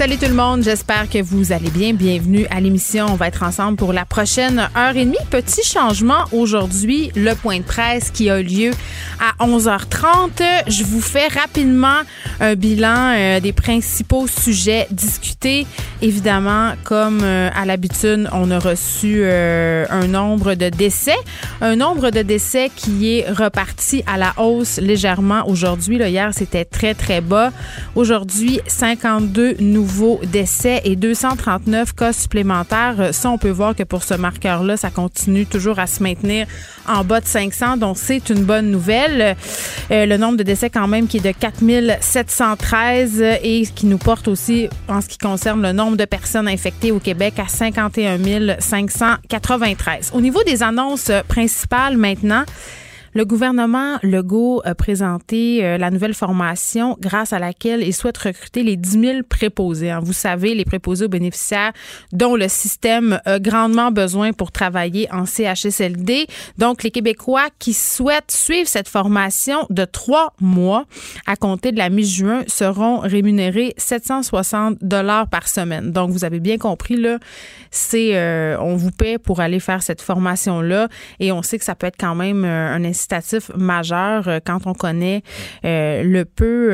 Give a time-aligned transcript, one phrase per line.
[0.00, 1.92] Salut tout le monde, j'espère que vous allez bien.
[1.92, 3.04] Bienvenue à l'émission.
[3.10, 5.18] On va être ensemble pour la prochaine heure et demie.
[5.28, 8.70] Petit changement aujourd'hui, le point de presse qui a lieu
[9.20, 10.42] à 11h30.
[10.68, 11.98] Je vous fais rapidement
[12.40, 15.66] un bilan euh, des principaux sujets discutés.
[16.00, 21.18] Évidemment, comme euh, à l'habitude, on a reçu euh, un nombre de décès,
[21.60, 25.98] un nombre de décès qui est reparti à la hausse légèrement aujourd'hui.
[25.98, 27.52] Hier, c'était très très bas.
[27.94, 33.12] Aujourd'hui, 52 nouveaux nouveaux décès et 239 cas supplémentaires.
[33.12, 36.46] Ça, on peut voir que pour ce marqueur-là, ça continue toujours à se maintenir
[36.86, 37.76] en bas de 500.
[37.76, 39.36] Donc, c'est une bonne nouvelle.
[39.90, 44.28] Euh, le nombre de décès quand même qui est de 4713 et qui nous porte
[44.28, 50.12] aussi en ce qui concerne le nombre de personnes infectées au Québec à 51 593.
[50.14, 52.44] Au niveau des annonces principales maintenant,
[53.12, 58.62] le gouvernement Legault a présenté euh, la nouvelle formation grâce à laquelle il souhaite recruter
[58.62, 59.90] les 10 000 préposés.
[59.90, 60.00] Hein.
[60.00, 61.72] Vous savez, les préposés aux bénéficiaires
[62.12, 66.26] dont le système a grandement besoin pour travailler en CHSLD.
[66.58, 70.84] Donc, les Québécois qui souhaitent suivre cette formation de trois mois
[71.26, 75.90] à compter de la mi-juin seront rémunérés 760 dollars par semaine.
[75.90, 77.18] Donc, vous avez bien compris, là,
[77.72, 80.88] c'est euh, on vous paie pour aller faire cette formation-là
[81.18, 82.99] et on sait que ça peut être quand même euh, un incitatif
[83.56, 85.22] majeur euh, quand on connaît
[85.62, 86.70] le peu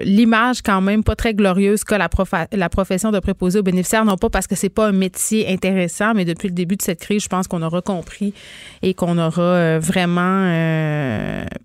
[0.00, 2.08] l'image quand même pas très glorieuse que la,
[2.52, 6.14] la profession de préposé aux bénéficiaires, non pas parce que c'est pas un métier intéressant,
[6.14, 8.34] mais depuis le début de cette crise, je pense qu'on aura compris
[8.82, 10.48] et qu'on aura vraiment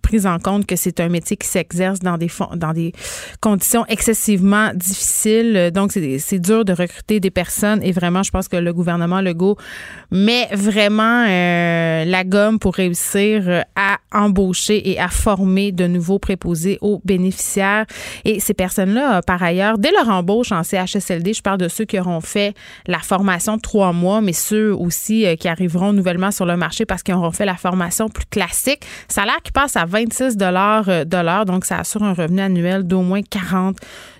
[0.01, 2.93] pris en compte que c'est un métier qui s'exerce dans des dans des
[3.41, 5.71] conditions excessivement difficiles.
[5.73, 9.57] Donc c'est dur de recruter des personnes et vraiment je pense que le gouvernement Legault
[10.11, 16.19] met vraiment euh, la gomme pour réussir euh, à embaucher et à former de nouveaux
[16.19, 17.85] préposés aux bénéficiaires.
[18.25, 21.85] Et ces personnes-là, euh, par ailleurs, dès leur embauche en CHSLD, je parle de ceux
[21.85, 22.55] qui auront fait
[22.87, 27.15] la formation trois mois, mais ceux aussi qui arriveront nouvellement sur le marché parce qu'ils
[27.15, 28.81] auront fait la formation plus classique.
[29.07, 33.01] Salaire qui passe à 26 dollars de l'heure, donc ça assure un revenu annuel d'au
[33.01, 33.77] moins 40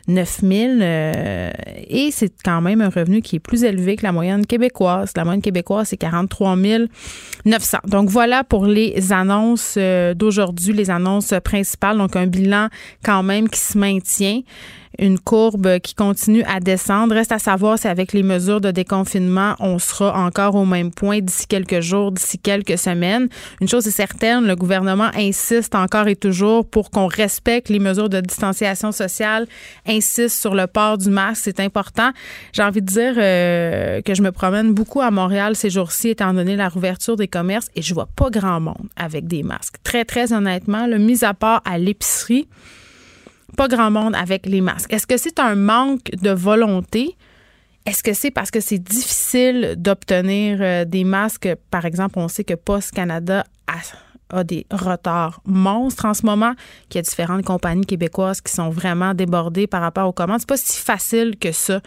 [0.09, 1.51] 9 000 euh,
[1.87, 5.11] et c'est quand même un revenu qui est plus élevé que la moyenne québécoise.
[5.15, 6.57] La moyenne québécoise, c'est 43
[7.45, 7.77] 900.
[7.85, 11.97] Donc voilà pour les annonces euh, d'aujourd'hui, les annonces principales.
[11.97, 12.67] Donc un bilan
[13.03, 14.41] quand même qui se maintient
[14.97, 17.13] une courbe qui continue à descendre.
[17.13, 21.19] Reste à savoir si avec les mesures de déconfinement, on sera encore au même point
[21.19, 23.29] d'ici quelques jours, d'ici quelques semaines.
[23.61, 28.09] Une chose est certaine, le gouvernement insiste encore et toujours pour qu'on respecte les mesures
[28.09, 29.47] de distanciation sociale,
[29.88, 32.11] insiste sur le port du masque, c'est important.
[32.53, 36.33] J'ai envie de dire euh, que je me promène beaucoup à Montréal ces jours-ci, étant
[36.33, 39.75] donné la rouverture des commerces, et je vois pas grand monde avec des masques.
[39.83, 42.47] Très, très honnêtement, le mis à part à l'épicerie,
[43.67, 44.93] grand monde avec les masques.
[44.93, 47.15] Est-ce que c'est un manque de volonté?
[47.85, 51.49] Est-ce que c'est parce que c'est difficile d'obtenir euh, des masques?
[51.71, 53.79] Par exemple, on sait que Post Canada a
[54.29, 56.53] a des retards monstres en ce moment,
[56.90, 60.40] qu'il y a différentes compagnies québécoises qui sont vraiment débordées par rapport aux commandes.
[60.40, 61.81] C'est pas si facile que ça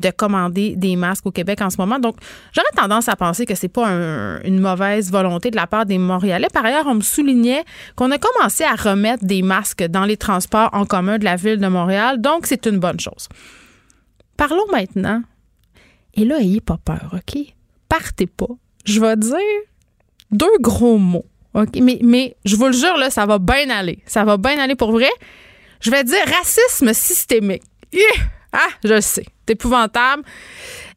[0.00, 1.98] de commander des masques au Québec en ce moment.
[1.98, 2.16] Donc,
[2.52, 3.88] j'aurais tendance à penser que c'est pas
[4.44, 6.48] une mauvaise volonté de la part des Montréalais.
[6.52, 7.64] Par ailleurs, on me soulignait
[7.96, 11.58] qu'on a commencé à remettre des masques dans les transports en commun de la ville
[11.58, 12.20] de Montréal.
[12.20, 13.28] Donc, c'est une bonne chose.
[14.36, 15.22] Parlons maintenant.
[16.14, 17.40] Et là, ayez pas peur, OK?
[17.88, 18.48] Partez pas.
[18.84, 19.38] Je vais dire
[20.30, 24.00] deux gros mots OK, mais, mais je vous le jure, là, ça va bien aller.
[24.06, 25.10] Ça va bien aller pour vrai.
[25.80, 27.62] Je vais dire racisme systémique.
[28.52, 29.26] Ah, je le sais.
[29.50, 30.22] Épouvantable.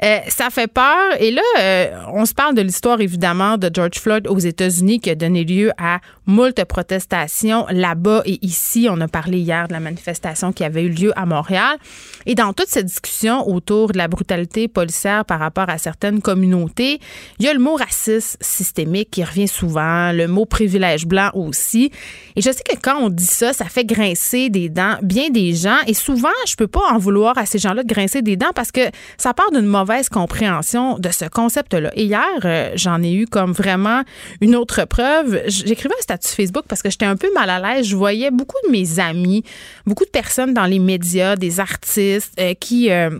[0.03, 1.19] Euh, ça fait peur.
[1.19, 5.09] Et là, euh, on se parle de l'histoire, évidemment, de George Floyd aux États-Unis qui
[5.09, 8.87] a donné lieu à moult protestations là-bas et ici.
[8.91, 11.77] On a parlé hier de la manifestation qui avait eu lieu à Montréal.
[12.25, 16.99] Et dans toute cette discussion autour de la brutalité policière par rapport à certaines communautés,
[17.39, 21.91] il y a le mot racisme systémique qui revient souvent, le mot privilège blanc aussi.
[22.35, 25.53] Et je sais que quand on dit ça, ça fait grincer des dents bien des
[25.53, 25.77] gens.
[25.87, 28.81] Et souvent, je peux pas en vouloir à ces gens-là de grincer des parce que
[29.17, 31.91] ça part d'une mauvaise compréhension de ce concept-là.
[31.95, 34.03] Et hier, euh, j'en ai eu comme vraiment
[34.41, 35.41] une autre preuve.
[35.47, 37.87] J'écrivais un statut Facebook parce que j'étais un peu mal à l'aise.
[37.87, 39.43] Je voyais beaucoup de mes amis,
[39.85, 43.19] beaucoup de personnes dans les médias, des artistes euh, qui euh,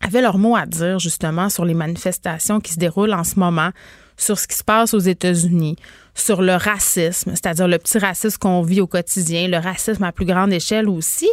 [0.00, 3.70] avaient leur mot à dire justement sur les manifestations qui se déroulent en ce moment
[4.16, 5.76] sur ce qui se passe aux États-Unis,
[6.14, 10.26] sur le racisme, c'est-à-dire le petit racisme qu'on vit au quotidien, le racisme à plus
[10.26, 11.28] grande échelle aussi.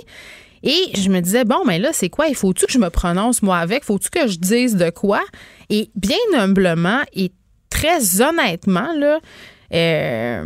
[0.64, 2.28] Et je me disais, bon, mais là, c'est quoi?
[2.28, 3.84] Il faut-tu que je me prononce, moi, avec?
[3.84, 5.22] Faut-tu que je dise de quoi?
[5.70, 7.32] Et bien humblement et
[7.70, 9.20] très honnêtement, là,
[9.74, 10.44] euh,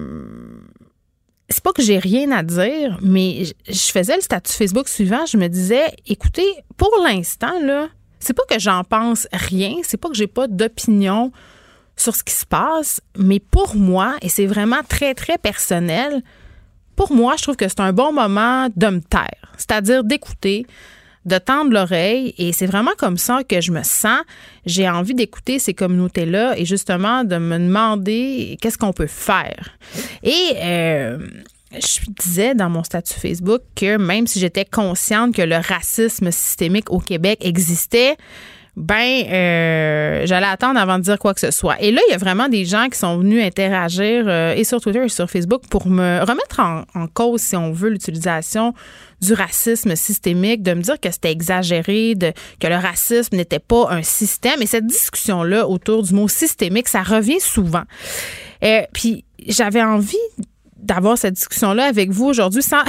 [1.50, 5.26] c'est pas que j'ai rien à dire, mais je faisais le statut Facebook suivant.
[5.26, 7.90] Je me disais, écoutez, pour l'instant, là,
[8.20, 11.32] c'est pas que j'en pense rien, c'est pas que j'ai pas d'opinion
[11.96, 16.24] sur ce qui se passe, mais pour moi, et c'est vraiment très, très personnel,
[16.96, 20.66] pour moi, je trouve que c'est un bon moment de me taire, c'est-à-dire d'écouter,
[21.26, 24.20] de tendre l'oreille et c'est vraiment comme ça que je me sens.
[24.66, 29.78] J'ai envie d'écouter ces communautés-là et justement de me demander qu'est-ce qu'on peut faire.
[30.22, 31.18] Et euh,
[31.74, 36.92] je disais dans mon statut Facebook que même si j'étais consciente que le racisme systémique
[36.92, 38.18] au Québec existait,
[38.76, 41.80] ben euh, j'allais attendre avant de dire quoi que ce soit.
[41.80, 44.82] Et là, il y a vraiment des gens qui sont venus interagir euh, et sur
[44.82, 48.74] Twitter et sur Facebook pour me remettre en, cause, si on veut, l'utilisation
[49.22, 53.90] du racisme systémique, de me dire que c'était exagéré, de, que le racisme n'était pas
[53.92, 54.62] un système.
[54.62, 57.84] Et cette discussion-là autour du mot systémique, ça revient souvent.
[58.64, 60.18] Euh, puis j'avais envie
[60.84, 62.84] d'avoir cette discussion-là avec vous aujourd'hui sans,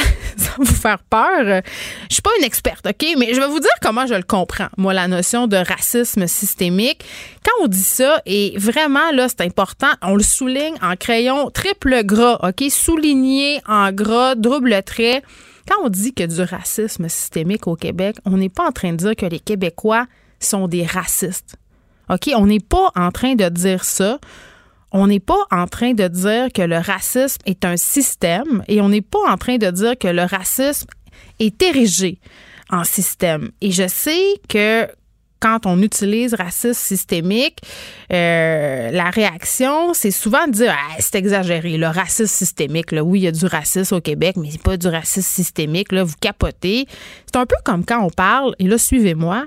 [0.58, 1.62] vous faire peur.
[2.08, 3.06] Je suis pas une experte, OK?
[3.18, 7.04] Mais je vais vous dire comment je le comprends, moi, la notion de racisme systémique.
[7.44, 12.04] Quand on dit ça, et vraiment, là, c'est important, on le souligne en crayon triple
[12.04, 12.70] gras, OK?
[12.70, 15.22] Souligné en gras, double trait.
[15.68, 18.96] Quand on dit que du racisme systémique au Québec, on n'est pas en train de
[18.96, 20.06] dire que les Québécois
[20.38, 21.56] sont des racistes.
[22.10, 22.30] OK?
[22.36, 24.18] On n'est pas en train de dire ça
[24.94, 28.88] on n'est pas en train de dire que le racisme est un système et on
[28.88, 30.86] n'est pas en train de dire que le racisme
[31.40, 32.20] est érigé
[32.70, 33.50] en système.
[33.60, 34.86] Et je sais que
[35.40, 37.58] quand on utilise racisme systémique,
[38.12, 42.92] euh, la réaction, c'est souvent de dire ah, c'est exagéré, le racisme systémique.
[42.92, 45.90] Oui, il y a du racisme au Québec, mais c'est pas du racisme systémique.
[45.90, 46.86] Là, vous capotez.
[47.26, 49.44] C'est un peu comme quand on parle, et là, suivez-moi,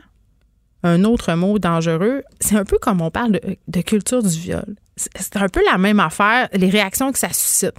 [0.83, 5.37] un autre mot dangereux, c'est un peu comme on parle de culture du viol c'est
[5.37, 7.75] un peu la même affaire, les réactions que ça suscite.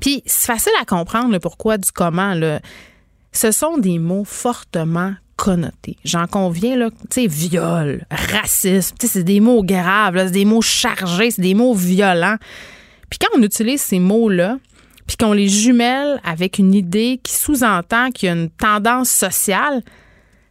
[0.00, 2.34] Puis c'est facile à comprendre le pourquoi du comment.
[2.34, 2.60] Là.
[3.32, 5.96] Ce sont des mots fortement connotés.
[6.04, 11.42] J'en conviens, tu sais, viol, racisme, c'est des mots graves, c'est des mots chargés, c'est
[11.42, 12.36] des mots violents.
[13.08, 14.58] Puis quand on utilise ces mots-là,
[15.06, 19.82] puis qu'on les jumelle avec une idée qui sous-entend qu'il y a une tendance sociale,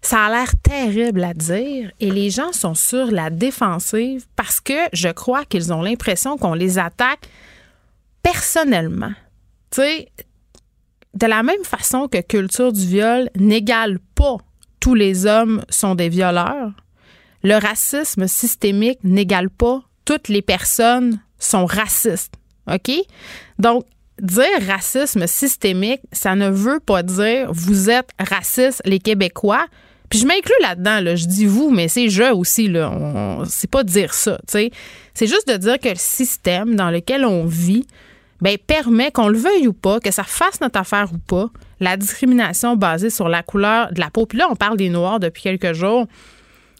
[0.07, 4.87] ça a l'air terrible à dire et les gens sont sur la défensive parce que
[4.93, 7.27] je crois qu'ils ont l'impression qu'on les attaque
[8.23, 9.11] personnellement.
[9.69, 10.07] Tu sais,
[11.13, 14.37] de la même façon que culture du viol n'égale pas
[14.79, 16.71] tous les hommes sont des violeurs,
[17.43, 22.35] le racisme systémique n'égale pas toutes les personnes sont racistes.
[22.71, 22.91] OK?
[23.59, 23.83] Donc,
[24.21, 29.65] dire racisme systémique, ça ne veut pas dire vous êtes racistes les Québécois.
[30.09, 33.43] Puis je m'inclus là-dedans, là, je dis vous, mais c'est je aussi, là.
[33.47, 34.71] C'est pas dire ça, tu sais.
[35.13, 37.85] C'est juste de dire que le système dans lequel on vit,
[38.39, 41.49] ben, permet, qu'on le veuille ou pas, que ça fasse notre affaire ou pas,
[41.79, 44.25] la discrimination basée sur la couleur de la peau.
[44.25, 46.07] Puis là, on parle des Noirs depuis quelques jours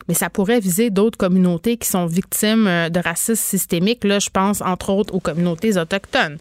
[0.08, 4.04] mais ça pourrait viser d'autres communautés qui sont victimes euh, de racisme systémique.
[4.04, 6.38] Là, je pense entre autres aux communautés autochtones.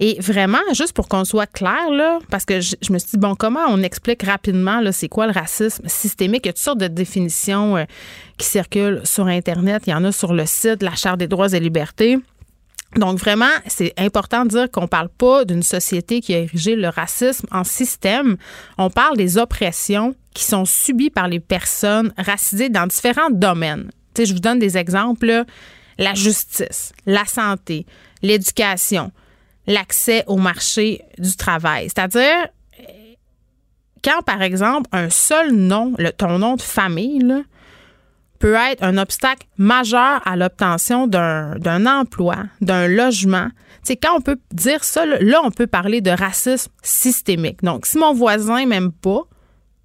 [0.00, 3.34] Et vraiment, juste pour qu'on soit clair, là, parce que je, me suis dit, bon,
[3.34, 6.42] comment on explique rapidement c'est quoi le racisme systémique?
[6.44, 7.84] Il y a toutes sortes de définitions euh,
[8.38, 9.82] qui circulent sur Internet.
[9.86, 12.18] Il y en a sur le site de la Charte des droits et libertés.
[12.96, 16.88] Donc vraiment, c'est important de dire qu'on parle pas d'une société qui a érigé le
[16.88, 18.36] racisme en système.
[18.78, 23.90] On parle des oppressions qui sont subies par les personnes racisées dans différents domaines.
[24.16, 25.44] je vous donne des exemples.
[25.98, 27.86] La justice, la santé,
[28.22, 29.12] l'éducation,
[29.66, 31.84] l'accès au marché du travail.
[31.84, 32.48] C'est-à-dire,
[34.02, 37.44] quand, par exemple, un seul nom, le, ton nom de famille,
[38.44, 43.48] peut être un obstacle majeur à l'obtention d'un emploi, d'un logement.
[43.86, 47.62] Tu quand on peut dire ça, là, on peut parler de racisme systémique.
[47.62, 49.22] Donc, si mon voisin m'aime pas,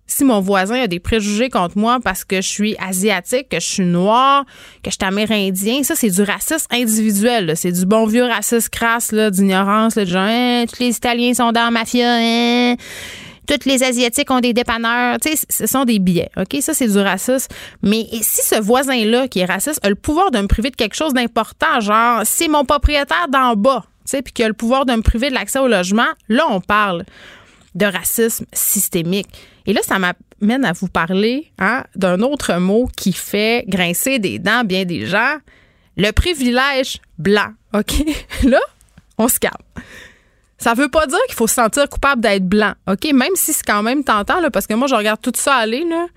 [0.08, 3.66] si mon voisin a des préjugés contre moi parce que je suis asiatique, que je
[3.66, 4.44] suis noire,
[4.84, 7.54] que je suis amérindien, ça, c'est du racisme individuel.
[7.56, 11.63] C'est du bon vieux racisme crasse, d'ignorance, de genre, hein, tous les Italiens sont dans
[11.63, 12.75] la mafia, hein,
[13.50, 15.18] toutes les Asiatiques ont des dépanneurs.
[15.20, 16.29] Tu ce sont des billets.
[16.38, 16.62] OK?
[16.62, 17.51] Ça, c'est du racisme.
[17.82, 20.96] Mais si ce voisin-là, qui est raciste, a le pouvoir de me priver de quelque
[20.96, 24.86] chose d'important, genre, c'est mon propriétaire d'en bas, tu sais, puis qui a le pouvoir
[24.86, 27.06] de me priver de l'accès au logement, là, on parle
[27.74, 29.29] de racisme systémique.
[29.65, 34.38] Et là, ça m'amène à vous parler hein, d'un autre mot qui fait grincer des
[34.38, 35.38] dents bien des gens,
[35.98, 37.50] le privilège blanc.
[37.74, 37.94] OK?
[38.44, 38.60] Là,
[39.18, 39.53] on se calme.
[40.60, 43.12] Ça veut pas dire qu'il faut se sentir coupable d'être blanc, OK?
[43.13, 45.86] Même si c'est quand même tentant, là, parce que moi, je regarde tout ça aller,
[45.89, 46.08] là.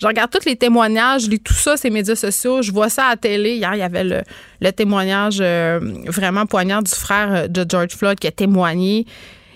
[0.00, 3.06] Je regarde tous les témoignages, je lis tout ça, ces médias sociaux, je vois ça
[3.06, 3.56] à la télé.
[3.56, 8.18] Hier, il y avait le, témoignage euh, vraiment poignant du frère euh, de George Floyd
[8.18, 9.06] qui a témoigné.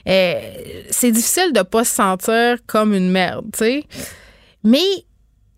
[0.09, 0.35] Euh,
[0.91, 3.85] c'est difficile de pas se sentir comme une merde, tu sais.
[4.65, 4.83] Mais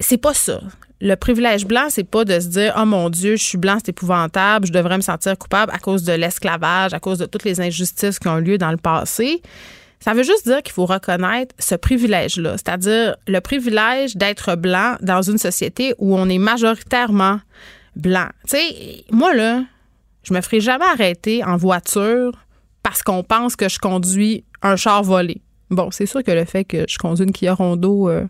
[0.00, 0.60] c'est pas ça
[1.04, 3.90] le privilège blanc, c'est pas de se dire oh mon Dieu, je suis blanc, c'est
[3.90, 7.60] épouvantable, je devrais me sentir coupable à cause de l'esclavage, à cause de toutes les
[7.60, 9.42] injustices qui ont lieu dans le passé.
[10.00, 15.20] Ça veut juste dire qu'il faut reconnaître ce privilège-là, c'est-à-dire le privilège d'être blanc dans
[15.20, 17.38] une société où on est majoritairement
[17.96, 18.28] blanc.
[18.48, 19.62] Tu sais, moi là,
[20.22, 22.32] je me ferai jamais arrêter en voiture
[22.82, 25.42] parce qu'on pense que je conduis un char volé.
[25.68, 28.26] Bon, c'est sûr que le fait que je conduis une Kia Rondo euh,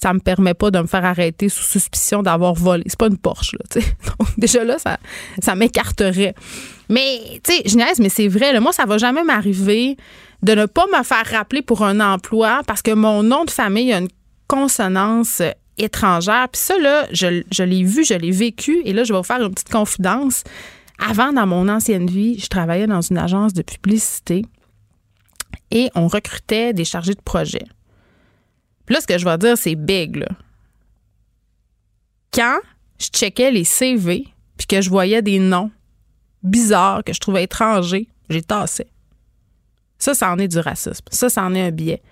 [0.00, 2.84] ça me permet pas de me faire arrêter sous suspicion d'avoir volé.
[2.86, 3.94] C'est pas une Porsche, là, tu sais.
[4.36, 4.98] déjà là, ça,
[5.42, 6.34] ça m'écarterait.
[6.88, 9.96] Mais, tu sais, je mais c'est vrai, là, moi, ça va jamais m'arriver
[10.42, 13.92] de ne pas me faire rappeler pour un emploi parce que mon nom de famille
[13.92, 14.08] a une
[14.46, 15.42] consonance
[15.78, 16.48] étrangère.
[16.50, 18.80] Puis ça, là, je, je l'ai vu, je l'ai vécu.
[18.84, 20.44] Et là, je vais vous faire une petite confidence.
[20.98, 24.44] Avant, dans mon ancienne vie, je travaillais dans une agence de publicité
[25.70, 27.64] et on recrutait des chargés de projet.
[28.86, 30.24] Puis là, ce que je vais dire, c'est big.
[32.32, 32.58] Quand
[32.98, 34.26] je checkais les CV,
[34.56, 35.70] puis que je voyais des noms
[36.42, 38.86] bizarres que je trouvais étrangers, j'ai tassé.
[39.98, 41.04] Ça, ça en est du racisme.
[41.10, 42.02] Ça, ça est un biais.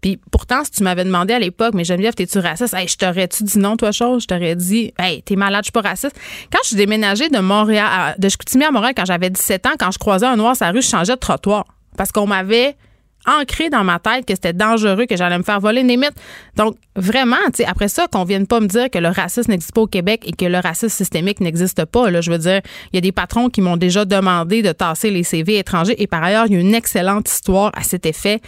[0.00, 2.72] Puis pourtant, si tu m'avais demandé à l'époque, mais Geneviève, t'es-tu raciste?
[2.72, 4.22] Hey, je t'aurais-tu dit non, toi, chose?
[4.22, 6.18] Je t'aurais dit, hey, t'es malade, je suis pas raciste.
[6.50, 9.90] Quand je suis déménagée de Montréal, de Chicoutimi à Montréal, quand j'avais 17 ans, quand
[9.90, 11.66] je croisais un noir sur la rue, je changeais de trottoir.
[11.96, 12.76] Parce qu'on m'avait
[13.26, 16.12] ancré dans ma tête que c'était dangereux, que j'allais me faire voler une limite.
[16.56, 19.72] Donc, vraiment, tu sais, après ça, qu'on vienne pas me dire que le racisme n'existe
[19.72, 22.10] pas au Québec et que le racisme systémique n'existe pas.
[22.10, 22.60] Là, je veux dire,
[22.92, 26.00] il y a des patrons qui m'ont déjà demandé de tasser les CV étrangers.
[26.02, 28.40] Et par ailleurs, il y a une excellente histoire à cet effet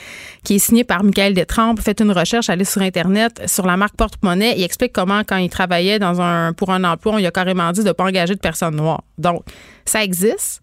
[0.44, 1.80] qui est signée par Michael Détrempe.
[1.80, 4.54] Faites une recherche, allez sur Internet, sur la marque Porte-Monnaie.
[4.56, 7.70] Il explique comment, quand il travaillait dans un, pour un emploi, on lui a carrément
[7.72, 9.02] dit de ne pas engager de personnes noires.
[9.18, 9.42] Donc,
[9.84, 10.62] ça existe.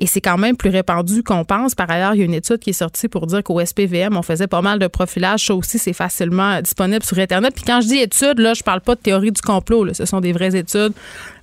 [0.00, 1.74] Et c'est quand même plus répandu qu'on pense.
[1.74, 4.22] Par ailleurs, il y a une étude qui est sortie pour dire qu'au SPVM, on
[4.22, 5.46] faisait pas mal de profilage.
[5.46, 7.52] Ça aussi, c'est facilement disponible sur Internet.
[7.54, 9.92] Puis quand je dis études, là, je parle pas de théorie du complot.
[9.94, 10.92] Ce sont des vraies études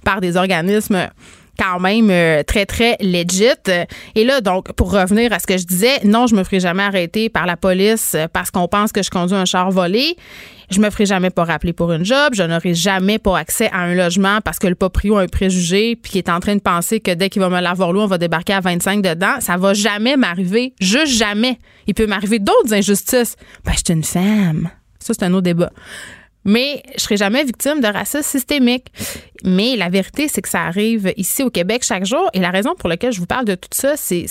[0.05, 1.09] par des organismes
[1.57, 3.45] quand même euh, très, très legit.
[4.15, 6.83] Et là, donc, pour revenir à ce que je disais, non, je me ferai jamais
[6.83, 10.15] arrêter par la police parce qu'on pense que je conduis un char volé.
[10.71, 12.33] Je me ferai jamais pas rappeler pour une job.
[12.33, 15.95] Je n'aurai jamais pas accès à un logement parce que le proprio a un préjugé
[15.95, 18.07] puis qui est en train de penser que dès qu'il va me l'avoir loué, on
[18.07, 19.35] va débarquer à 25 dedans.
[19.39, 20.73] Ça va jamais m'arriver.
[20.79, 21.59] Juste jamais.
[21.87, 23.35] Il peut m'arriver d'autres injustices.
[23.63, 24.69] Ben, je suis une femme.
[24.99, 25.71] Ça, c'est un autre débat
[26.45, 28.85] mais je serai jamais victime de racisme systémique.
[29.43, 32.29] Mais la vérité, c'est que ça arrive ici au Québec chaque jour.
[32.33, 34.27] Et la raison pour laquelle je vous parle de tout ça, c'est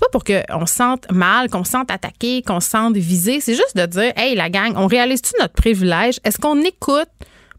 [0.00, 3.40] pas pour qu'on se sente mal, qu'on se sente attaqué, qu'on se sente visé.
[3.40, 6.18] C'est juste de dire, hey, la gang, on réalise-tu notre privilège?
[6.24, 7.10] Est-ce qu'on écoute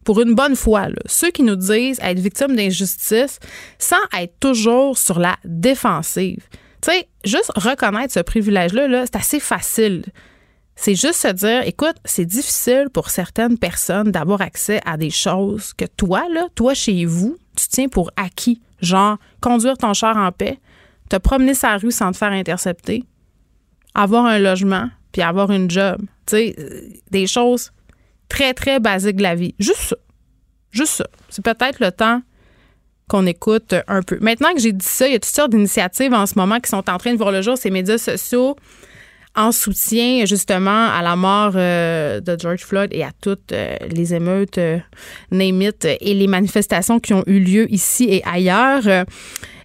[0.04, 3.40] pour une bonne fois, ceux qui nous disent être victimes d'injustice
[3.78, 6.44] sans être toujours sur la défensive?
[6.82, 10.04] Tu sais, juste reconnaître ce privilège-là, -là, c'est assez facile.
[10.80, 15.74] C'est juste se dire, écoute, c'est difficile pour certaines personnes d'avoir accès à des choses
[15.74, 18.62] que toi, là, toi chez vous, tu tiens pour acquis.
[18.80, 20.60] Genre, conduire ton char en paix,
[21.10, 23.04] te promener sa rue sans te faire intercepter,
[23.96, 25.98] avoir un logement, puis avoir une job.
[26.28, 27.72] Tu sais, euh, des choses
[28.30, 29.56] très, très basiques de la vie.
[29.58, 29.96] Juste ça.
[30.70, 31.08] Juste ça.
[31.30, 32.22] C'est peut-être le temps
[33.08, 34.20] qu'on écoute un peu.
[34.22, 36.70] Maintenant que j'ai dit ça, il y a toutes sortes d'initiatives en ce moment qui
[36.70, 38.56] sont en train de voir le jour, ces médias sociaux
[39.38, 44.14] en soutien justement à la mort euh, de George Floyd et à toutes euh, les
[44.14, 44.80] émeutes, euh,
[45.32, 49.06] et les manifestations qui ont eu lieu ici et ailleurs.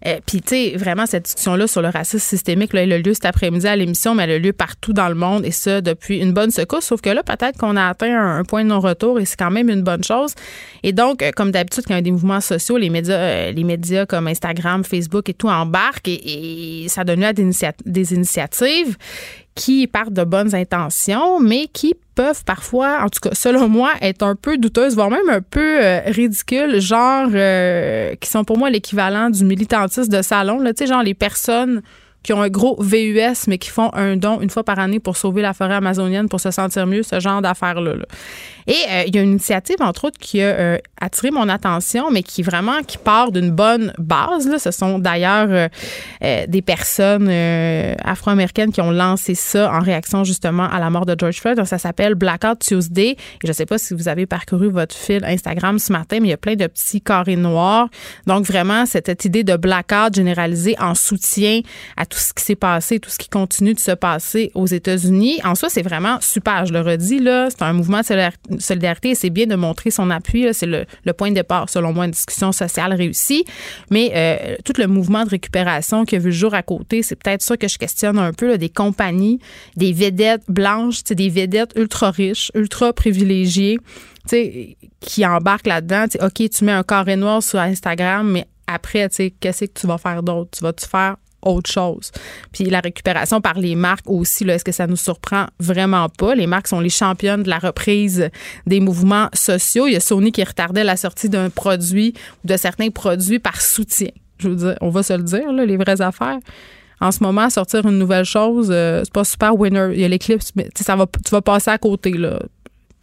[0.07, 3.14] Euh, puis, tu sais, vraiment, cette discussion-là sur le racisme systémique, là, elle a lieu
[3.14, 6.19] cet après-midi à l'émission, mais elle a lieu partout dans le monde, et ça depuis
[6.19, 6.85] une bonne secousse.
[6.85, 9.69] Sauf que là, peut-être qu'on a atteint un, point de non-retour, et c'est quand même
[9.69, 10.35] une bonne chose.
[10.83, 14.83] Et donc, comme d'habitude, quand il y a des mouvements sociaux, les médias comme Instagram,
[14.83, 18.97] Facebook et tout embarquent, et, ça donne lieu à des initiatives
[19.54, 24.23] qui partent de bonnes intentions, mais qui peuvent parfois, en tout cas selon moi, être
[24.23, 28.71] un peu douteuses, voire même un peu euh, ridicules, genre euh, qui sont pour moi
[28.71, 31.82] l'équivalent du militantisme de salon, tu sais, genre les personnes
[32.23, 35.16] qui ont un gros VUS, mais qui font un don une fois par année pour
[35.16, 37.94] sauver la forêt amazonienne, pour se sentir mieux, ce genre d'affaires-là.
[38.66, 42.11] Et euh, il y a une initiative, entre autres, qui a euh, attiré mon attention,
[42.11, 44.49] mais qui vraiment qui part d'une bonne base.
[44.49, 44.59] Là.
[44.59, 45.49] Ce sont d'ailleurs
[46.23, 47.31] euh, des personnes
[48.04, 51.57] afro-américaines qui ont lancé ça en réaction justement à la mort de George Floyd.
[51.57, 53.11] Donc, ça s'appelle Blackout Tuesday.
[53.11, 56.28] Et je ne sais pas si vous avez parcouru votre fil Instagram ce matin, mais
[56.28, 57.88] il y a plein de petits carrés noirs.
[58.26, 61.61] Donc, vraiment, cette idée de blackout généralisé en soutien
[61.97, 65.40] à tout ce qui s'est passé, tout ce qui continue de se passer aux États-Unis.
[65.45, 66.66] En soi, c'est vraiment super.
[66.66, 70.11] Je le redis, là, c'est un mouvement de solidarité et c'est bien de montrer son
[70.11, 70.47] appui.
[70.52, 73.44] C'est le, point de départ, selon moi, une discussion sociale réussie.
[73.90, 77.16] Mais euh, tout le mouvement de récupération qui a vu le jour à côté, c'est
[77.16, 79.38] peut-être ça que je questionne un peu, des compagnies,
[79.76, 83.78] des vedettes blanches, des vedettes ultra riches, ultra privilégiées,
[85.00, 86.06] qui embarquent là-dedans.
[86.21, 89.09] OK, tu mets un carré noir sur Instagram, mais après,
[89.40, 90.50] qu'est-ce que tu vas faire d'autre?
[90.56, 92.11] Tu vas-tu faire autre chose.
[92.52, 96.34] Puis la récupération par les marques aussi, est-ce que ça nous surprend vraiment pas?
[96.34, 98.30] Les marques sont les championnes de la reprise
[98.66, 99.87] des mouvements sociaux.
[99.87, 103.61] Il y a Sony qui retardait la sortie d'un produit ou de certains produits par
[103.61, 104.11] soutien.
[104.38, 106.38] Je veux dire, on va se le dire, les vraies affaires.
[107.00, 109.90] En ce moment, sortir une nouvelle chose, euh, c'est pas super winner.
[109.92, 112.12] Il y a l'éclipse, mais ça va, tu vas passer à côté.
[112.12, 112.38] Là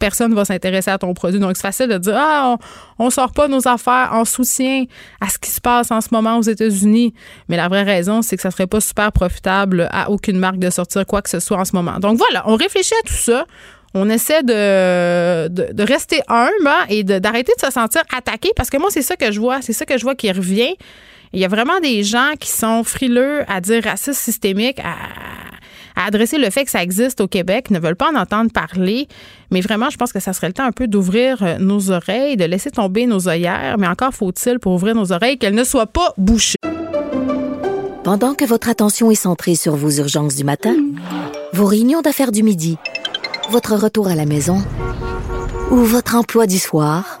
[0.00, 1.38] personne va s'intéresser à ton produit.
[1.38, 2.56] Donc, c'est facile de dire, ah,
[2.98, 4.86] on, ne sort pas nos affaires en soutien
[5.20, 7.14] à ce qui se passe en ce moment aux États-Unis.
[7.48, 10.70] Mais la vraie raison, c'est que ça serait pas super profitable à aucune marque de
[10.70, 12.00] sortir quoi que ce soit en ce moment.
[12.00, 13.44] Donc, voilà, on réfléchit à tout ça.
[13.92, 18.78] On essaie de, de, rester humble hein, et d'arrêter de, se sentir attaqué parce que
[18.78, 19.62] moi, c'est ça que je vois.
[19.62, 20.74] C'est ça que je vois qui revient.
[21.32, 24.80] Il y a vraiment des gens qui sont frileux à dire racisme systémique,
[26.04, 29.08] adresser le fait que ça existe au Québec, ne veulent pas en entendre parler.
[29.50, 32.36] Mais vraiment, je pense que ça serait le temps un peu d'ouvrir euh, nos oreilles,
[32.36, 33.76] de laisser tomber nos œillères.
[33.78, 36.56] Mais encore faut-il pour ouvrir nos oreilles qu'elles ne soient pas bouchées.
[38.04, 40.74] Pendant que votre attention est centrée sur vos urgences du matin,
[41.52, 42.78] vos réunions d'affaires du midi,
[43.50, 44.62] votre retour à la maison
[45.70, 47.20] ou votre emploi du soir,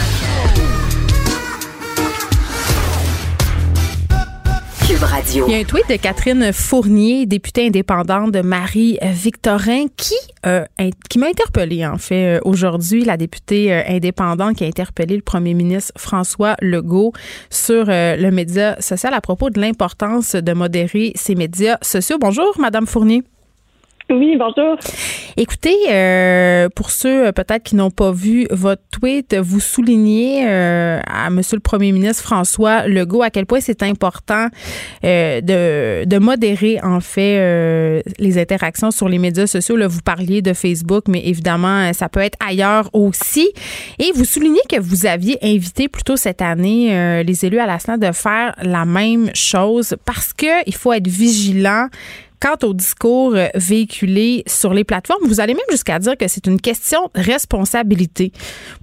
[4.93, 10.65] Il y a un tweet de Catherine Fournier, députée indépendante de Marie-Victorin, qui, euh,
[11.09, 15.21] qui m'a interpellée, en fait, euh, aujourd'hui, la députée euh, indépendante qui a interpellé le
[15.21, 17.13] premier ministre François Legault
[17.49, 22.17] sur le média social à propos de l'importance de modérer ces médias sociaux.
[22.19, 23.23] Bonjour, Madame Fournier.
[24.11, 24.77] Oui, bonjour.
[25.37, 30.99] Écoutez, euh, pour ceux euh, peut-être qui n'ont pas vu votre tweet, vous soulignez euh,
[31.07, 34.47] à Monsieur le Premier ministre François Legault à quel point c'est important
[35.01, 39.77] de, de, modérer en fait les interactions sur les médias sociaux.
[39.87, 43.49] Vous parliez de Facebook, mais évidemment, ça peut être ailleurs aussi.
[43.97, 47.97] Et vous soulignez que vous aviez invité plutôt cette année les élus à la SNA
[47.97, 51.87] de faire la même chose parce que il faut être vigilant
[52.41, 56.47] quant au discours euh, véhiculé sur les plateformes, vous allez même jusqu'à dire que c'est
[56.47, 58.31] une question de responsabilité.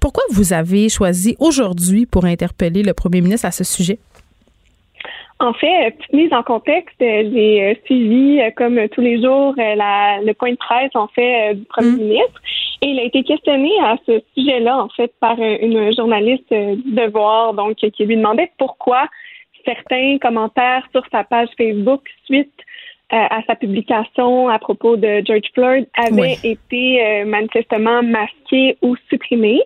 [0.01, 3.99] Pourquoi vous avez choisi aujourd'hui pour interpeller le premier ministre à ce sujet?
[5.41, 10.33] En fait, petite mise en contexte, j'ai euh, suivi, euh, comme tous les jours, le
[10.33, 11.97] point de presse, en fait, du premier mmh.
[11.97, 12.41] ministre.
[12.83, 17.55] Et il a été questionné à ce sujet-là, en fait, par une journaliste du Devoir,
[17.55, 19.09] donc, qui lui demandait pourquoi
[19.65, 22.68] certains commentaires sur sa page Facebook suite euh,
[23.11, 29.63] à sa publication à propos de George Floyd avait été euh, manifestement masqué ou supprimé.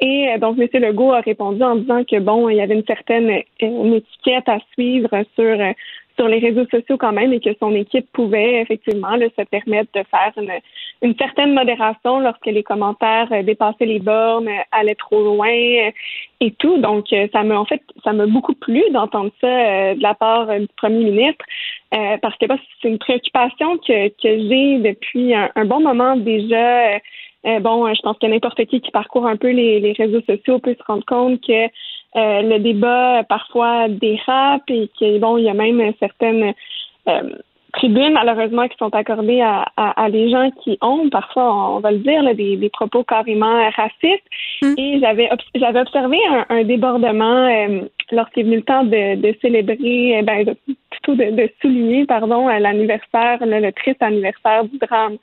[0.00, 0.68] Et donc, M.
[0.80, 5.10] Legault a répondu en disant que bon, il y avait une certaine étiquette à suivre
[5.34, 5.56] sur
[6.18, 10.02] sur les réseaux sociaux quand même et que son équipe pouvait effectivement se permettre de
[10.10, 10.50] faire une,
[11.02, 15.90] une certaine modération lorsque les commentaires euh, dépassaient les bornes, euh, allaient trop loin euh,
[16.40, 16.78] et tout.
[16.78, 20.68] Donc, ça m'a en fait, ça m'a beaucoup plu d'entendre ça de la part du
[20.76, 21.44] premier ministre
[21.90, 22.46] parce que
[22.80, 26.98] c'est une préoccupation que, que j'ai depuis un, bon moment déjà.
[27.60, 30.76] bon, je pense que n'importe qui qui parcourt un peu les, les réseaux sociaux peut
[30.78, 31.66] se rendre compte que
[32.14, 36.54] le débat parfois dérape et que bon, il y a même certaines
[37.78, 41.98] tribunes, malheureusement, qui sont accordées à, à, des gens qui ont, parfois, on va le
[41.98, 44.24] dire, des, des, propos carrément racistes.
[44.62, 44.74] Hmm.
[44.76, 46.18] Et j'avais j'avais observé
[46.50, 50.54] un, débordement euh, lorsqu'il est venu le temps de, de célébrer, euh, ben,
[50.90, 55.16] plutôt de, de, souligner, pardon, l'anniversaire, le, triste anniversaire du drame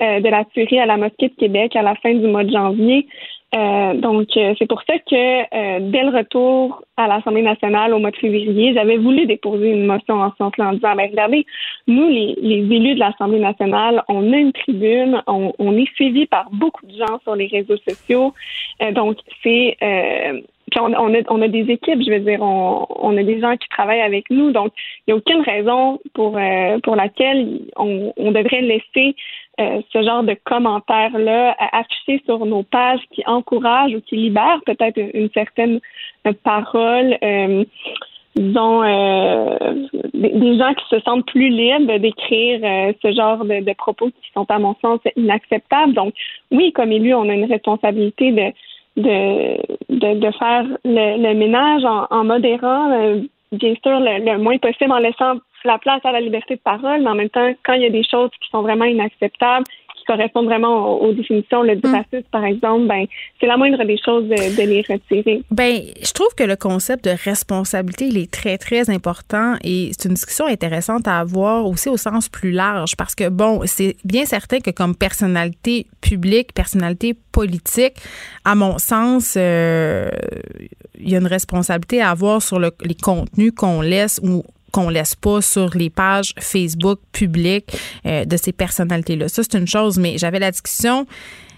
[0.00, 2.52] euh, de la tuerie à la mosquée de Québec à la fin du mois de
[2.52, 3.06] janvier.
[3.54, 7.98] Euh, donc, euh, c'est pour ça que euh, dès le retour à l'Assemblée nationale au
[7.98, 11.46] mois de février, j'avais voulu déposer une motion en ce sens-là en disant, ben, regardez,
[11.86, 16.50] nous, les, élus de l'Assemblée nationale, on a une tribune, on, on, est suivi par
[16.52, 18.34] beaucoup de gens sur les réseaux sociaux.
[18.92, 19.76] donc, c'est...
[20.78, 23.56] On, on, a, on a des équipes, je veux dire, on, on a des gens
[23.56, 26.38] qui travaillent avec nous, donc il n'y a aucune raison pour
[26.82, 29.16] pour laquelle on, on devrait laisser
[29.60, 34.98] euh, ce genre de commentaires-là affichés sur nos pages qui encouragent ou qui libèrent peut-être
[35.14, 35.80] une certaine
[36.26, 37.18] euh, parole.
[37.22, 37.64] Euh,
[38.36, 39.56] disons, euh,
[40.14, 42.60] des, gens qui se sentent plus libres d'écrire
[43.02, 45.92] ce genre de, propos qui sont, à mon sens, inacceptables.
[45.92, 46.14] Donc,
[46.52, 48.52] oui, comme élu, on a une responsabilité de,
[49.02, 53.18] de, de, faire le, ménage en, en modérant,
[53.50, 57.10] bien sûr, le, moins possible, en laissant la place à la liberté de parole, mais
[57.10, 59.64] en même temps, quand il y a des choses qui sont vraiment inacceptables,
[59.96, 61.80] qui correspondent vraiment aux, définitions, le mm.
[61.84, 63.06] racisme, par exemple, ben
[63.40, 65.42] c'est la moindre des choses de, les retirer.
[65.50, 70.08] Ben, je trouve que le concept de responsabilité, il est très, très important et c'est
[70.08, 74.24] une discussion intéressante à avoir aussi au sens plus large parce que, bon, c'est bien
[74.24, 77.94] certain que comme personnalité publique, personnalité politique,
[78.44, 80.10] à mon sens, euh,
[80.98, 84.42] il y a une responsabilité à avoir sur le, les contenus qu'on laisse ou
[84.72, 87.76] qu'on laisse pas sur les pages Facebook publiques
[88.06, 89.28] euh, de ces personnalités-là.
[89.28, 91.06] Ça, c'est une chose, mais j'avais la discussion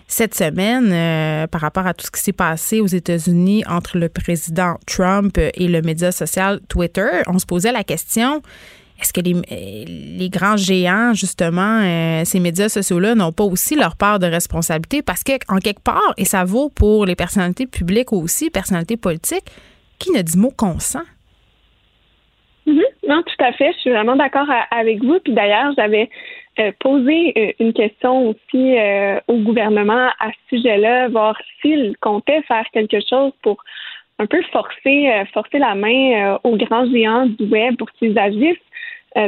[0.07, 4.09] cette semaine euh, par rapport à tout ce qui s'est passé aux États-Unis entre le
[4.09, 7.23] président Trump et le média social Twitter.
[7.29, 8.43] On se posait la question
[9.01, 9.35] est-ce que les,
[10.19, 15.01] les, grands géants, justement, euh, ces médias sociaux-là, n'ont pas aussi leur part de responsabilité?
[15.01, 19.47] Parce que, en quelque part, et ça vaut pour les personnalités publiques aussi, personnalités politiques,
[19.99, 21.03] qui ne dit mot consent?
[22.67, 22.83] Mhm.
[23.11, 23.73] Non, tout à fait.
[23.73, 25.19] Je suis vraiment d'accord avec vous.
[25.19, 26.09] Puis d'ailleurs, j'avais
[26.61, 32.41] euh, posé euh, une question aussi euh, au gouvernement à ce sujet-là, voir s'il comptait
[32.43, 33.65] faire quelque chose pour
[34.21, 38.59] un peu forcer, forcer la main aux grands géants du web pour qu'ils agissent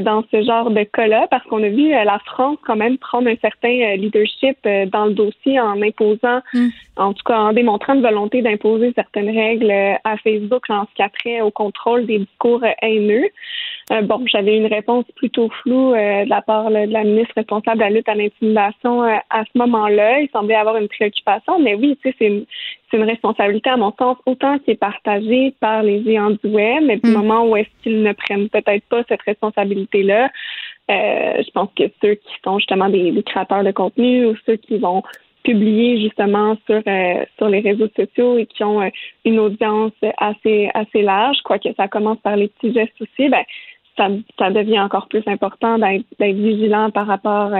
[0.02, 3.36] dans ce genre de cas-là, parce qu'on a vu la France quand même prendre un
[3.36, 4.58] certain leadership
[4.92, 6.68] dans le dossier en imposant, mm.
[6.98, 9.72] en tout cas en démontrant une volonté d'imposer certaines règles
[10.04, 13.30] à Facebook en ce qui a trait au contrôle des discours haineux.
[13.90, 17.90] Bon, j'avais une réponse plutôt floue de la part de la ministre responsable de la
[17.90, 20.20] lutte à l'intimidation à ce moment-là.
[20.20, 22.44] Il semblait avoir une préoccupation, mais oui, tu sais, c'est une,
[22.90, 26.84] c'est une responsabilité, à mon sens, autant qui est partagée par les géants du web,
[26.84, 27.14] mais du mm.
[27.14, 30.30] moment où est-ce qu'ils ne prennent peut-être pas cette responsabilité-là,
[30.90, 34.78] euh, je pense que ceux qui sont justement des, créateurs de contenu ou ceux qui
[34.78, 35.02] vont
[35.44, 38.88] publier justement sur euh, sur les réseaux sociaux et qui ont euh,
[39.24, 43.44] une audience assez assez large, quoique ça commence par les petits gestes aussi, ben
[43.96, 47.52] ça, ça devient encore plus important d'être vigilant par rapport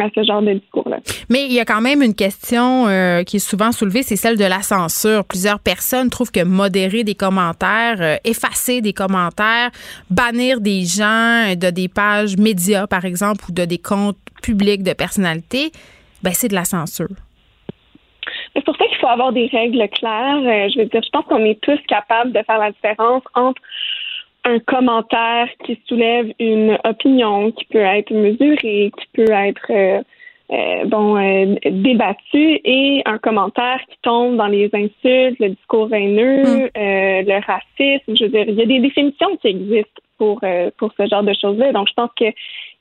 [0.00, 0.98] à ce genre de discours-là.
[1.28, 4.36] Mais il y a quand même une question euh, qui est souvent soulevée, c'est celle
[4.36, 5.24] de la censure.
[5.24, 9.70] Plusieurs personnes trouvent que modérer des commentaires, euh, effacer des commentaires,
[10.10, 14.92] bannir des gens de des pages médias, par exemple, ou de des comptes publics de
[14.92, 15.70] personnalités,
[16.22, 17.08] ben c'est de la censure.
[18.54, 20.42] C'est pour ça qu'il faut avoir des règles claires.
[20.44, 23.60] Euh, je veux dire, je pense qu'on est tous capables de faire la différence entre
[24.44, 30.02] un commentaire qui soulève une opinion qui peut être mesurée, qui peut être euh,
[30.52, 36.42] euh, bon euh, débattu et un commentaire qui tombe dans les insultes, le discours haineux,
[36.42, 36.70] mm.
[36.74, 38.16] le racisme.
[38.16, 40.40] Je veux dire, il y a des définitions qui existent pour
[40.76, 41.72] pour ce genre de choses-là.
[41.72, 42.26] Donc, je pense que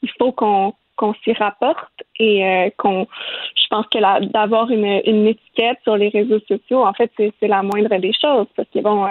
[0.02, 2.44] il faut qu'on qu'on s'y rapporte et
[2.78, 3.08] qu'on
[3.56, 4.00] je pense que
[4.32, 8.48] d'avoir une, une étiquette sur les réseaux sociaux en fait c'est la moindre des choses
[8.56, 9.08] parce que bon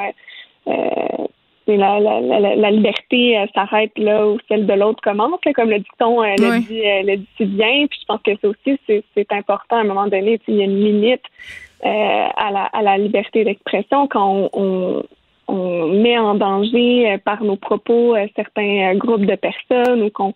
[1.77, 2.21] la, la,
[2.57, 6.61] la, liberté euh, s'arrête là où celle de l'autre commence, comme le dicton euh, le,
[6.61, 7.87] dit, euh, le dit si bien.
[7.89, 8.79] Puis je pense que ça aussi,
[9.15, 10.41] c'est important à un moment donné.
[10.49, 11.25] Il y a une limite
[11.83, 15.05] à, la, à la liberté d'expression quand on,
[15.47, 20.35] on, met en danger par nos propos certains groupes de personnes ou qu'on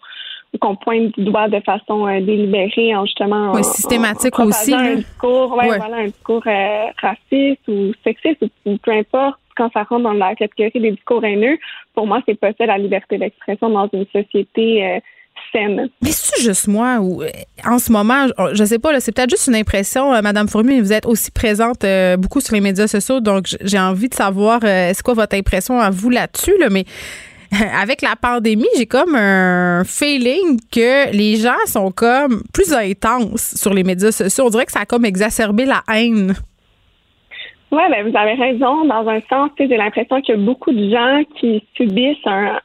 [0.61, 5.67] qu'on pointe du doigt de façon délibérée en justement oui, systématique aussi un discours ouais,
[5.79, 10.81] voilà un discours raciste ou sexiste ou peu importe quand ça rentre dans la catégorie
[10.81, 11.59] des discours haineux,
[11.95, 14.99] pour moi, c'est pas ça la liberté d'expression dans une société euh,
[15.53, 15.89] saine.
[16.03, 17.29] Mais c'est juste moi ou euh,
[17.65, 20.93] en ce moment, je sais pas, c'est peut-être juste une impression, euh, Madame Fourmi, vous
[20.93, 21.85] êtes aussi présente
[22.19, 25.91] beaucoup sur les médias sociaux, donc j'ai envie de savoir, est-ce quoi votre impression à
[25.91, 26.85] vous là-dessus, là, mais
[27.83, 33.75] avec la pandémie, j'ai comme un feeling que les gens sont comme plus intenses sur
[33.75, 34.47] les médias sociaux.
[34.47, 36.35] On dirait que ça a comme exacerbé la haine.
[37.71, 38.85] Oui, ben vous avez raison.
[38.85, 42.59] Dans un sens, j'ai l'impression qu'il y a beaucoup de gens qui subissent un,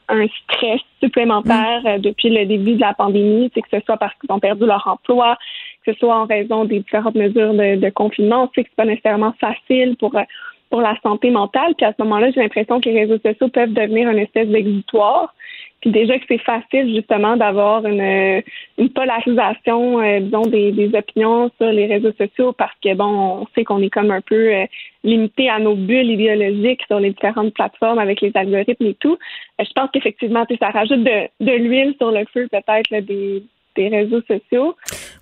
[0.44, 4.30] stress supplémentaire euh, depuis le début de la pandémie, c'est que ce soit parce qu'ils
[4.30, 5.38] ont perdu leur emploi,
[5.84, 8.44] que ce soit en raison des différentes mesures de, confinement.
[8.44, 10.22] On sait que c'est pas nécessairement facile pour euh,
[10.70, 11.74] pour la santé mentale.
[11.76, 15.34] Puis à ce moment-là, j'ai l'impression que les réseaux sociaux peuvent devenir une espèce d'exutoire.
[15.80, 18.42] Puis déjà que c'est facile justement d'avoir une,
[18.78, 23.46] une polarisation, euh, disons, des, des, opinions sur les réseaux sociaux parce que bon, on
[23.54, 24.66] sait qu'on est comme un peu euh,
[25.04, 29.18] limité à nos bulles idéologiques sur les différentes plateformes avec les algorithmes et tout.
[29.60, 33.44] Euh, je pense qu'effectivement, ça rajoute de, de l'huile sur le feu peut-être des,
[33.76, 34.74] des réseaux sociaux.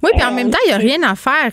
[0.03, 1.53] Oui, puis en même temps, il n'y a rien à faire.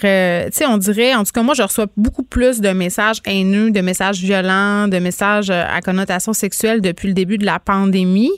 [0.52, 3.72] tu sais, on dirait, en tout cas, moi, je reçois beaucoup plus de messages haineux,
[3.72, 8.32] de messages violents, de messages à connotation sexuelle depuis le début de la pandémie.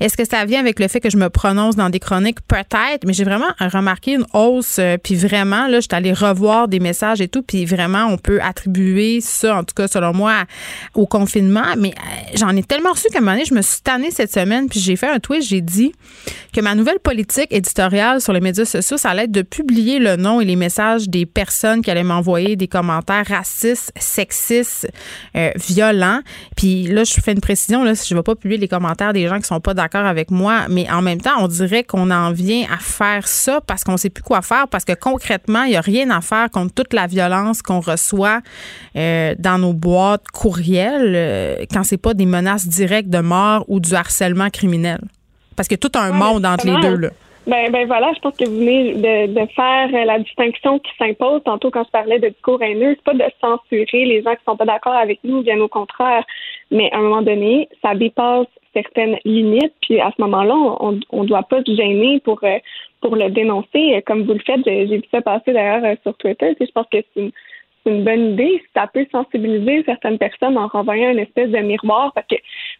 [0.00, 2.40] Est-ce que ça vient avec le fait que je me prononce dans des chroniques?
[2.46, 4.78] Peut-être, mais j'ai vraiment remarqué une hausse.
[4.78, 7.42] Euh, puis vraiment, là, je suis allée revoir des messages et tout.
[7.42, 10.44] Puis vraiment, on peut attribuer ça, en tout cas, selon moi,
[10.94, 11.74] au confinement.
[11.78, 14.32] Mais euh, j'en ai tellement reçu qu'à un moment donné, je me suis tannée cette
[14.32, 14.68] semaine.
[14.68, 15.92] Puis j'ai fait un tweet, j'ai dit
[16.52, 20.16] que ma nouvelle politique éditoriale sur les médias sociaux, ça allait être de publier le
[20.16, 24.90] nom et les messages des personnes qui allaient m'envoyer des commentaires racistes, sexistes,
[25.36, 26.20] euh, violents.
[26.56, 29.28] Puis là, je fais une précision, là, je ne vais pas publier les commentaires des
[29.28, 32.32] gens qui sont pas d'accord avec moi, mais en même temps, on dirait qu'on en
[32.32, 35.76] vient à faire ça parce qu'on sait plus quoi faire, parce que concrètement, il n'y
[35.76, 38.40] a rien à faire contre toute la violence qu'on reçoit
[38.96, 43.80] euh, dans nos boîtes courriels euh, quand c'est pas des menaces directes de mort ou
[43.80, 45.00] du harcèlement criminel.
[45.56, 47.10] Parce que tout un monde entre les deux, là.
[47.46, 51.42] Ben, ben voilà, je pense que vous venez de, faire euh, la distinction qui s'impose.
[51.44, 54.56] Tantôt, quand je parlais de discours haineux, c'est pas de censurer les gens qui sont
[54.56, 56.24] pas d'accord avec nous, bien au contraire.
[56.72, 59.74] Mais à un moment donné, ça dépasse certaines limites.
[59.80, 62.58] Puis à ce moment-là, on ne doit pas se gêner pour, euh,
[63.00, 64.02] pour le dénoncer.
[64.06, 66.56] Comme vous le faites, j'ai vu ça passer d'ailleurs euh, sur Twitter.
[66.60, 67.30] Je pense que c'est
[67.84, 68.60] une, bonne idée.
[68.74, 72.12] Ça peut sensibiliser certaines personnes en renvoyant une espèce de miroir.
[72.12, 72.34] Parce que,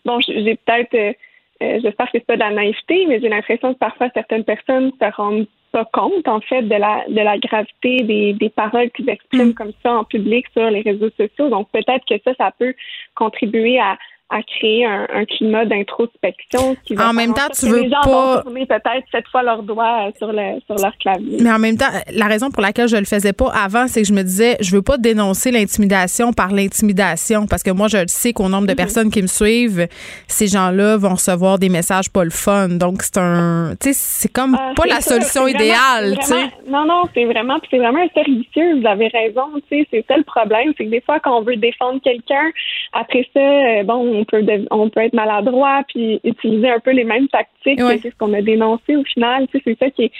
[0.04, 1.16] bon, j'ai peut-être,
[1.62, 4.92] euh, j'espère que c'est pas de la naïveté, mais j'ai l'impression que parfois certaines personnes
[5.00, 9.08] se rendent pas compte, en fait, de la, de la gravité des, des paroles qu'ils
[9.08, 9.54] expriment mm.
[9.54, 11.48] comme ça en public sur les réseaux sociaux.
[11.48, 12.74] Donc, peut-être que ça, ça peut
[13.14, 17.82] contribuer à, à créer un, un climat d'introspection qui va en même temps tu veux
[17.82, 21.38] les gens pas peut-être cette fois leurs doigts sur le sur leur clavier.
[21.40, 24.08] Mais en même temps la raison pour laquelle je le faisais pas avant c'est que
[24.08, 28.32] je me disais je veux pas dénoncer l'intimidation par l'intimidation parce que moi je sais
[28.32, 28.76] qu'au nombre de mm-hmm.
[28.76, 29.86] personnes qui me suivent
[30.26, 32.68] ces gens-là vont recevoir des messages pas le fun.
[32.68, 36.50] Donc c'est un tu sais c'est comme ah, pas la solution idéale tu sais.
[36.68, 40.16] non non c'est vraiment c'est vraiment un servicieux vous avez raison tu sais c'est ça
[40.16, 42.50] le problème c'est que des fois quand on veut défendre quelqu'un
[42.92, 47.04] après ça euh, bon on peut on peut être maladroit puis utiliser un peu les
[47.04, 49.46] mêmes tactiques que c'est ce qu'on a dénoncé au final.
[49.52, 50.12] c'est ça qui est,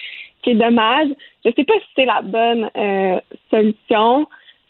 [0.43, 1.09] qui est dommage.
[1.45, 4.27] Je sais pas si c'est la bonne euh, solution.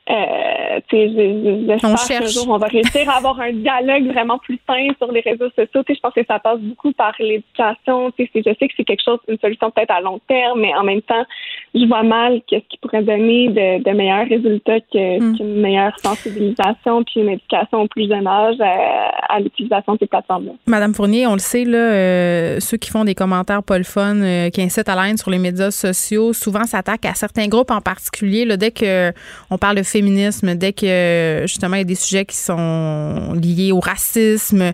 [0.09, 5.11] Euh, j'espère qu'un jour on va réussir à avoir un dialogue vraiment plus sain sur
[5.11, 5.83] les réseaux sociaux.
[5.89, 8.13] je pense que ça passe beaucoup par l'éducation.
[8.17, 11.03] Je sais que c'est quelque chose, une solution peut-être à long terme, mais en même
[11.03, 11.25] temps,
[11.77, 15.37] je vois mal qu'est-ce qui pourrait donner de, meilleurs résultats mm.
[15.37, 20.53] qu'une meilleure sensibilisation puis une éducation au plus jeune âge à, l'utilisation de ces plateformes-là.
[20.67, 24.17] Madame Fournier, on le sait, là, euh, ceux qui font des commentaires pas le fun,
[24.17, 27.81] euh, qui incitent à l'aide sur les médias sociaux, souvent s'attaquent à certains groupes en
[27.81, 28.45] particulier.
[28.45, 32.37] Là, dès qu'on parle de féminisme, dès que justement il y a des sujets qui
[32.37, 34.73] sont liés au racisme,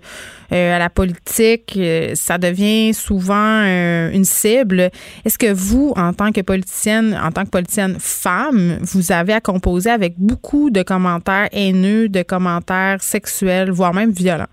[0.57, 4.91] à la politique, euh, ça devient souvent euh, une cible.
[5.25, 9.41] Est-ce que vous, en tant que politicienne, en tant que politicienne femme, vous avez à
[9.41, 14.53] composer avec beaucoup de commentaires haineux, de commentaires sexuels, voire même violents?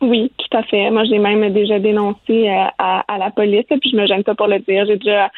[0.00, 0.90] Oui, tout à fait.
[0.90, 4.60] Moi, j'ai même déjà dénoncé à, la police, puis je me gêne pas pour le
[4.60, 4.86] dire.
[4.86, 5.30] J'ai déjà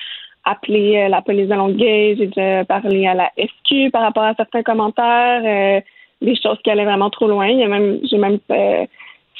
[0.44, 4.34] appelé euh, la police de Longueuil, j'ai déjà parlé à la SQ par rapport à
[4.34, 5.80] certains commentaires, euh,
[6.22, 7.48] des choses qui allaient vraiment trop loin.
[7.48, 8.86] J'ai même euh,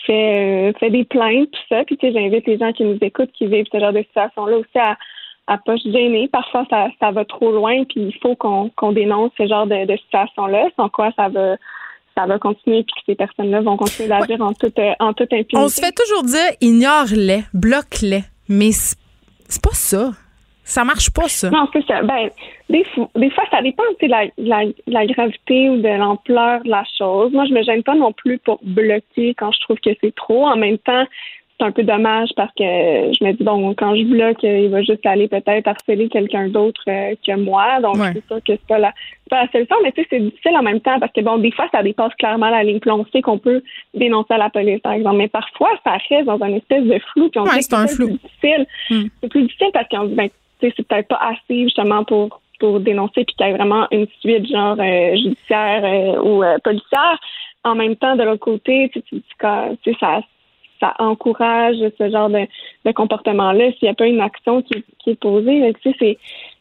[0.07, 1.85] fait, fait des plaintes, tout ça.
[1.85, 4.57] Puis tu sais, j'invite les gens qui nous écoutent, qui vivent ce genre de situation-là
[4.59, 4.97] aussi à,
[5.47, 6.29] à pas se gêner.
[6.29, 9.97] Parfois, ça, ça va trop loin, puis il faut qu'on dénonce ce genre de, de
[9.97, 11.57] situation-là, sans quoi ça va
[12.17, 15.57] ça va continuer puis que ces personnes-là vont continuer d'agir en toute en toute impunité.
[15.57, 20.11] On se fait toujours dire ignore-les, bloque-les, mais c'est pas ça.
[20.71, 21.51] Ça marche pas, ça.
[21.51, 22.01] Non, c'est ça.
[22.03, 22.31] Ben,
[22.69, 26.85] des, des fois, ça dépend de la, la, la, gravité ou de l'ampleur de la
[26.97, 27.33] chose.
[27.33, 30.47] Moi, je me gêne pas non plus pour bloquer quand je trouve que c'est trop.
[30.47, 31.05] En même temps,
[31.59, 34.83] c'est un peu dommage parce que je me dis, bon, quand je bloque, il va
[34.83, 37.81] juste aller peut-être harceler quelqu'un d'autre euh, que moi.
[37.81, 38.95] Donc, c'est sûr que c'est pas la,
[39.29, 41.51] pas la solution, mais tu sais, c'est difficile en même temps parce que, bon, des
[41.51, 42.79] fois, ça dépasse clairement la ligne.
[43.13, 43.61] Sait qu'on peut
[43.93, 45.17] dénoncer à la police, par exemple.
[45.17, 47.29] Mais parfois, ça reste dans un espèce de flou.
[47.29, 48.07] Puis on c'est un flou.
[48.07, 48.67] Plus difficile.
[48.89, 49.09] Hmm.
[49.21, 53.25] C'est plus difficile parce qu'on dit, ben, c'est peut-être pas assez, justement, pour pour dénoncer
[53.25, 57.19] puis qu'il y ait vraiment une suite genre euh, judiciaire euh, ou policière.
[57.65, 60.21] En même temps, de l'autre côté, tu sais, ça
[60.81, 65.73] ça encourage ce genre de, comportement-là s'il n'y a pas une action qui, est posée.
[65.83, 66.19] Tu sais, c'est,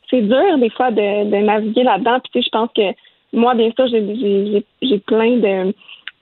[0.09, 2.19] c'est dur des fois de, naviguer là-dedans.
[2.19, 2.93] Puis tu sais, je pense que
[3.31, 5.73] moi, bien sûr, j'ai, j'ai, plein de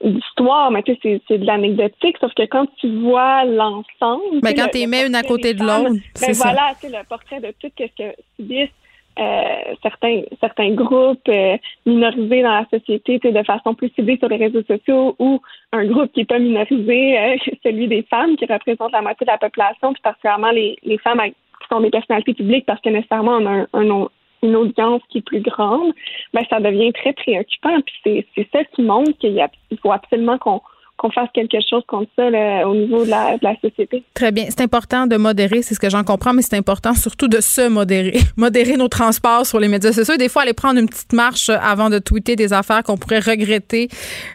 [0.02, 4.40] d'histoires, mais tu sais, c'est, de l'anecdotique, sauf que quand tu vois l'ensemble...
[4.42, 7.04] Mais quand tu mets une à côté de l'autre, ben c'est voilà, tu sais, le
[7.08, 8.70] portrait de tout ce que subissent
[9.18, 14.36] euh, certains certains groupes euh, minorisés dans la société de façon plus ciblée sur les
[14.36, 15.40] réseaux sociaux ou
[15.72, 19.32] un groupe qui n'est pas minorisé, euh, celui des femmes qui représentent la moitié de
[19.32, 23.38] la population, puis particulièrement les, les femmes qui sont des personnalités publiques parce que nécessairement
[23.38, 24.06] on a un,
[24.42, 25.92] une audience qui est plus grande,
[26.32, 27.76] ben ça devient très préoccupant.
[28.04, 29.40] Puis c'est ça qui montre qu'il
[29.82, 30.60] faut absolument qu'on
[30.98, 32.26] qu'on fasse quelque chose contre ça
[32.68, 34.02] au niveau de la, société.
[34.14, 34.46] Très bien.
[34.48, 37.68] C'est important de modérer, c'est ce que j'en comprends, mais c'est important surtout de se
[37.68, 38.18] modérer.
[38.36, 40.16] Modérer nos transports sur les médias sociaux.
[40.16, 43.88] Des fois, aller prendre une petite marche avant de tweeter des affaires qu'on pourrait regretter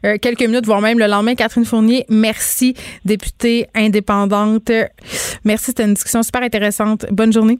[0.06, 1.36] euh, quelques minutes, voire même le lendemain.
[1.36, 4.72] Catherine Fournier, merci, députée indépendante.
[5.44, 7.06] Merci, c'était une discussion super intéressante.
[7.12, 7.60] Bonne journée.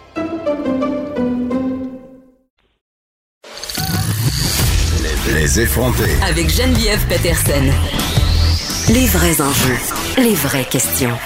[5.41, 6.03] Les effronter.
[6.21, 7.71] Avec Geneviève Peterson.
[8.89, 9.79] Les vrais enjeux,
[10.19, 11.17] les vraies questions.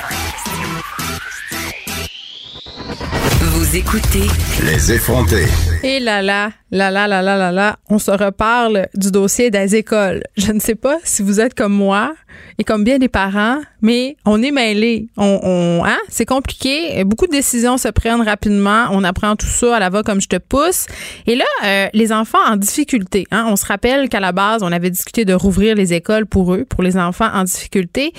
[3.41, 4.27] Vous écoutez
[4.63, 5.47] Les effronter.
[5.87, 9.75] Et là là, là là là là là là, on se reparle du dossier des
[9.75, 10.23] écoles.
[10.35, 12.15] Je ne sais pas si vous êtes comme moi
[12.57, 15.09] et comme bien des parents, mais on est mêlés.
[15.15, 15.99] On, on hein?
[16.09, 17.03] C'est compliqué.
[17.03, 18.87] Beaucoup de décisions se prennent rapidement.
[18.93, 20.87] On apprend tout ça à la va comme je te pousse.
[21.27, 23.27] Et là, euh, les enfants en difficulté.
[23.29, 23.45] Hein?
[23.47, 26.65] On se rappelle qu'à la base, on avait discuté de rouvrir les écoles pour eux,
[26.65, 28.11] pour les enfants en difficulté.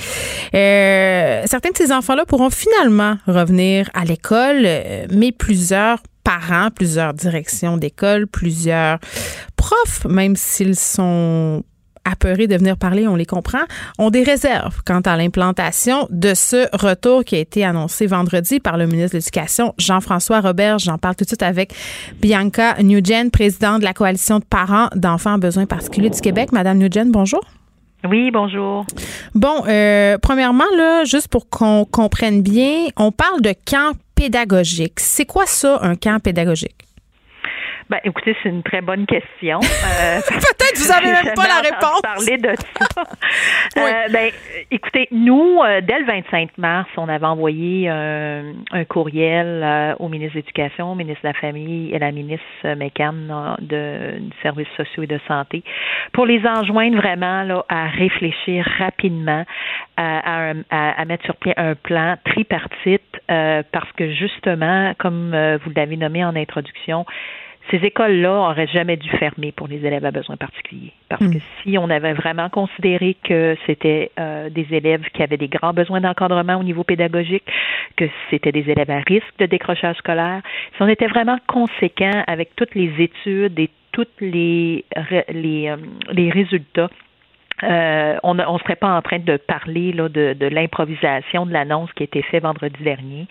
[0.55, 7.14] Euh, certains de ces enfants-là pourront finalement revenir à l'école, euh, mais plusieurs parents, plusieurs
[7.14, 8.98] directions d'école, plusieurs
[9.54, 11.62] profs, même s'ils sont
[12.04, 13.62] apeurés de venir parler, on les comprend,
[13.98, 18.76] ont des réserves quant à l'implantation de ce retour qui a été annoncé vendredi par
[18.76, 20.80] le ministre de l'Éducation, Jean-François Robert.
[20.80, 21.72] J'en parle tout de suite avec
[22.20, 26.50] Bianca Nugent, présidente de la coalition de parents d'enfants en besoins particuliers du Québec.
[26.50, 27.40] Madame Nugent, bonjour.
[28.08, 28.84] Oui, bonjour.
[29.34, 34.98] Bon, euh, premièrement, là, juste pour qu'on comprenne bien, on parle de camp pédagogique.
[34.98, 36.86] C'est quoi ça, un camp pédagogique?
[37.88, 39.61] Ben, écoutez, c'est une très bonne question.
[39.87, 42.03] Euh, Peut-être vous avez même pas la réponse.
[42.03, 43.05] Parler de ça.
[43.79, 44.31] Euh, ben,
[44.70, 50.40] écoutez, nous, euh, dès le 25 mars, on avait envoyé un courriel au ministre de
[50.40, 55.07] l'Éducation, au ministre de la Famille et à la ministre McCann de, services sociaux et
[55.07, 55.62] de santé
[56.12, 59.44] pour les enjoindre vraiment là, à réfléchir rapidement
[59.96, 65.31] à, à, mettre sur pied un plan tripartite parce que justement, comme
[65.64, 67.05] vous l'avez nommé en introduction,
[67.70, 70.92] ces écoles-là auraient jamais dû fermer pour les élèves à besoins particuliers.
[71.09, 71.35] Parce hmm.
[71.35, 75.72] que si on avait vraiment considéré que c'était euh, des élèves qui avaient des grands
[75.72, 77.44] besoins d'encadrement au niveau pédagogique,
[77.96, 80.42] que c'était des élèves à risque de décrochage scolaire,
[80.76, 84.85] si on était vraiment conséquent avec toutes les études et toutes les,
[85.31, 85.76] les, euh,
[86.12, 86.90] les résultats
[87.62, 91.90] euh, on ne serait pas en train de parler là, de, de l'improvisation de l'annonce
[91.94, 93.26] qui a été faite vendredi dernier.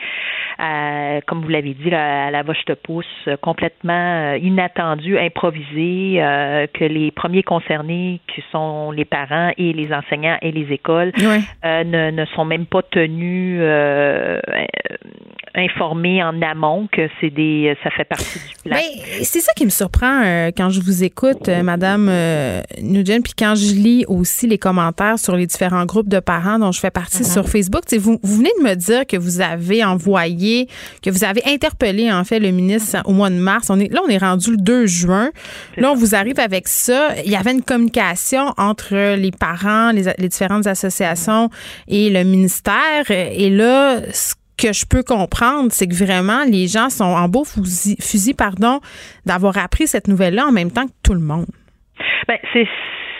[0.60, 3.06] Euh, comme vous l'avez dit, à la voche de pouce,
[3.42, 9.92] complètement euh, inattendu, improvisé, euh, que les premiers concernés, qui sont les parents et les
[9.94, 13.62] enseignants et les écoles, ne, ne, sont même pas tenus
[15.56, 18.78] informés en amont que c'est des, ça fait partie du plan.
[18.78, 22.06] Ben, c'est ça qui me surprend quand je vous écoute, Madame
[22.82, 26.72] Nugent, puis quand je lis aussi les commentaires sur les différents groupes de parents dont
[26.72, 27.34] je fais partie mm-hmm.
[27.34, 27.84] sur Facebook.
[27.98, 30.45] Vous, vous venez de me dire que vous avez envoyé,
[31.02, 33.70] que vous avez interpellé en fait le ministre au mois de mars.
[33.70, 35.30] On est là, on est rendu le 2 juin.
[35.78, 37.10] Là, on vous arrive avec ça.
[37.26, 41.50] Il y avait une communication entre les parents, les, différentes associations
[41.88, 43.10] et le ministère.
[43.10, 47.44] Et là, ce que je peux comprendre, c'est que vraiment, les gens sont en beau
[47.44, 48.80] fusil, fusil pardon,
[49.26, 51.48] d'avoir appris cette nouvelle-là en même temps que tout le monde.
[52.28, 52.68] Ben, c'est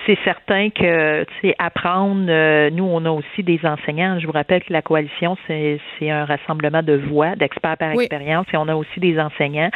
[0.06, 4.20] c'est certain que tu sais apprendre euh, nous on a aussi des enseignants.
[4.20, 8.46] Je vous rappelle que la coalition c'est c'est un rassemblement de voix d'experts par expérience
[8.54, 9.70] et on a aussi des enseignants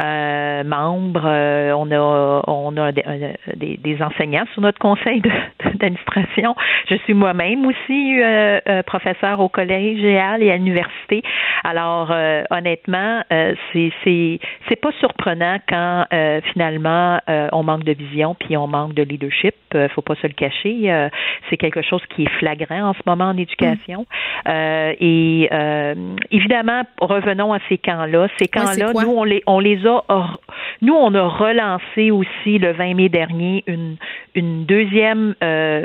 [0.00, 5.20] euh, membres euh, on a on a des, des, enseignants sur notre conseil
[5.74, 6.54] d'administration.
[6.88, 8.20] Je suis moi-même aussi
[8.86, 11.22] professeur au collège et à l'université.
[11.64, 12.14] Alors
[12.50, 16.06] honnêtement c'est c'est c'est pas surprenant quand
[16.52, 17.20] finalement
[17.52, 20.92] on manque de vision puis on manque de leadership euh, faut pas se le cacher.
[20.92, 21.08] Euh,
[21.48, 24.06] c'est quelque chose qui est flagrant en ce moment en éducation.
[24.46, 24.48] Mm.
[24.48, 25.48] Euh, et
[26.30, 28.28] évidemment, revenons à ces camps-là.
[28.38, 30.02] Ces camps-là, nous on les on les a
[30.80, 33.96] nous on a relancé aussi le 20 mai dernier une
[34.34, 35.34] une deuxième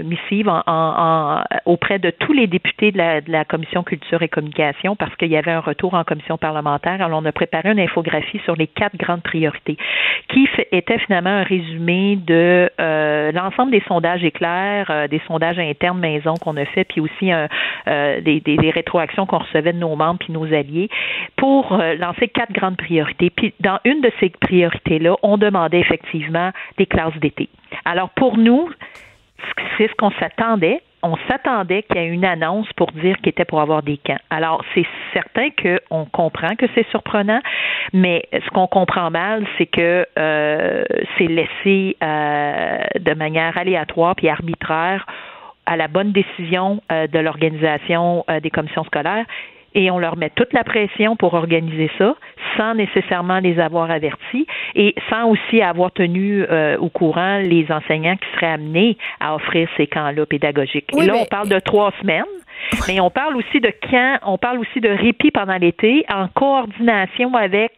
[0.04, 4.96] missive en, auprès de tous les députés de la, de la commission culture et communication
[4.96, 7.02] parce qu'il y avait un retour en commission parlementaire.
[7.02, 9.78] Alors on a préparé une infographie sur les quatre grandes priorités
[10.30, 12.70] qui était finalement un résumé de
[13.34, 17.48] l'ensemble des sondages éclairs, euh, des sondages internes maison qu'on a fait, puis aussi euh,
[17.88, 20.90] euh, des, des, rétroactions qu'on recevait de nos membres puis nos alliés,
[21.36, 23.30] pour lancer quatre grandes priorités.
[23.30, 27.50] Puis dans une de ces priorités-là, on demandait effectivement des classes d'été.
[27.86, 28.70] Alors pour nous,
[29.78, 33.45] c'est ce qu'on s'attendait, on s'attendait qu'il y ait une annonce pour dire qu'il était
[33.45, 34.20] pour avoir des camps.
[34.30, 37.39] Alors, c'est certain qu'on comprend que c'est surprenant,
[37.93, 40.84] mais ce qu'on comprend mal, c'est que euh,
[41.18, 45.06] c'est laissé euh, de manière aléatoire puis arbitraire
[45.66, 49.26] à la bonne décision euh, de l'organisation des commissions scolaires
[49.78, 52.16] et on leur met toute la pression pour organiser ça
[52.58, 58.16] sans nécessairement les avoir avertis et sans aussi avoir tenu euh, au courant les enseignants
[58.16, 60.90] qui seraient amenés à offrir ces camps-là pédagogiques.
[61.00, 62.24] et là, on parle de trois semaines.
[62.88, 67.36] Mais on parle aussi de camps, on parle aussi de répit pendant l'été en coordination
[67.36, 67.72] avec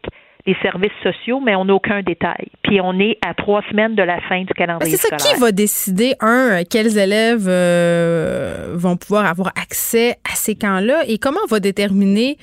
[0.50, 2.48] les services sociaux, mais on n'a aucun détail.
[2.64, 5.52] Puis on est à trois semaines de la fin du calendrier C'est ça, qui va
[5.52, 11.48] décider, un, quels élèves euh, vont pouvoir avoir accès à ces camps-là et comment on
[11.48, 12.38] va déterminer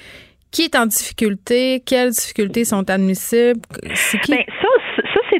[0.53, 3.61] qui est en difficulté, quelles difficultés sont admissibles?
[3.95, 4.33] C'est qui?
[4.33, 4.66] Ben, ça,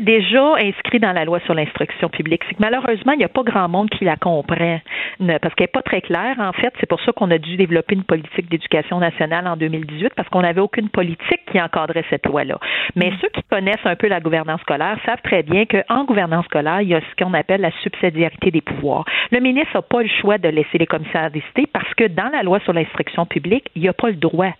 [0.07, 2.43] déjà inscrit dans la loi sur l'instruction publique.
[2.49, 4.79] C'est que malheureusement, il n'y a pas grand monde qui la comprend
[5.19, 6.37] parce qu'elle n'est pas très claire.
[6.39, 10.13] En fait, c'est pour ça qu'on a dû développer une politique d'éducation nationale en 2018
[10.15, 12.59] parce qu'on n'avait aucune politique qui encadrait cette loi-là.
[12.95, 13.17] Mais mm.
[13.21, 16.89] ceux qui connaissent un peu la gouvernance scolaire savent très bien qu'en gouvernance scolaire, il
[16.89, 19.05] y a ce qu'on appelle la subsidiarité des pouvoirs.
[19.33, 22.43] Le ministre n'a pas le choix de laisser les commissaires décider parce que dans la
[22.45, 24.53] loi sur l'instruction publique, il n'y a pas le droit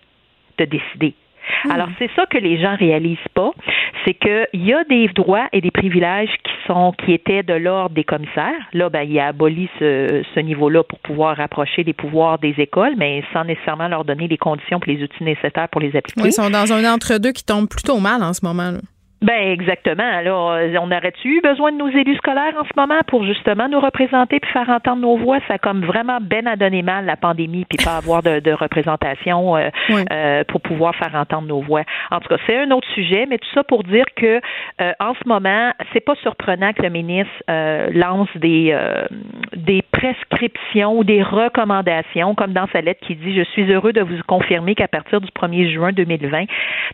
[0.57, 1.13] de décider.
[1.65, 1.71] Hmm.
[1.71, 3.51] Alors, c'est ça que les gens réalisent pas,
[4.05, 7.95] c'est qu'il y a des droits et des privilèges qui sont qui étaient de l'ordre
[7.95, 8.53] des commissaires.
[8.73, 12.93] Là, ben, il a aboli ce, ce niveau-là pour pouvoir rapprocher les pouvoirs des écoles,
[12.97, 16.27] mais sans nécessairement leur donner les conditions et les outils nécessaires pour les appliquer.
[16.27, 18.71] ils sont dans un entre-deux qui tombe plutôt mal en ce moment.
[18.71, 18.79] Là.
[19.21, 20.03] Ben exactement.
[20.03, 23.67] Alors, euh, on aurait-tu eu besoin de nos élus scolaires en ce moment pour justement
[23.67, 25.39] nous représenter puis faire entendre nos voix?
[25.47, 28.51] Ça a comme vraiment ben à donner mal la pandémie puis pas avoir de, de
[28.51, 29.69] représentation euh,
[30.11, 31.81] euh, pour pouvoir faire entendre nos voix.
[32.11, 34.39] En tout cas, c'est un autre sujet, mais tout ça pour dire que
[34.99, 37.31] en ce moment, c'est pas surprenant que le ministre
[37.91, 38.75] lance des
[39.55, 44.01] des prescriptions ou des recommandations, comme dans sa lettre qui dit Je suis heureux de
[44.01, 46.45] vous confirmer qu'à partir du 1er juin 2020,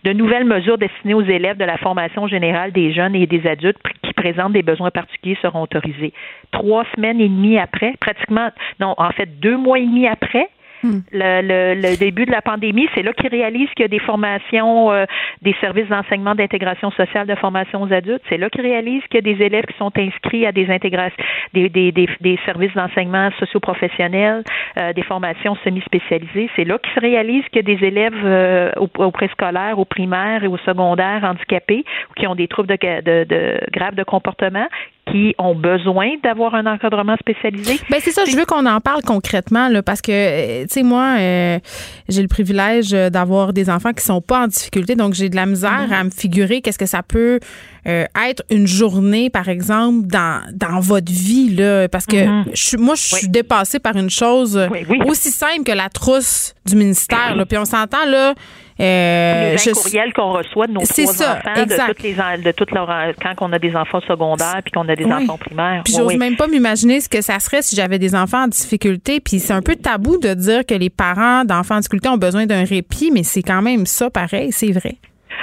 [0.04, 3.78] de nouvelles mesures destinées aux élèves de la formation générale des jeunes et des adultes
[4.04, 6.14] qui présentent des besoins particuliers seront autorisés.
[6.52, 8.50] Trois semaines et demie après, pratiquement,
[8.80, 10.50] non, en fait, deux mois et demi après,
[10.84, 11.00] Hmm.
[11.14, 15.06] Le, début de la pandémie, c'est là qu'ils réalisent qu'il y a des formations, euh,
[15.42, 18.22] des services d'enseignement d'intégration sociale de formation aux adultes.
[18.28, 21.24] C'est là qu'ils réalisent qu'il y a des élèves qui sont inscrits à des intégrations,
[21.54, 24.44] des, des, des, services d'enseignement socio-professionnels,
[24.78, 26.50] euh, des formations semi-spécialisées.
[26.58, 30.44] C'est là qu'ils réalisent qu'il y a des élèves euh, au, au, préscolaire, au primaire
[30.44, 34.68] et au secondaire handicapés ou qui ont des troubles de, de, de graves de comportement
[35.12, 37.80] qui ont besoin d'avoir un encadrement spécialisé.
[37.90, 40.84] Ben c'est ça, je veux qu'on en parle concrètement là, parce que euh, tu sais
[40.84, 41.60] moi euh,
[42.08, 45.46] j'ai le privilège d'avoir des enfants qui sont pas en difficulté donc j'ai de la
[45.46, 46.00] misère mm-hmm.
[46.00, 47.40] à me figurer qu'est-ce que ça peut
[47.88, 52.46] euh, être une journée par exemple dans dans votre vie là parce que mm-hmm.
[52.54, 54.60] je, moi je suis dépassée par une chose
[55.06, 58.34] aussi simple que la trousse du ministère là puis on s'entend là
[58.80, 61.88] Euh, les courriels qu'on reçoit de nos trois ça, enfants, exact.
[61.88, 62.14] de toutes les
[62.44, 62.88] de toutes leurs,
[63.22, 65.82] quand on a des enfants secondaires puis qu'on a des enfants primaires.
[65.86, 69.20] Puis j'ose même pas m'imaginer ce que ça serait si j'avais des enfants en difficulté.
[69.20, 72.46] Puis c'est un peu tabou de dire que les parents d'enfants en difficulté ont besoin
[72.46, 74.98] d'un répit, mais c'est quand même ça pareil, c'est vrai.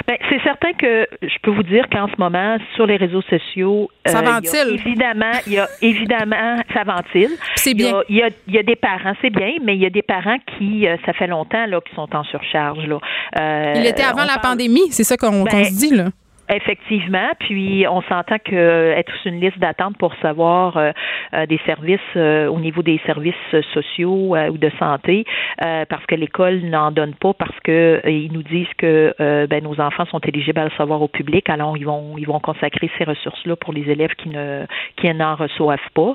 [0.07, 3.89] Ben, c'est certain que je peux vous dire qu'en ce moment, sur les réseaux sociaux,
[4.05, 4.79] ça euh, ventile.
[4.85, 7.31] évidemment, il y a évidemment, ça ventile.
[7.55, 8.01] C'est bien.
[8.09, 10.01] Il y, a, il y, a, des parents, c'est bien, mais il y a des
[10.01, 12.99] parents qui, euh, ça fait longtemps là, qui sont en surcharge là.
[13.39, 16.09] Euh, il était avant la pandémie, c'est ça qu'on ben, se dit là.
[16.53, 20.91] Effectivement, puis on s'entend que euh, être sur une liste d'attente pour savoir euh,
[21.33, 23.35] euh, des services au niveau des services
[23.73, 25.25] sociaux ou de santé,
[25.57, 29.13] parce que l'école n'en donne pas, parce que ils nous disent que
[29.47, 32.39] ben, nos enfants sont éligibles à le savoir au public, alors ils vont ils vont
[32.39, 34.65] consacrer ces ressources-là pour les élèves qui ne
[34.97, 36.13] qui n'en reçoivent pas.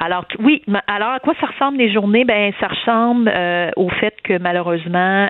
[0.00, 2.24] alors oui, alors à quoi ça ressemble les journées?
[2.24, 3.30] Ben ça ressemble
[3.76, 5.28] au fait que malheureusement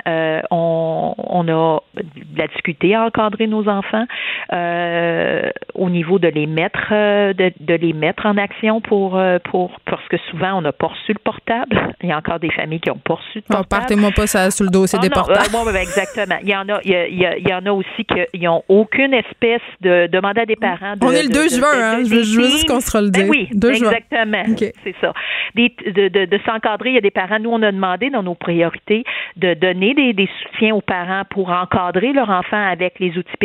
[0.51, 4.04] on, on a de la difficulté à encadrer nos enfants
[4.53, 9.39] euh, au niveau de les mettre euh, de, de, les mettre en action pour euh,
[9.51, 11.95] pour parce que souvent on n'a pas reçu le portable.
[12.03, 13.69] Il y a encore des familles qui ont pas reçu le portable.
[13.69, 15.77] partez-moi pas ça sur le dossier des portables.
[15.77, 16.37] exactement.
[16.43, 19.15] Il y en a il y, a, il y en a aussi qui n'ont aucune
[19.15, 20.97] espèce de demander à des parents.
[20.97, 22.03] De, on est le 2 juin, hein?
[22.05, 23.31] je, veux, juste qu'on se le ben dise.
[23.31, 24.43] oui, exactement.
[24.85, 25.13] C'est ça.
[25.55, 26.91] de, de, de s'encadrer.
[26.91, 27.39] Il y a des parents.
[27.39, 29.05] Nous, on a demandé dans nos priorités
[29.37, 33.37] de donner des, des soutiens aux parents pour encadrer leur enfant avec les outils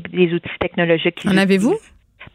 [0.00, 1.20] des outils technologiques.
[1.26, 1.76] En avez-vous?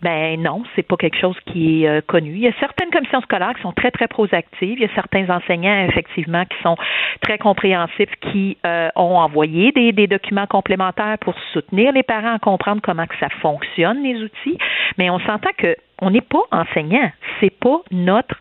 [0.01, 2.31] Ben non, c'est pas quelque chose qui est euh, connu.
[2.31, 4.79] Il y a certaines commissions scolaires qui sont très très proactives.
[4.79, 6.75] Il y a certains enseignants effectivement qui sont
[7.21, 12.39] très compréhensifs, qui euh, ont envoyé des, des, documents complémentaires pour soutenir les parents à
[12.39, 14.57] comprendre comment que ça fonctionne les outils.
[14.97, 18.35] Mais on s'entend que on n'est pas enseignant, c'est pas notre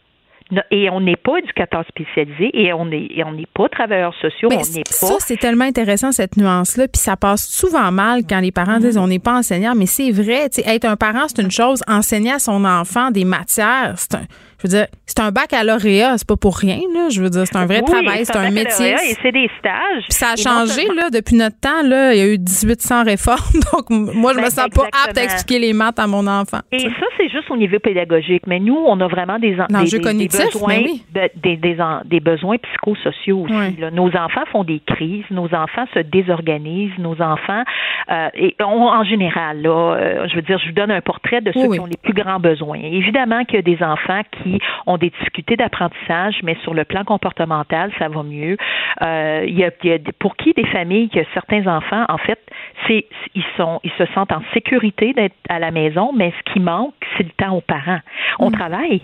[0.71, 4.57] et on n'est pas éducateur spécialisé et on n'est on n'est pas travailleurs sociaux, on
[4.57, 4.93] n'est pas.
[4.93, 8.79] Ça c'est tellement intéressant cette nuance là, puis ça passe souvent mal quand les parents
[8.79, 9.01] disent mm-hmm.
[9.01, 12.39] on n'est pas enseignant, mais c'est vrai, être un parent c'est une chose, enseigner à
[12.39, 14.25] son enfant des matières, c'est un
[14.63, 17.09] je veux dire, c'est un baccalauréat, c'est pas pour rien, là.
[17.09, 18.93] Je veux dire, c'est un vrai travail, c'est un, métier.
[18.93, 20.05] Et c'est des stages.
[20.09, 22.13] Puis ça a changé, là, depuis notre temps, là.
[22.13, 23.39] Il y a eu 1800 réformes.
[23.73, 26.61] Donc, moi, je me ben, sens pas apte à expliquer les maths à mon enfant.
[26.73, 28.43] Et ça, c'est juste au niveau pédagogique.
[28.47, 30.83] Mais nous, on a vraiment des, des, des, besoins,
[31.15, 33.77] des, des, besoins psychosociaux aussi.
[33.93, 37.63] Nos enfants font des crises, nos enfants se désorganisent, nos enfants,
[38.11, 41.53] euh, et en général, là, euh, je veux dire, je vous donne un portrait de
[41.53, 42.79] ceux qui ont les plus grands besoins.
[42.83, 44.50] Évidemment qu'il y a des enfants qui
[44.87, 48.57] ont des difficultés d'apprentissage, mais sur le plan comportemental, ça va mieux.
[49.03, 49.71] Euh, il, y a,
[50.19, 52.41] pour qui des familles, que certains enfants, en fait,
[52.87, 56.61] c'est ils sont ils se sentent en sécurité d'être à la maison, mais ce qui
[56.61, 58.01] manque, c'est le temps aux parents.
[58.39, 58.53] On mm.
[58.53, 59.03] travaille.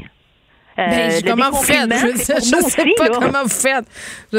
[0.79, 1.91] Euh, ben, comment vous faites?
[1.91, 3.87] Je, ne sais pas comment vous faites.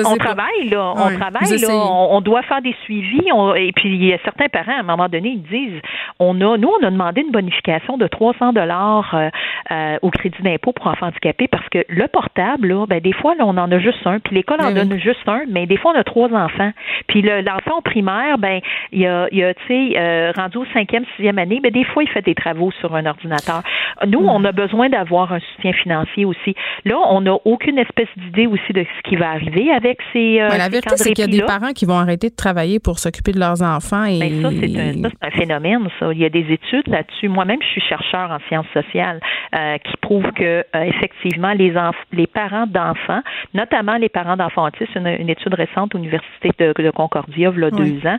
[0.05, 0.93] on travaille, là.
[0.95, 1.69] On travaille, là.
[1.69, 3.23] On, doit faire des suivis.
[3.55, 5.81] et puis, il y a certains parents, à un moment donné, ils disent
[6.19, 9.29] on a, nous, on a demandé une bonification de 300 dollars euh,
[9.71, 13.35] euh, au crédit d'impôt pour enfants handicapés parce que le portable, là, ben, des fois,
[13.35, 14.19] là, on en a juste un.
[14.19, 16.71] Puis l'école en ben donne juste un, mais des fois, on a trois enfants.
[17.07, 18.59] Puis l'enfant primaire, ben,
[18.91, 22.09] il a, il a tu sais, rendu au cinquième, sixième année, ben, des fois, il
[22.09, 23.61] fait des travaux sur un ordinateur.
[24.05, 24.29] Nous, hmm.
[24.29, 26.55] on a besoin d'avoir un soutien financier aussi.
[26.85, 30.39] Là, on n'a aucune espèce d'idée aussi de ce qui va arriver avec ces.
[30.41, 32.99] Euh, la vérité, c'est qu'il y a des parents qui vont arrêter de travailler pour
[32.99, 34.05] s'occuper de leurs enfants.
[34.05, 34.19] Et...
[34.19, 36.06] Ben, ça, c'est un, phénomène, ça.
[36.11, 37.27] Il y a des études là-dessus.
[37.29, 39.19] Moi-même, je suis chercheur en sciences sociales
[39.55, 41.73] euh, qui prouvent que, euh, effectivement, les,
[42.13, 43.21] les parents d'enfants,
[43.53, 47.65] notamment les parents d'enfants autistes, une, une, étude récente à l'Université de, Concordia, il y
[47.65, 48.17] a deux ans,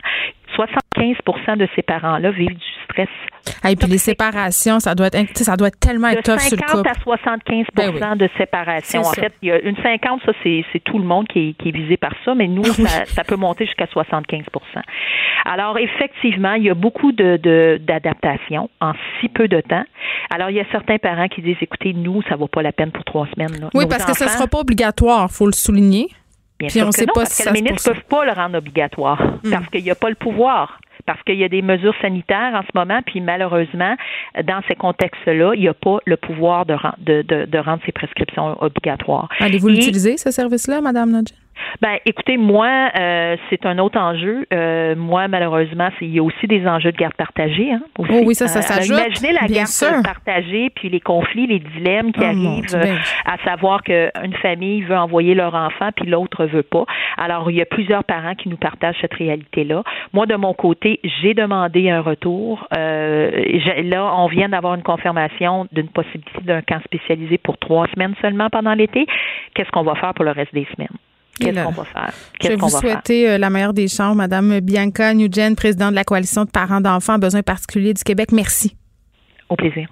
[0.57, 3.09] 75% de ces parents-là vivent du stress.
[3.67, 6.77] Et puis les séparations, ça doit être ça doit être tellement être tough sur le
[6.77, 6.89] couple.
[6.89, 9.01] à 75 ben de séparation.
[9.01, 11.69] En fait, il y a une 50, ça c'est tout le monde qui est, qui
[11.69, 14.43] est, visé par ça, mais nous ça, ça peut monter jusqu'à 75%
[15.45, 19.83] Alors effectivement, il y a beaucoup de d'adaptation en si peu de temps.
[20.29, 22.91] Alors il y a certains parents qui disent écoutez, nous ça vaut pas la peine
[22.91, 23.69] pour trois semaines.
[23.73, 26.07] Oui, parce que ça sera pas obligatoire, faut le souligner.
[26.59, 28.25] Bien Puis sûr on que sait non, pas parce que les ministres ne peuvent pas
[28.25, 29.51] le rendre obligatoire hmm.
[29.51, 32.61] parce qu'il n'y a pas le pouvoir parce qu'il y a des mesures sanitaires en
[32.61, 33.95] ce moment, puis malheureusement,
[34.43, 38.61] dans ces contextes-là, il n'y a pas le pouvoir de, de, de, rendre ces prescriptions
[38.61, 39.27] obligatoires.
[39.39, 41.31] Allez-vous l'utiliser, ce service-là, Madame Nodge?
[41.81, 44.45] Ben, écoutez, moi, euh, c'est un autre enjeu.
[44.53, 47.71] Euh, moi, malheureusement, il y a aussi des enjeux de garde partagée.
[47.71, 48.97] Hein, Oh oui, ça, ça euh, s'ajoute.
[48.97, 53.83] imaginez la garde partagée, puis les conflits, les dilemmes qui oh arrivent, ben à savoir
[53.83, 56.85] qu'une famille veut envoyer leur enfant, puis l'autre veut pas.
[57.17, 59.83] Alors, il y a plusieurs parents qui nous partagent cette réalité-là.
[60.13, 62.67] Moi, de mon côté, j'ai demandé un retour.
[62.71, 68.49] là, on vient d'avoir une confirmation d'une possibilité d'un camp spécialisé pour trois semaines seulement
[68.49, 69.05] pendant l'été.
[69.53, 70.97] Qu'est-ce qu'on va faire pour le reste des semaines?
[71.39, 72.13] Qu'est-ce qu'on va faire?
[72.41, 76.45] Je vais vous souhaiter la meilleure des chances, Madame Bianca Nugent, présidente de la Coalition
[76.45, 78.31] de parents d'enfants à besoins particuliers du Québec.
[78.31, 78.75] Merci.
[79.49, 79.87] Au plaisir.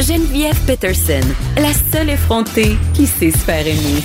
[0.00, 1.20] Geneviève Peterson,
[1.56, 4.02] la seule effrontée qui sait se faire aimer.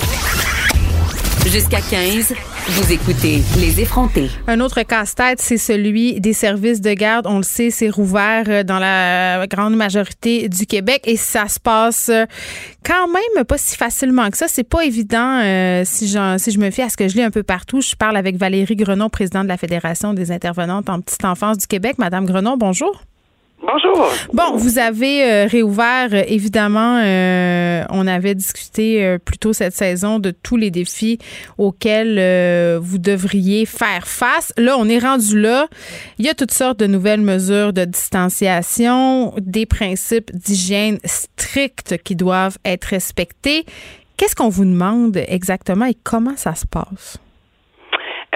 [1.50, 2.34] Jusqu'à 15,
[2.68, 4.28] vous écoutez Les effrontés.
[4.48, 7.26] Un autre casse-tête, c'est celui des services de garde.
[7.28, 11.60] On le sait, c'est rouvert euh, dans la grande majorité du Québec et ça se
[11.60, 12.24] passe euh,
[12.84, 14.46] quand même pas si facilement que ça.
[14.48, 17.30] C'est pas évident euh, si, si je me fie à ce que je lis un
[17.30, 17.80] peu partout.
[17.80, 21.68] Je parle avec Valérie Grenon, présidente de la Fédération des intervenantes en petite enfance du
[21.68, 21.98] Québec.
[21.98, 23.00] Madame Grenon, bonjour.
[23.62, 24.08] Bonjour.
[24.34, 30.18] Bon, vous avez euh, réouvert, euh, évidemment, euh, on avait discuté plus tôt cette saison
[30.18, 31.18] de tous les défis
[31.56, 34.52] auxquels vous devriez faire face.
[34.56, 35.68] Là, on est rendu là.
[36.18, 42.14] Il y a toutes sortes de nouvelles mesures de distanciation, des principes d'hygiène stricts qui
[42.14, 43.64] doivent être respectés.
[44.16, 47.18] Qu'est-ce qu'on vous demande exactement et comment ça se passe?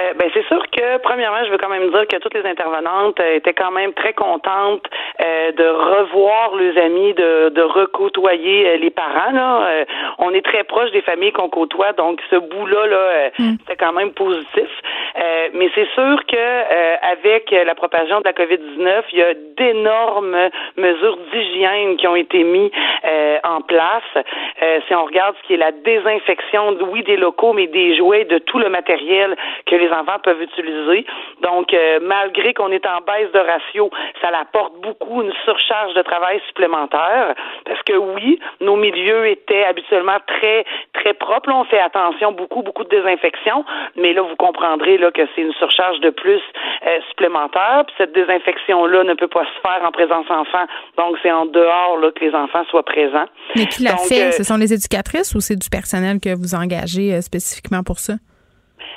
[0.00, 3.18] Euh, ben c'est sûr que premièrement, je veux quand même dire que toutes les intervenantes
[3.20, 4.84] euh, étaient quand même très contentes
[5.20, 9.32] euh, de revoir les amis, de, de recôtoyer les parents.
[9.32, 9.84] Là.
[10.18, 13.54] on est très proche des familles qu'on côtoie, donc ce bout-là, là, mm.
[13.66, 14.68] c'est quand même positif.
[15.54, 20.36] mais c'est sûr que avec la propagation de la COVID-19, il y a d'énormes
[20.76, 22.70] mesures d'hygiène qui ont été mises
[23.44, 24.10] en place.
[24.86, 28.38] si on regarde ce qui est la désinfection, oui, des locaux, mais des jouets, de
[28.38, 29.36] tout le matériel
[29.66, 31.06] que les enfants peuvent utiliser.
[31.42, 36.02] Donc, euh, malgré qu'on est en baisse de ratio, ça apporte beaucoup une surcharge de
[36.02, 37.34] travail supplémentaire
[37.64, 41.50] parce que oui, nos milieux étaient habituellement très, très propres.
[41.52, 43.64] on fait attention, beaucoup, beaucoup de désinfection,
[43.96, 46.40] mais là, vous comprendrez là, que c'est une surcharge de plus
[46.86, 47.84] euh, supplémentaire.
[47.86, 50.66] Puis cette désinfection-là ne peut pas se faire en présence enfant.
[50.96, 53.26] Donc, c'est en dehors là, que les enfants soient présents.
[53.56, 54.28] Mais qui l'a fait?
[54.28, 58.14] Euh, Ce sont les éducatrices ou c'est du personnel que vous engagez spécifiquement pour ça?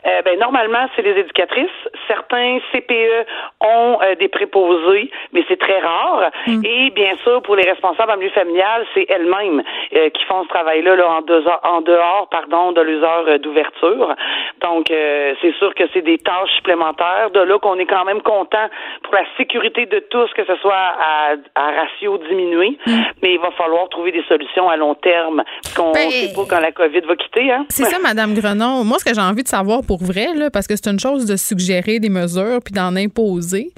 [0.06, 1.70] Euh, ben, normalement, c'est les éducatrices.
[2.08, 3.26] Certains CPE
[3.62, 6.30] ont euh, des préposés, mais c'est très rare.
[6.47, 6.62] Mm.
[6.66, 9.64] Et bien sûr, pour les responsables en milieu familial, c'est elles-mêmes
[9.95, 14.16] euh, qui font ce travail-là là, en, dehors, en dehors pardon, de leurs heures d'ouverture.
[14.62, 17.30] Donc, c'est sûr que c'est des tâches supplémentaires.
[17.34, 18.70] De là qu'on est quand même content
[19.04, 22.78] pour la sécurité de tous, que ce soit à, à ratio diminué.
[22.86, 22.91] Mm.
[23.22, 25.43] Mais il va falloir trouver des solutions à long terme,
[25.76, 27.51] qu'on ne ben, sait pas quand la COVID va quitter.
[27.51, 27.66] Hein?
[27.70, 28.84] C'est ça, Madame Grenon.
[28.84, 31.25] Moi, ce que j'ai envie de savoir pour vrai, là, parce que c'est une chose
[31.25, 33.71] de suggérer des mesures puis d'en imposer.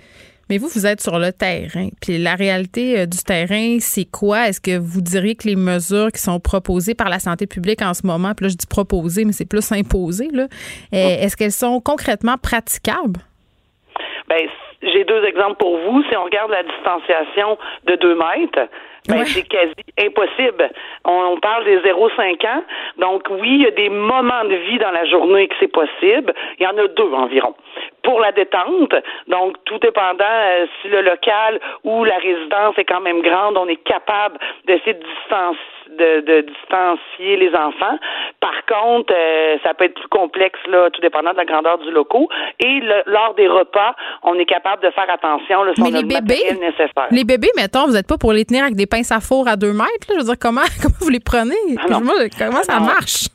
[0.49, 1.89] Mais vous, vous êtes sur le terrain.
[2.01, 4.47] Puis la réalité euh, du terrain, c'est quoi?
[4.47, 7.95] Est-ce que vous diriez que les mesures qui sont proposées par la santé publique en
[7.95, 10.43] ce moment, puis là, je dis proposées, mais c'est plus imposées, là,
[10.93, 13.21] euh, est-ce qu'elles sont concrètement praticables?
[14.29, 14.45] Bien,
[14.81, 16.03] j'ai deux exemples pour vous.
[16.09, 17.57] Si on regarde la distanciation
[17.87, 18.69] de deux mètres,
[19.07, 20.69] ben, c'est quasi impossible.
[21.03, 22.63] On, parle des 0,5 ans.
[22.97, 26.33] Donc oui, il y a des moments de vie dans la journée que c'est possible.
[26.59, 27.55] Il y en a deux environ.
[28.03, 28.95] Pour la détente,
[29.27, 33.67] donc tout dépendant euh, si le local ou la résidence est quand même grande, on
[33.67, 37.97] est capable d'essayer de distancier de, distancier les enfants.
[38.39, 41.91] Par contre, euh, ça peut être plus complexe, là, tout dépendant de la grandeur du
[41.91, 42.25] local.
[42.59, 47.07] Et lors des repas, on est capable de faire attention là, Mais les bébés, nécessaire.
[47.11, 49.55] Les bébés, mettons, vous n'êtes pas pour les tenir avec des pinces à four à
[49.55, 50.07] deux mètres.
[50.09, 51.55] Je veux dire, comment, comment vous les prenez?
[51.77, 53.27] Ah comment ça marche?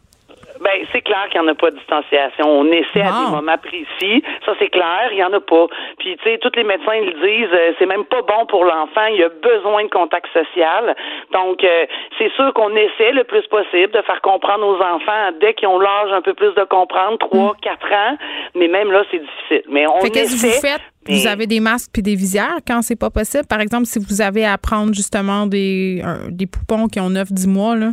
[0.61, 2.47] Ben, c'est clair qu'il n'y en a pas de distanciation.
[2.47, 4.23] On essaie à des moments précis.
[4.45, 5.67] Ça, c'est clair, il n'y en a pas.
[5.99, 8.65] Puis, tu sais, tous les médecins ils le disent, euh, c'est même pas bon pour
[8.65, 9.07] l'enfant.
[9.07, 10.95] Il a besoin de contact social.
[11.33, 11.87] Donc, euh,
[12.19, 15.79] c'est sûr qu'on essaie le plus possible de faire comprendre aux enfants dès qu'ils ont
[15.79, 17.61] l'âge un peu plus de comprendre, trois, mm.
[17.63, 18.17] quatre ans.
[18.55, 19.63] Mais même là, c'est difficile.
[19.71, 20.83] Mais on fait qu'est-ce que vous faites?
[21.09, 23.47] Vous avez des masques puis des visières quand c'est pas possible?
[23.49, 27.75] Par exemple, si vous avez à prendre justement des, des poupons qui ont 9-10 mois,
[27.75, 27.93] là?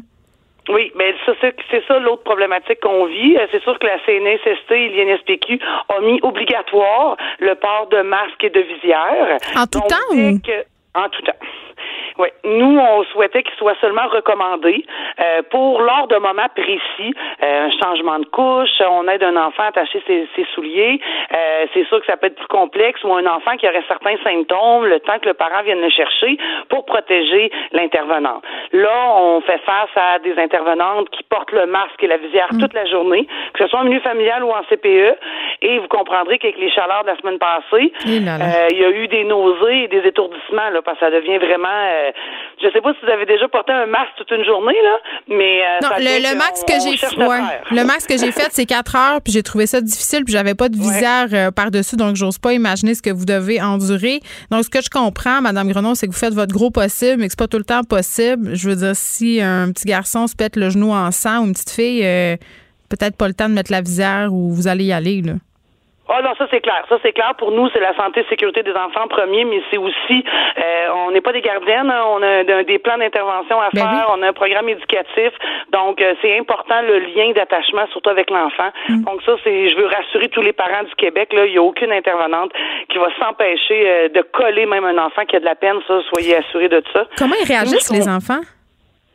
[0.70, 3.38] Oui, mais ça, c'est ça l'autre problématique qu'on vit.
[3.38, 5.60] Euh, c'est sûr que la CNSST et l'INSPQ
[5.98, 9.38] ont mis obligatoire le port de masques et de visières.
[9.56, 10.16] En tout temps?
[10.96, 11.34] en tout temps.
[12.20, 12.30] Oui.
[12.44, 14.86] Nous, on souhaitait qu'il soit seulement recommandé
[15.20, 17.14] euh, pour lors d'un moment précis,
[17.44, 21.00] euh, un changement de couche, on aide un enfant à attacher ses, souliers.
[21.34, 24.16] Euh, c'est sûr que ça peut être plus complexe ou un enfant qui aurait certains
[24.24, 26.38] symptômes, le temps que le parent vienne le chercher
[26.70, 28.42] pour protéger l'intervenant.
[28.72, 32.60] Là, on fait face à des intervenantes qui portent le masque et la visière mm.
[32.60, 35.18] toute la journée, que ce soit en milieu familial ou en CPE.
[35.62, 39.08] Et vous comprendrez qu'avec les chaleurs de la semaine passée, euh, il y a eu
[39.08, 41.68] des nausées et des étourdissements, là, parce que ça devient vraiment.
[42.08, 42.12] Euh,
[42.62, 44.98] je sais pas si vous avez déjà porté un masque toute une journée, là,
[45.28, 45.62] mais.
[45.62, 48.66] Euh, non, le, fait le max que j'ai fait, le max que j'ai fait, c'est
[48.66, 52.16] 4 heures, puis j'ai trouvé ça difficile, puis j'avais pas de visière euh, par-dessus, donc
[52.16, 54.22] j'ose pas imaginer ce que vous devez endurer.
[54.52, 57.28] Donc, ce que je comprends, Madame Grenon, c'est que vous faites votre gros possible, mais
[57.28, 58.56] que c'est pas tout le temps possible.
[58.56, 61.54] Je veux dire, si un petit garçon se pète le genou en sang ou une
[61.54, 62.36] petite fille, euh,
[62.90, 65.34] peut-être pas le temps de mettre la visière ou vous allez y aller, là.
[66.10, 66.84] Ah non, ça c'est clair.
[66.90, 67.34] Ça c'est clair.
[67.38, 70.24] Pour nous, c'est la santé et sécurité des enfants en premier, mais c'est aussi,
[70.58, 72.04] euh, on n'est pas des gardiennes, hein.
[72.08, 75.32] on a des plans d'intervention à Ben faire, on a un programme éducatif,
[75.72, 78.70] donc euh, c'est important le lien d'attachement, surtout avec l'enfant.
[78.90, 79.04] Mm.
[79.04, 81.64] Donc ça, c'est, je veux rassurer tous les parents du Québec, là, il n'y a
[81.64, 82.52] aucune intervenante
[82.90, 86.00] qui va s'empêcher euh, de coller même un enfant qui a de la peine, ça,
[86.14, 87.06] soyez assurés de ça.
[87.18, 88.42] Comment ils réagissent, Nous, les enfants,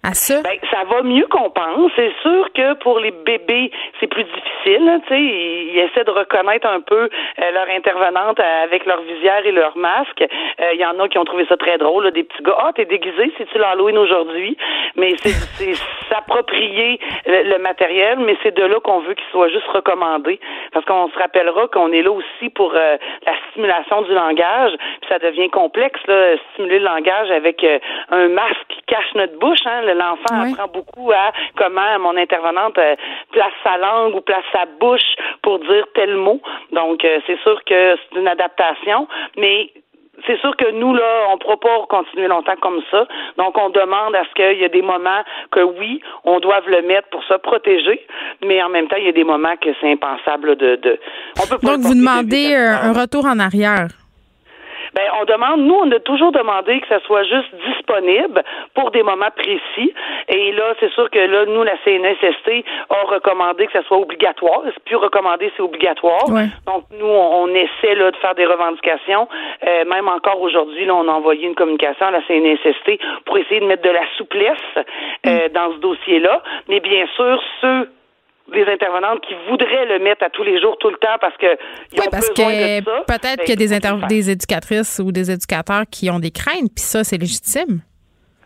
[0.05, 0.43] à ça?
[0.43, 1.93] ben, ça va mieux qu'on pense.
[1.95, 5.01] C'est sûr que pour les bébés, c'est plus difficile.
[5.07, 9.47] Tu sais, ils, ils essaient de reconnaître un peu euh, leur intervenante avec leur visière
[9.47, 10.23] et leur masque.
[10.23, 12.57] Euh, Il y en a qui ont trouvé ça très drôle, là, des petits gars.
[12.59, 14.57] Ah, t'es déguisé, c'est-tu l'Halloween aujourd'hui?
[14.97, 15.75] Mais c'est
[16.11, 20.41] s'approprier le, le matériel, mais c'est de là qu'on veut qu'il soit juste recommandé.
[20.73, 24.73] Parce qu'on se rappellera qu'on est là aussi pour euh, la stimulation du langage.
[25.01, 27.65] Puis ça devient complexe, là, stimuler le langage avec
[28.11, 29.59] un masque qui cache notre bouche.
[29.67, 29.92] Hein.
[29.95, 30.53] L'enfant Oui.
[30.53, 32.97] apprend beaucoup à comment mon intervenante euh,
[33.33, 36.41] place sa langue ou place sa bouche pour dire tel mot.
[36.73, 39.71] Donc, euh, c'est sûr que c'est une adaptation, mais
[40.27, 43.07] c'est sûr que nous, là, on ne pourra pas continuer longtemps comme ça.
[43.39, 46.83] Donc, on demande à ce qu'il y ait des moments que, oui, on doit le
[46.83, 48.07] mettre pour se protéger,
[48.45, 50.77] mais en même temps, il y a des moments que c'est impensable de...
[50.77, 51.01] de
[51.43, 53.89] on peut pas Donc, vous demandez de- euh, un retour en arrière.
[54.95, 58.43] Ben, on demande, nous, on a toujours demandé que ça soit juste disponible
[58.75, 59.93] pour des moments précis.
[60.29, 64.63] Et là, c'est sûr que là, nous, la CNSST a recommandé que ça soit obligatoire.
[64.67, 66.29] C'est plus recommandé, c'est obligatoire.
[66.29, 66.47] Ouais.
[66.67, 69.29] Donc, nous, on, on essaie là, de faire des revendications.
[69.67, 73.61] Euh, même encore aujourd'hui, là, on a envoyé une communication à la CNSST pour essayer
[73.61, 74.59] de mettre de la souplesse
[75.27, 76.43] euh, dans ce dossier-là.
[76.69, 77.89] Mais bien sûr, ceux
[78.53, 81.47] des intervenantes qui voudraient le mettre à tous les jours, tout le temps, parce que
[81.93, 83.05] ils Oui, ont parce besoin que de ça.
[83.07, 86.71] peut-être ben, qu'il y a des, des éducatrices ou des éducateurs qui ont des craintes,
[86.75, 87.81] puis ça, c'est légitime.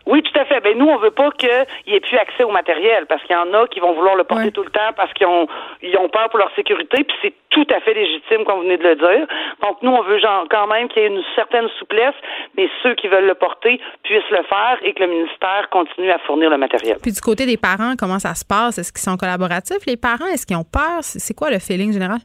[0.07, 0.59] Oui, tout à fait.
[0.61, 1.49] Ben nous, on veut pas qu'il
[1.87, 4.23] y ait plus accès au matériel parce qu'il y en a qui vont vouloir le
[4.23, 4.51] porter Ouais.
[4.51, 5.47] tout le temps parce qu'ils ont
[5.81, 8.77] ils ont peur pour leur sécurité, puis c'est tout à fait légitime, comme vous venez
[8.77, 9.27] de le dire.
[9.61, 12.13] Donc nous, on veut genre, quand même qu'il y ait une certaine souplesse,
[12.55, 16.19] mais ceux qui veulent le porter puissent le faire et que le ministère continue à
[16.19, 16.97] fournir le matériel.
[17.01, 18.77] Puis du côté des parents, comment ça se passe?
[18.77, 20.27] Est-ce qu'ils sont collaboratifs, les parents?
[20.27, 20.99] Est-ce qu'ils ont peur?
[21.01, 22.19] C'est quoi le feeling général?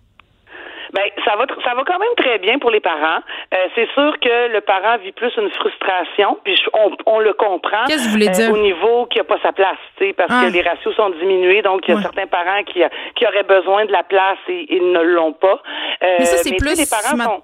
[0.93, 3.21] Ben, ça va, ça va quand même très bien pour les parents.
[3.55, 7.33] Euh, c'est sûr que le parent vit plus une frustration, puis je- on, on le
[7.33, 7.85] comprend.
[7.87, 8.53] Qu'est-ce que vous voulez euh, dire?
[8.53, 10.45] Au niveau qui a pas sa place, tu sais, parce Ah.
[10.47, 12.03] que les ratios sont diminués, donc il y a Ouais.
[12.03, 12.81] certains parents qui,
[13.17, 15.63] qui auraient besoin de la place et ils ne l'ont pas.
[16.03, 16.77] Euh, Mais ça, c'est plus,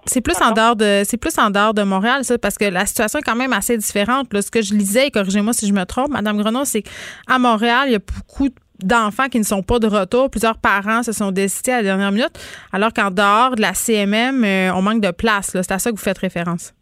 [0.04, 2.84] c'est plus en dehors de, c'est plus en dehors de Montréal, ça, parce que la
[2.86, 4.32] situation est quand même assez différente.
[4.32, 7.38] Là, ce que je lisais, et corrigez-moi si je me trompe, Madame Grenon, c'est qu'à
[7.38, 8.48] Montréal, il y a beaucoup
[8.82, 10.30] d'enfants qui ne sont pas de retour.
[10.30, 12.38] Plusieurs parents se sont décidés à la dernière minute,
[12.72, 15.50] alors qu'en dehors de la CMM, euh, on manque de place.
[15.52, 16.72] C'est à ça que vous faites référence.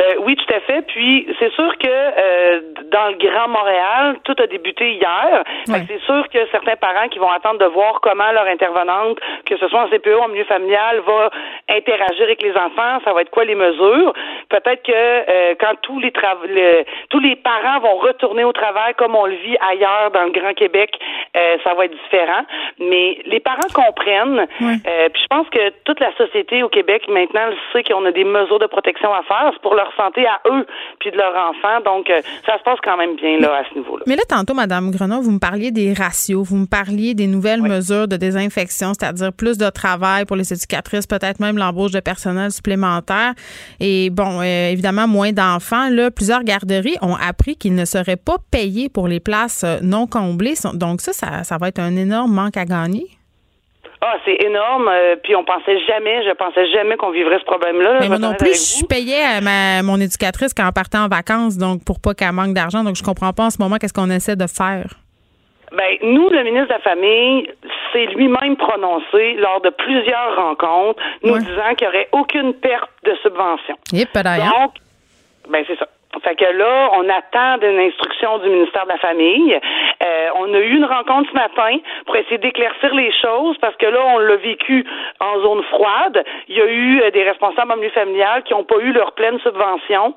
[0.00, 0.82] Euh, oui, tout à fait.
[0.86, 5.44] Puis c'est sûr que euh, dans le Grand Montréal, tout a débuté hier.
[5.88, 9.68] C'est sûr que certains parents qui vont attendre de voir comment leur intervenante, que ce
[9.68, 11.30] soit en CPE ou en milieu familial, va
[11.68, 14.12] interagir avec les enfants, ça va être quoi les mesures?
[14.48, 16.12] Peut-être que euh, quand tous les
[16.48, 20.30] le- tous les parents vont retourner au travail comme on le vit ailleurs dans le
[20.30, 20.90] Grand Québec,
[21.36, 22.42] euh, ça va être différent.
[22.78, 24.46] Mais les parents comprennent.
[24.60, 24.76] Ouais.
[24.86, 28.10] Euh, puis je pense que toute la société au Québec maintenant le sait qu'on a
[28.12, 29.50] des mesures de protection à faire.
[29.52, 30.66] C'est pour leur santé à eux
[30.98, 31.80] puis de leurs enfants.
[31.84, 34.04] Donc euh, ça se passe quand même bien là à ce niveau-là.
[34.06, 37.62] Mais là, tantôt, Madame Grenon, vous me parliez des ratios, vous me parliez des nouvelles
[37.62, 42.50] mesures de désinfection, c'est-à-dire plus de travail pour les éducatrices, peut-être même l'embauche de personnel
[42.50, 43.32] supplémentaire.
[43.78, 45.88] Et bon, euh, évidemment, moins d'enfants.
[45.90, 50.06] Là, plusieurs garderies ont appris qu'ils ne seraient pas payés pour les places euh, non
[50.06, 50.54] comblées.
[50.74, 53.19] Donc ça, ça, ça va être un énorme manque à gagner.
[54.02, 54.88] Ah, c'est énorme.
[54.88, 57.92] euh, puis on pensait jamais, je pensais jamais qu'on vivrait ce problème-là.
[57.94, 61.08] là, Mais moi non plus, je payais à ma, mon éducatrice quand on partait en
[61.08, 62.82] vacances, donc pour pas qu'elle manque d'argent.
[62.82, 64.86] Donc je comprends pas en ce moment qu'est-ce qu'on essaie de faire.
[65.76, 67.48] Ben, nous, le ministre de la Famille
[67.92, 71.38] s'est lui-même prononcé lors de plusieurs rencontres, nous Ouais.
[71.40, 73.76] disant qu'il n'y aurait aucune perte de subvention.
[73.92, 74.36] Et peut-être.
[74.60, 74.72] Donc,
[75.48, 75.86] ben c'est ça.
[76.22, 79.58] Fait que là, on attend une instruction du ministère de la Famille.
[80.02, 83.86] Euh, on a eu une rencontre ce matin pour essayer d'éclaircir les choses parce que
[83.86, 84.84] là, on l'a vécu
[85.20, 86.24] en zone froide.
[86.48, 89.12] Il y a eu euh, des responsables en milieu familial qui n'ont pas eu leur
[89.12, 90.14] pleine subvention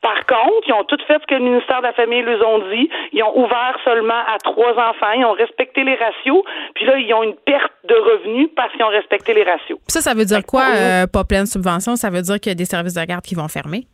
[0.00, 2.58] Par contre, ils ont tout fait ce que le ministère de la Famille leur ont
[2.70, 2.88] dit.
[3.12, 5.12] Ils ont ouvert seulement à trois enfants.
[5.16, 6.42] Ils ont respecté les ratios.
[6.74, 9.78] Puis là, ils ont une perte de revenus parce qu'ils ont respecté les ratios.
[9.88, 11.96] Ça, ça veut dire quoi, euh, pas pleine subvention?
[11.96, 13.86] Ça veut dire qu'il y a des services de garde qui vont fermer?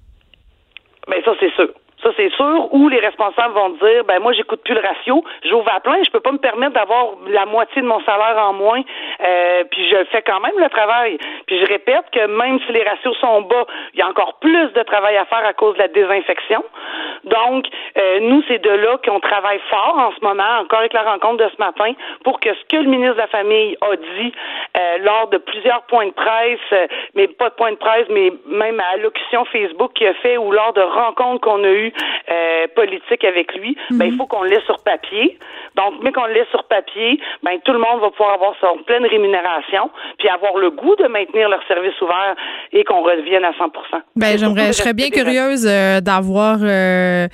[1.08, 1.68] Bien, ça, c'est sûr.
[2.02, 2.72] Ça, c'est sûr.
[2.72, 6.10] Ou les responsables vont dire, ben moi, j'écoute plus le ratio, j'ouvre à plein, je
[6.10, 8.80] peux pas me permettre d'avoir la moitié de mon salaire en moins,
[9.20, 11.18] euh, puis je fais quand même le travail.
[11.46, 14.72] Puis je répète que même si les ratios sont bas, il y a encore plus
[14.72, 16.62] de travail à faire à cause de la désinfection.
[17.24, 21.02] Donc, euh, nous, c'est de là qu'on travaille fort en ce moment, encore avec la
[21.02, 21.92] rencontre de ce matin,
[22.22, 24.32] pour que ce que le ministre de la Famille a dit
[24.76, 28.32] euh, lors de plusieurs points de presse, euh, mais pas de points de presse, mais
[28.46, 31.92] même à allocution Facebook qu'il a fait ou lors de rencontres qu'on a eues
[32.30, 34.18] euh, politique avec lui, ben, il mhm.
[34.18, 35.38] faut qu'on laisse sur papier.
[35.76, 39.06] Donc, mais qu'on laisse sur papier, ben, tout le monde va pouvoir avoir son pleine
[39.06, 42.34] rémunération, puis avoir le goût de maintenir leur service ouvert
[42.72, 43.64] et qu'on revienne à 100
[44.16, 47.28] Ben, j'aimerais, je serais bien curieuse euh, d'avoir euh,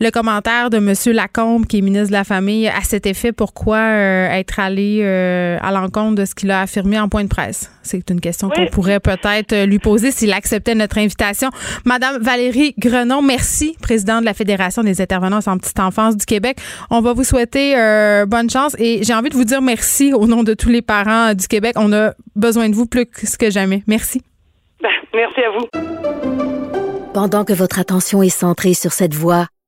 [0.00, 0.94] le commentaire de M.
[1.14, 5.58] Lacombe, qui est ministre de la Famille, à cet effet, pourquoi euh, être allé euh,
[5.60, 7.70] à l'encontre de ce qu'il a affirmé en point de presse?
[7.82, 11.50] C'est une question qu'on pourrait peut-être euh, lui poser s'il acceptait notre invitation.
[11.84, 16.56] Madame Valérie Grenon, merci, présidente de la Fédération des intervenants en petite enfance du Québec.
[16.88, 17.74] On va vous souhaiter
[18.26, 21.34] bonne chance et j'ai envie de vous dire merci au nom de tous les parents
[21.34, 21.74] du Québec.
[21.76, 23.06] On a besoin de vous plus
[23.38, 23.82] que jamais.
[23.86, 24.22] Merci.
[24.82, 27.10] Ben, merci à vous.
[27.12, 29.46] Pendant que votre attention est centrée sur cette voix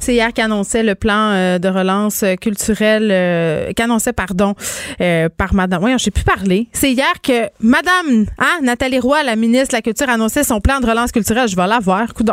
[0.00, 4.54] C'est hier qu'annonçait le plan euh, de relance culturelle, euh, qu'annonçait, pardon,
[5.02, 5.84] euh, par Madame.
[5.84, 6.68] Oui, j'ai pu parler.
[6.72, 10.80] C'est hier que Madame hein, Nathalie Roy, la ministre de la Culture, annonçait son plan
[10.80, 11.48] de relance culturelle.
[11.48, 12.32] Je vais la voir, coudon.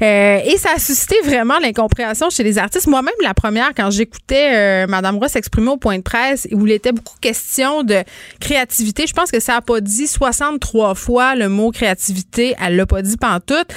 [0.00, 2.86] et ça a suscité vraiment l'incompréhension chez les artistes.
[2.86, 6.92] Moi-même, la première, quand j'écoutais Madame Roy s'exprimer au point de presse, où il était
[6.92, 8.02] beaucoup question de
[8.40, 12.54] créativité, je pense que ça a pas dit 63 fois le mot créativité.
[12.64, 13.68] Elle l'a pas dit pantoute.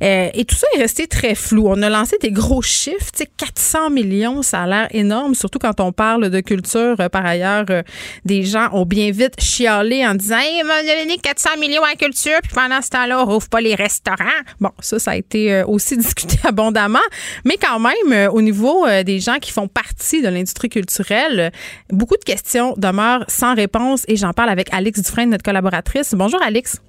[0.00, 1.66] et tout ça est resté très flou.
[1.66, 3.10] On a lancé des gros chiffre.
[3.36, 6.96] 400 millions, ça a l'air énorme, surtout quand on parle de culture.
[7.00, 7.82] Euh, par ailleurs, euh,
[8.24, 11.96] des gens ont bien vite chialé en disant Hey, m'a donné 400 millions à la
[11.96, 14.24] culture, puis pendant ce temps-là, on rouvre pas les restaurants.
[14.60, 16.98] Bon, ça, ça a été euh, aussi discuté abondamment.
[17.44, 21.52] Mais quand même, au niveau des gens qui font partie de l'industrie culturelle,
[21.90, 26.14] beaucoup de questions demeurent sans réponse et j'en parle avec Alix Dufresne, notre collaboratrice.
[26.14, 26.80] Bonjour, Alix.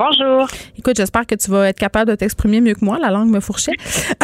[0.00, 0.48] Bonjour.
[0.78, 2.98] Écoute, j'espère que tu vas être capable de t'exprimer mieux que moi.
[2.98, 3.74] La langue me fourchait.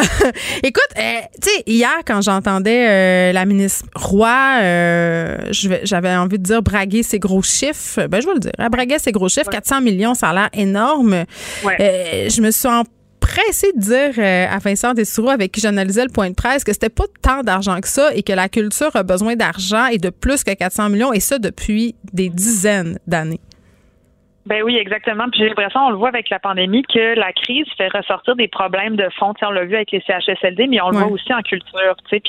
[0.63, 6.43] Écoute, euh, tu sais, hier, quand j'entendais euh, la ministre Roy, euh, j'avais envie de
[6.43, 8.07] dire braguer ses gros chiffres.
[8.07, 8.53] Ben, je vais le dire.
[8.57, 9.51] Elle braguait ses gros chiffres.
[9.51, 11.25] 400 millions, ça a l'air énorme.
[11.63, 16.35] je me suis empressée de dire à Vincent Dessoureau, avec qui j'analysais le point de
[16.35, 19.85] presse, que c'était pas tant d'argent que ça et que la culture a besoin d'argent
[19.85, 23.41] et de plus que 400 millions, et ça depuis des dizaines d'années.
[24.47, 25.25] Ben oui, exactement.
[25.29, 28.47] Puis j'ai l'impression, on le voit avec la pandémie, que la crise fait ressortir des
[28.47, 29.33] problèmes de fond.
[29.41, 31.95] on l'a vu avec les CHSLD, mais on le voit aussi en culture.
[32.09, 32.21] Puis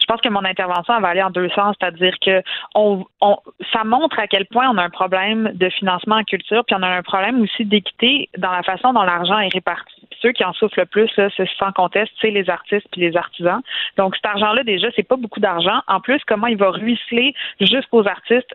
[0.00, 2.42] je pense que mon intervention va aller en deux sens, c'est-à-dire que
[2.74, 3.36] on, on,
[3.72, 6.82] ça montre à quel point on a un problème de financement en culture, puis on
[6.82, 9.94] a un problème aussi d'équité dans la façon dont l'argent est réparti.
[10.20, 13.60] ceux qui en souffrent le plus, c'est sans conteste, c'est les artistes puis les artisans.
[13.96, 15.82] Donc cet argent-là, déjà, c'est pas beaucoup d'argent.
[15.86, 18.52] En plus, comment il va ruisseler jusqu'aux artistes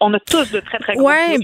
[0.00, 1.36] on a tous de très, très gros ouais,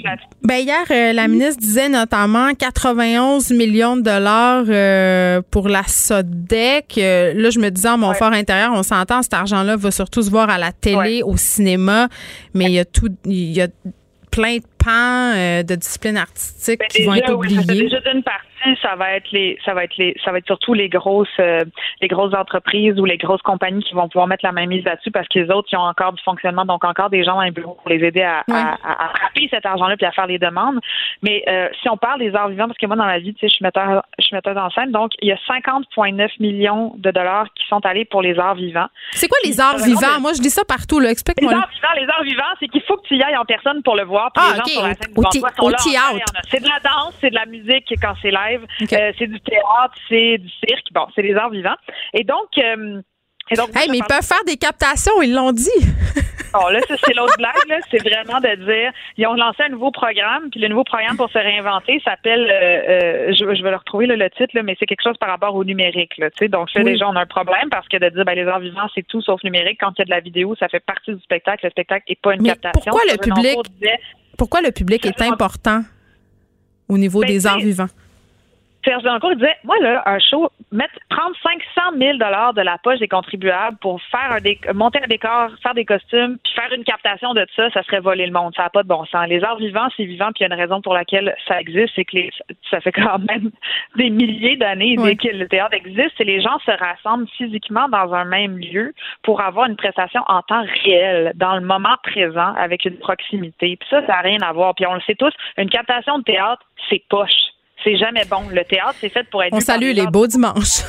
[0.43, 6.97] ben hier, euh, la ministre disait notamment 91 millions de dollars euh, pour la SODEC.
[6.99, 10.23] Euh, là, je me disais en mon fort intérieur, on s'entend, cet argent-là va surtout
[10.23, 12.09] se voir à la télé, au cinéma,
[12.55, 13.69] mais il y a tout, il y a
[14.31, 17.63] plein de pans de disciplines artistiques ben, qui vont être oubliés.
[17.65, 18.47] déjà d'une partie
[18.83, 21.65] ça va être les, ça va être les, ça va être surtout les grosses, euh,
[22.01, 25.11] les grosses entreprises ou les grosses compagnies qui vont pouvoir mettre la main mise là-dessus
[25.11, 27.51] parce que les autres, ils ont encore du fonctionnement, donc encore des gens dans les
[27.51, 30.79] bureaux pour les aider à, à, à, attraper cet argent-là puis à faire les demandes.
[31.23, 33.41] Mais euh, si on parle des arts vivants, parce que moi dans la vie, tu
[33.41, 36.95] sais, je suis metteur, je suis metteur en scène, donc il y a 50,9 millions
[36.97, 38.87] de dollars qui sont allés pour les arts vivants.
[39.13, 40.21] C'est quoi les arts vivants?
[40.21, 41.01] Moi, je dis ça partout.
[41.01, 41.53] Là, explique-moi.
[41.53, 43.83] Les arts vivants, les arts vivants, c'est qu'il faut que tu y ailles en personne
[43.83, 44.31] pour le voir.
[44.35, 44.71] Puis Ah, les gens ok.
[44.71, 45.77] sur la scène sont là.
[46.51, 48.56] C'est de la danse, c'est de la musique quand c'est live,
[48.93, 50.87] euh, c'est du théâtre, c'est du cirque.
[50.93, 51.77] Bon, c'est les arts vivants.
[52.15, 53.01] Et donc, euh,
[53.51, 55.71] et donc Hey, mais ils peuvent faire des captations, ils l'ont dit.
[56.53, 57.77] Bon, là, c'est l'autre blague, là.
[57.91, 61.29] C'est vraiment de dire, ils ont lancé un nouveau programme, puis le nouveau programme pour
[61.31, 64.75] se réinventer s'appelle, euh, euh, je, je vais le retrouver, là, le titre, là, mais
[64.79, 66.29] c'est quelque chose par rapport au numérique, là.
[66.49, 66.93] Donc, là, Oui.
[66.93, 69.21] déjà, on a un problème parce que de dire, ben, les arts vivants, c'est tout
[69.21, 69.79] sauf numérique.
[69.81, 71.67] Quand il y a de la vidéo, ça fait partie du spectacle.
[71.67, 72.81] Le spectacle n'est pas une Mais captation.
[72.93, 74.01] pourquoi le public- disait-
[74.39, 75.83] Pourquoi le public est important
[76.89, 77.89] au niveau Ben, des arts vivants?
[78.87, 82.99] Serge Dencourt il disait, moi, là, un show, mettre, prendre 500 000 de la poche
[83.01, 86.85] des contribuables pour faire un déc- monter un décor, faire des costumes, puis faire une
[86.85, 88.53] captation de ça, ça serait voler le monde.
[88.57, 89.27] Ça n'a pas de bon sens.
[89.29, 91.93] Les arts vivants, c'est vivant, puis il y a une raison pour laquelle ça existe,
[91.97, 92.31] c'est que les,
[92.71, 93.51] ça fait quand même
[93.97, 95.17] des milliers d'années Oui.
[95.17, 99.41] que le théâtre existe, et les gens se rassemblent physiquement dans un même lieu pour
[99.41, 103.77] avoir une prestation en temps réel, dans le moment présent, avec une proximité.
[103.77, 104.75] Puis ça, ça n'a rien à voir.
[104.75, 107.31] Puis on le sait tous, une captation de théâtre, c'est poche.
[107.87, 108.49] C'est jamais bon.
[108.51, 110.83] Le théâtre, c'est fait pour être On salue les beaux dimanches.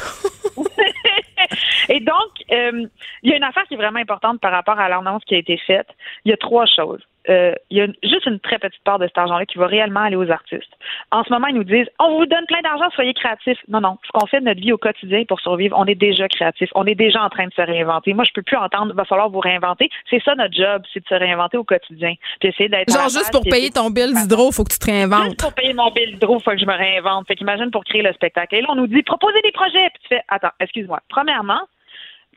[1.90, 2.88] et donc, euh,
[3.22, 5.38] il y a une affaire qui est vraiment importante par rapport à l'annonce qui a
[5.38, 5.88] été faite.
[6.26, 7.02] Il y a trois choses.
[7.30, 10.02] Euh, il y a juste une très petite part de cet argent-là qui va réellement
[10.02, 10.72] aller aux artistes.
[11.12, 13.60] En ce moment, ils nous disent on vous donne plein d'argent, soyez créatifs.
[13.68, 13.98] Non, non.
[14.06, 16.70] Ce qu'on fait de notre vie au quotidien pour survivre, on est déjà créatifs.
[16.76, 18.14] On est déjà en train de se réinventer.
[18.14, 19.90] Moi, je peux plus entendre va falloir vous réinventer.
[20.10, 22.14] C'est ça notre job, c'est de se réinventer au quotidien.
[22.40, 24.98] Puis essayer d'être Genre, juste pour payer ton bill d'hydro, faut que tu te Juste
[24.98, 25.38] réinventes.
[25.40, 27.28] pour payer mon bill d'hydro, il faut que je me réinvente.
[27.28, 28.56] Fait qu'imagine pour créer le spectacle.
[28.56, 29.90] Et là, on nous dit, proposez des projets.
[29.94, 31.00] Puis tu fais, attends, excuse-moi.
[31.10, 31.60] Premièrement,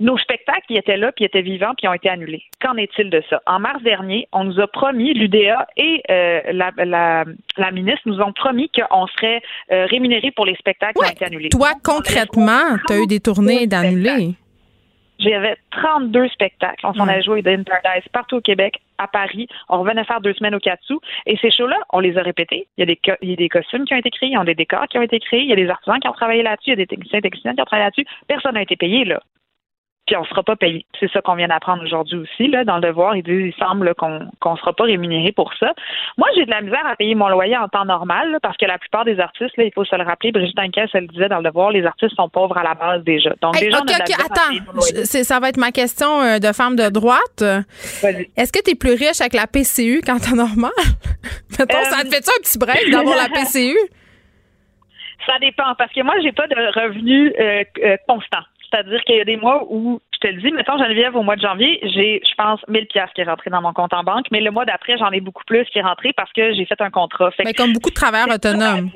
[0.01, 2.43] nos spectacles qui étaient là, puis étaient vivants, puis ont été annulés.
[2.61, 3.41] Qu'en est-il de ça?
[3.47, 7.25] En mars dernier, on nous a promis, l'UDA et euh, la, la,
[7.59, 9.41] la ministre nous ont promis qu'on serait
[9.71, 11.49] euh, rémunérés pour les spectacles qui ont été annulés.
[11.51, 14.35] Toi, concrètement, tu as eu des tournées d'annulés.
[15.19, 16.87] J'avais 32 spectacles.
[16.87, 17.17] On s'en Ouais.
[17.17, 19.49] a joué dans Paradise partout au Québec, à Paris.
[19.69, 20.95] On revenait faire deux semaines au Katsu.
[21.27, 22.69] Et ces shows-là, on les a répétés.
[22.79, 24.37] Il y a des, il y a des costumes qui ont été créés, il y
[24.39, 26.43] a des décors qui ont été créés, il y a des artisans qui ont travaillé
[26.43, 28.07] là-dessus, il y a des techniciens techniciennes qui ont travaillé là-dessus.
[28.29, 29.21] Personne n'a été payé, là.
[30.11, 30.85] Puis on ne sera pas payé.
[30.99, 33.15] C'est ça qu'on vient d'apprendre aujourd'hui aussi, là, dans le devoir.
[33.15, 35.73] Ils disent, il semble qu'on ne sera pas rémunéré pour ça.
[36.19, 38.67] Moi, j'ai de la misère à payer mon loyer en temps normal, là, parce que
[38.67, 41.29] la plupart des artistes, là, il faut se le rappeler, Brigitte Anquès, elle le disait
[41.29, 43.31] dans le devoir, les artistes sont pauvres à la base déjà.
[43.41, 44.81] Donc, Hey, déjà, OK, on a de la OK, misère à attends.
[45.05, 47.43] c'est- ça va être ma question euh, de femme de droite.
[48.37, 50.73] Est-ce que tu es plus riche avec la PCU qu'en temps normal?
[51.57, 53.77] Mettons, Euh, ça te fait-tu un petit break d'avoir la PCU?
[55.27, 58.43] Ça dépend, parce que moi, j'ai pas de revenus euh, euh, constants.
[58.73, 61.37] C'est-à-dire qu'il y a des mois où, je te le dis, mettons Geneviève, au mois
[61.37, 64.27] de janvier, j'ai, je pense, 1000 pièces qui est rentré dans mon compte en banque,
[64.31, 66.81] mais le mois d'après, j'en ai beaucoup plus qui est rentré parce que j'ai fait
[66.81, 67.31] un contrat.
[67.33, 68.91] Fait Mais comme beaucoup de travailleurs autonomes.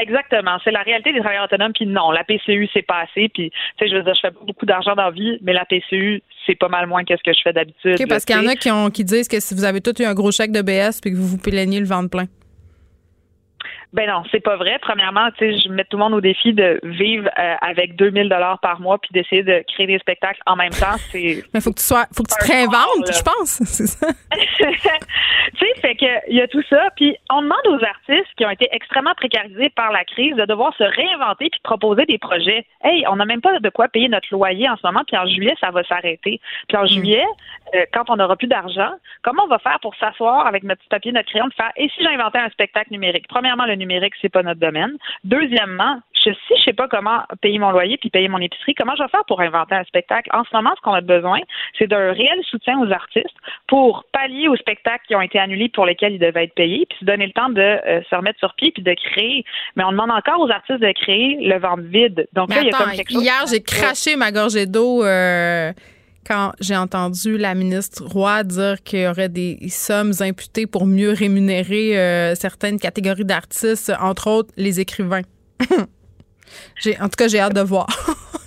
[0.00, 1.72] Exactement, c'est la réalité des travailleurs autonomes.
[1.72, 3.28] Puis non, la PCU c'est pas assez.
[3.30, 5.64] Puis tu sais, je veux dire, je fais beaucoup d'argent dans la vie, mais la
[5.64, 7.96] PCU c'est pas mal moins que ce que je fais d'habitude.
[8.08, 10.06] Parce qu'il y en a qui, ont, qui disent que si vous avez tous eu
[10.06, 12.26] un gros chèque de BS puis que vous vous plaignez le ventre plein.
[13.94, 14.78] Ben non, c'est pas vrai.
[14.82, 18.28] Premièrement, tu sais, je mets tout le monde au défi de vivre euh, avec 2000
[18.28, 20.96] dollars par mois puis d'essayer de créer des spectacles en même temps.
[21.10, 23.48] C'est Mais faut que tu sois, faut que tu te réinventes, je pense.
[23.64, 24.08] C'est ça.
[24.58, 24.64] tu
[25.58, 26.88] sais, fait que il y a tout ça.
[26.96, 30.74] Puis on demande aux artistes qui ont été extrêmement précarisés par la crise de devoir
[30.76, 32.66] se réinventer puis proposer des projets.
[32.84, 35.02] Hey, on n'a même pas de quoi payer notre loyer en ce moment.
[35.06, 36.40] Puis en juillet, ça va s'arrêter.
[36.68, 37.24] Puis en juillet,
[37.74, 38.90] euh, quand on n'aura plus d'argent,
[39.22, 41.88] comment on va faire pour s'asseoir avec notre petit papier, notre crayon, de faire et
[41.88, 43.26] si j'inventais un spectacle numérique?
[43.28, 44.92] Premièrement, le numérique, c'est pas notre domaine.
[45.24, 48.94] Deuxièmement, je, si je sais pas comment payer mon loyer puis payer mon épicerie, comment
[48.96, 50.28] je vais faire pour inventer un spectacle?
[50.32, 51.38] En ce moment, ce qu'on a besoin,
[51.78, 55.86] c'est d'un réel soutien aux artistes pour pallier aux spectacles qui ont été annulés pour
[55.86, 58.54] lesquels ils devaient être payés, puis se donner le temps de euh, se remettre sur
[58.54, 59.44] pied puis de créer.
[59.76, 62.28] Mais on demande encore aux artistes de créer le ventre vide.
[62.32, 63.22] Donc Mais là, il y a comme quelque chose.
[63.22, 65.72] hier, j'ai craché ma gorgée d'eau euh,
[66.28, 71.12] quand j'ai entendu la ministre Roy dire qu'il y aurait des sommes imputées pour mieux
[71.12, 75.22] rémunérer euh, certaines catégories d'artistes, entre autres les écrivains.
[76.80, 77.86] j'ai, en tout cas, j'ai hâte de voir.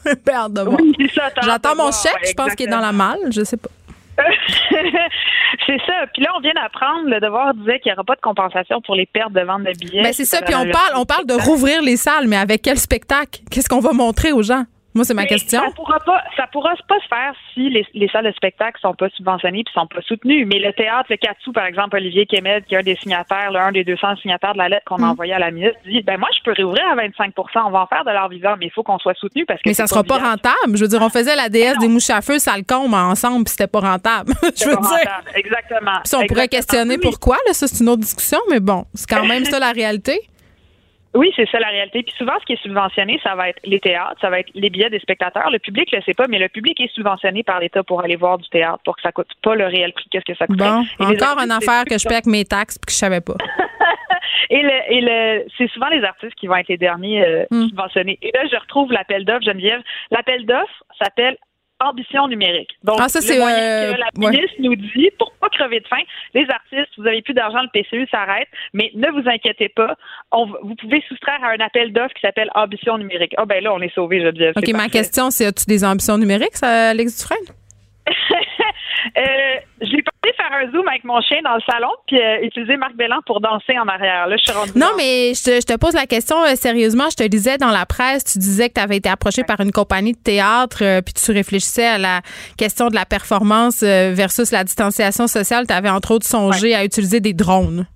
[0.04, 0.80] J'ai hâte de voir.
[0.82, 0.96] Oui,
[1.44, 3.70] J'attends mon chèque, ouais, je pense qu'il est dans la malle, je sais pas.
[5.68, 6.08] c'est ça.
[6.12, 8.96] Puis là, on vient d'apprendre, le devoir disait qu'il n'y aura pas de compensation pour
[8.96, 10.02] les pertes de vente de billets.
[10.02, 12.80] Ben c'est ça, puis on parle, on parle de rouvrir les salles, mais avec quel
[12.80, 13.42] spectacle?
[13.52, 14.66] Qu'est-ce qu'on va montrer aux gens?
[14.94, 15.62] Moi, c'est ma question.
[15.62, 18.94] Ça pourra pas, ça pourra pas se faire si les, les salles de spectacle sont
[18.94, 20.46] pas subventionnées puis sont pas soutenues.
[20.46, 23.72] Mais le théâtre, le Katsu, par exemple, Olivier Kemed, qui est un des signataires, l'un
[23.72, 25.04] des 200 signataires de la lettre qu'on Mm.
[25.04, 27.82] a envoyée à la ministre, dit, ben moi, je peux réouvrir à 25% On va
[27.84, 29.88] en faire de l'art vivant, mais il faut qu'on soit soutenu parce que Mais ça
[29.88, 30.76] c'est sera pas rentable.
[30.76, 33.46] Je veux dire, on faisait la déesse des mouches à feu, ça le combe ensemble,
[33.46, 34.34] puis c'était pas rentable.
[34.58, 34.89] Je veux pas dire.
[34.92, 35.30] rentable.
[35.36, 36.00] Exactement.
[36.04, 37.02] Puis on pourrait questionner Oui.
[37.02, 40.20] pourquoi, là, ça, c'est une autre discussion, mais bon, c'est quand même ça la réalité.
[41.14, 42.03] Oui, c'est ça la réalité.
[42.03, 44.70] Puis souvent, ce qui est subventionné, ça va être les théâtres, ça va être les
[44.70, 45.49] billets des spectateurs.
[45.51, 48.38] Le public le sait pas, mais le public est subventionné par l'État pour aller voir
[48.38, 50.57] du théâtre, pour que ça coûte pas le réel prix qu'est-ce que ça coûte.
[50.57, 53.36] Bon, encore une affaire que je paie avec mes taxes puis que je savais pas.
[54.49, 57.68] Et le, et le, c'est souvent les artistes qui vont être les derniers euh, Hmm.
[57.68, 58.18] subventionnés.
[58.22, 59.82] Et là, je retrouve l'appel d'offres, Geneviève.
[60.09, 61.38] L'appel d'offres s'appelle
[61.90, 62.70] ambition numérique.
[62.84, 64.32] Donc, Ah, ça, le c'est, moyen euh, que la ouais.
[64.32, 66.02] ministre nous dit, pour pas crever de faim,
[66.34, 69.96] les artistes, vous avez plus d'argent, le PCU s'arrête, mais ne vous inquiétez pas,
[70.32, 73.34] on, vous pouvez soustraire à un appel d'offres qui s'appelle ambition numérique.
[73.38, 74.54] Ah ben là, on est sauvé, Geneviève.
[74.56, 74.92] OK, c'est ma parfait.
[74.92, 77.56] question, c'est as-tu des ambitions numériques, ça, Alex Dufresne?
[79.18, 79.22] Euh,
[79.82, 82.78] je l'ai parlé faire un zoom avec mon chien dans le salon, puis euh, utiliser
[82.78, 84.28] Marc Bellan pour danser en arrière.
[84.28, 86.56] Là, je suis rendue Non, dans- mais je te, je te pose la question euh,
[86.56, 87.06] sérieusement.
[87.10, 89.72] Je te lisais dans la presse, tu disais que tu avais été approché par une
[89.72, 92.22] compagnie de théâtre, euh, puis tu réfléchissais à la
[92.58, 95.66] question de la performance euh, versus la distanciation sociale.
[95.68, 97.88] Tu avais entre autres songé à utiliser des drones.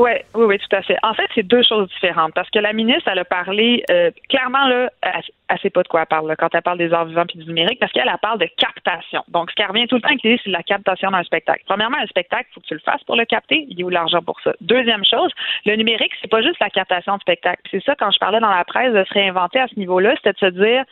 [0.00, 0.96] Oui, oui, oui, tout à fait.
[1.02, 4.66] En fait, c'est deux choses différentes parce que la ministre, elle a parlé euh, clairement
[4.66, 7.04] là, elle, elle sait pas de quoi elle parle là, quand elle parle des arts
[7.04, 9.22] vivants puis du numérique parce qu'elle elle parle de captation.
[9.28, 11.64] Donc, ce qui revient tout le temps c'est la captation d'un spectacle.
[11.66, 13.66] Premièrement, un spectacle, faut que tu le fasses pour le capter.
[13.68, 14.54] Il y a où l'argent pour ça?
[14.62, 15.32] Deuxième chose,
[15.66, 17.60] le numérique, c'est pas juste la captation de spectacle.
[17.70, 20.32] C'est ça quand je parlais dans la presse de se réinventer à ce niveau-là, c'était
[20.32, 20.84] de se dire,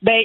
[0.00, 0.22] ben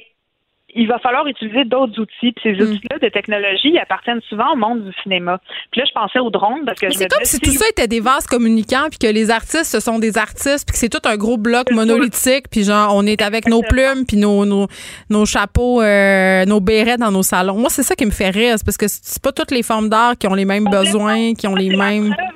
[0.75, 2.31] il va falloir utiliser d'autres outils.
[2.31, 2.61] Puis ces Mm.
[2.61, 5.39] outils-là de technologie, ils appartiennent souvent au monde du cinéma.
[5.71, 7.51] Puis là, je pensais aux drones parce que Mais je c'est me comme si tout
[7.51, 10.77] ça était des vases communicants, puis que les artistes, ce sont des artistes, puis que
[10.77, 14.45] c'est tout un gros bloc monolithique, puis genre, on est avec nos plumes, puis nos,
[14.45, 14.67] nos,
[15.09, 17.55] nos chapeaux, euh, nos bérets dans nos salons.
[17.57, 20.17] Moi, c'est ça qui me fait rire, parce que c'est pas toutes les formes d'art
[20.17, 22.13] qui ont les mêmes besoins, qui ont les mêmes...
[22.13, 22.27] preuve.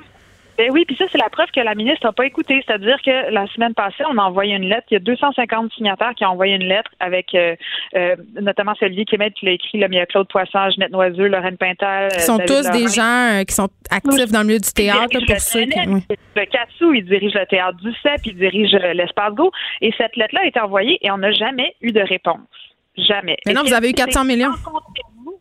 [0.56, 2.62] Ben oui, puis ça, c'est la preuve que la ministre n'a pas écouté.
[2.64, 4.86] C'est-à-dire que la semaine passée, on a envoyé une lettre.
[4.90, 7.56] Il y a 250 signataires qui ont envoyé une lettre avec euh,
[7.96, 10.92] euh, notamment Olivier Kémet qui l'a écrit, là, mais il y a Claude Poisson, Ginette
[10.92, 12.10] Noiseux, Lorraine Pintal.
[12.12, 15.38] Qui sont tous des gens euh, qui sont actifs dans le milieu du théâtre, pour
[15.38, 15.78] ceux qui...
[15.88, 16.02] oui.
[16.36, 19.50] Le Katsu, il dirige le théâtre du CEP, il dirige euh, l'Espace Go.
[19.80, 22.38] Et cette lettre-là a été envoyée et on n'a jamais eu de réponse.
[22.96, 23.36] Jamais.
[23.46, 24.36] Mais non, vous avez eu qu'est-ce que 400 c'est?
[24.36, 24.52] millions.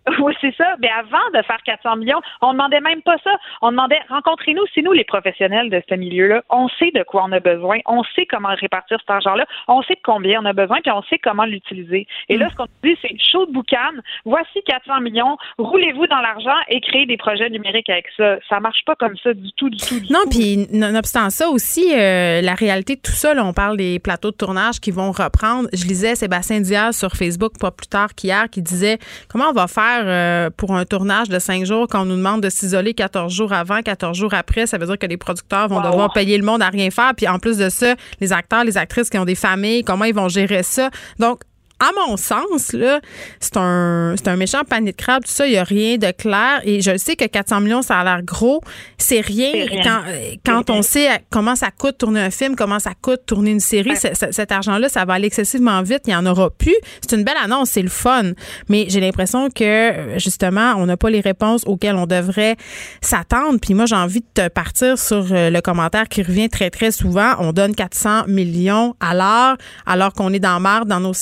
[0.20, 0.76] Oui, c'est ça.
[0.80, 3.32] Mais avant de faire 400 millions, on demandait même pas ça.
[3.62, 6.43] On demandait rencontrez-nous, c'est nous les professionnels de ce milieu-là.
[6.49, 9.95] On sait de quoi on a besoin, on sait comment répartir cet argent-là, on sait
[9.95, 12.08] de combien on a besoin, puis on sait comment l'utiliser.
[12.30, 12.39] Et Mm.
[12.41, 13.78] là, ce qu'on dit, c'est chaud de boucan.
[14.26, 15.38] Voici 400 millions.
[15.58, 18.38] Roulez-vous dans l'argent et créez des projets numériques avec ça.
[18.49, 21.93] Ça marche pas comme ça du tout, du tout, du Non, puis nonobstant ça aussi,
[21.93, 25.12] euh, la réalité de tout ça, là, on parle des plateaux de tournage qui vont
[25.12, 25.68] reprendre.
[25.74, 28.97] Je lisais Sébastien Diaz sur Facebook pas plus tard qu'hier qui disait
[29.30, 32.41] comment on va faire euh, pour un tournage de cinq jours quand on nous demande
[32.41, 34.66] de s'isoler 14 jours avant, 14 jours après.
[34.66, 35.91] Ça veut dire que les producteurs vont Wow.
[35.91, 37.14] devoir payer le monde à rien faire.
[37.16, 40.14] Puis en plus de ça, les acteurs, les actrices qui ont des familles, comment ils
[40.16, 40.89] vont gérer ça?
[41.20, 41.41] Donc,
[41.80, 43.02] à mon sens, là,
[43.40, 46.12] c'est un, c'est un méchant panier de crabe, tout ça, il n'y a rien de
[46.12, 46.62] clair.
[46.64, 48.62] Et je sais que 400 millions, ça a l'air gros.
[48.98, 49.52] C'est rien,
[49.84, 53.22] quand, euh, quand on sait à- comment ça coûte tourner un film, comment ça coûte
[53.26, 53.90] tourner une série.
[53.92, 53.96] Ouais.
[53.98, 56.02] c'est- c'est- cet argent-là, ça va aller excessivement vite.
[56.06, 56.76] Il n'y en aura plus.
[57.02, 58.32] C'est une belle annonce, c'est le fun.
[58.70, 62.56] Mais j'ai l'impression que, euh, justement, on n'a pas les réponses auxquelles on devrait
[63.02, 63.60] s'attendre.
[63.62, 66.92] Puis moi, j'ai envie de te partir sur euh, le commentaire qui revient très, très
[66.92, 67.34] souvent.
[67.40, 71.14] On donne 400 millions à l'heure, alors qu'on est dans marre dans nos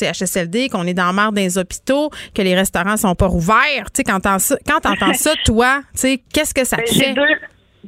[0.45, 3.91] CHSLD, qu'on est dans marre dans les hôpitaux, que les restaurants sont pas ouverts.
[3.93, 6.81] Tu sais, quand t'entends ça, quand t'entends ça, toi, tu sais, qu'est-ce que ça te
[6.81, 7.05] Ben, fait?
[7.05, 7.21] J'ai deux,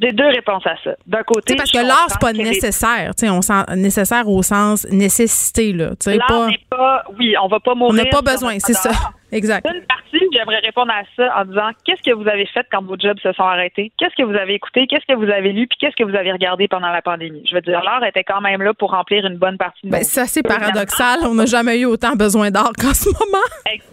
[0.01, 0.91] j'ai deux réponses à ça.
[1.05, 3.13] D'un côté, parce que l'art, c'est pas nécessaire.
[3.15, 5.89] Tu sais, on sent nécessaire au sens nécessité, là.
[5.91, 8.03] Tu sais, L'art pas, n'est pas, oui, on va pas on mourir.
[8.03, 8.91] n'a pas besoin, c'est ça.
[9.31, 9.65] Exact.
[9.67, 12.95] D'une partie, j'aimerais répondre à ça en disant qu'est-ce que vous avez fait quand vos
[12.99, 13.91] jobs se sont arrêtés?
[13.97, 14.85] Qu'est-ce que vous avez écouté?
[14.87, 15.65] Qu'est-ce que vous avez lu?
[15.67, 17.43] Puis qu'est-ce que vous avez regardé pendant la pandémie?
[17.49, 20.03] Je veux dire, l'art était quand même là pour remplir une bonne partie de Ben,
[20.03, 21.19] c'est assez paradoxal.
[21.23, 23.43] On n'a jamais eu autant besoin d'art qu'en ce moment.
[23.73, 23.83] Ex-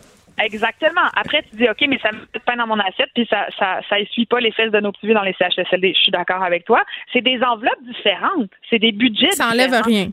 [0.42, 1.06] Exactement.
[1.14, 3.80] Après, tu dis, OK, mais ça me fait pain dans mon assiette, puis ça, ça,
[3.88, 5.94] ça essuie pas les fesses de nos petits dans les CHSLD.
[5.94, 6.82] Je suis d'accord avec toi.
[7.12, 8.50] C'est des enveloppes différentes.
[8.68, 9.86] C'est des budgets Ça enlève différents.
[9.86, 10.08] rien.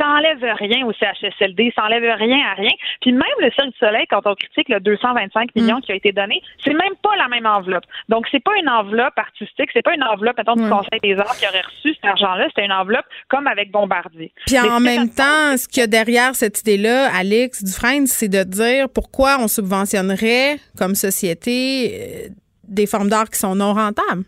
[0.00, 2.72] Ça enlève rien au CHSLD, ça enlève rien à rien.
[3.00, 6.12] Puis même le Cirque du Soleil, quand on critique le 225 millions qui a été
[6.12, 7.84] donné, c'est même pas la même enveloppe.
[8.08, 10.70] Donc c'est pas une enveloppe artistique, c'est pas une enveloppe mettons, du Ouais.
[10.70, 14.32] Conseil des arts qui aurait reçu cet argent-là, c'était une enveloppe comme avec Bombardier.
[14.46, 18.42] Puis en même temps, ce qu'il y a derrière cette idée-là, Alex Dufresne, c'est de
[18.44, 22.28] dire pourquoi on subventionnerait comme société euh,
[22.66, 24.24] des formes d'art qui sont non rentables.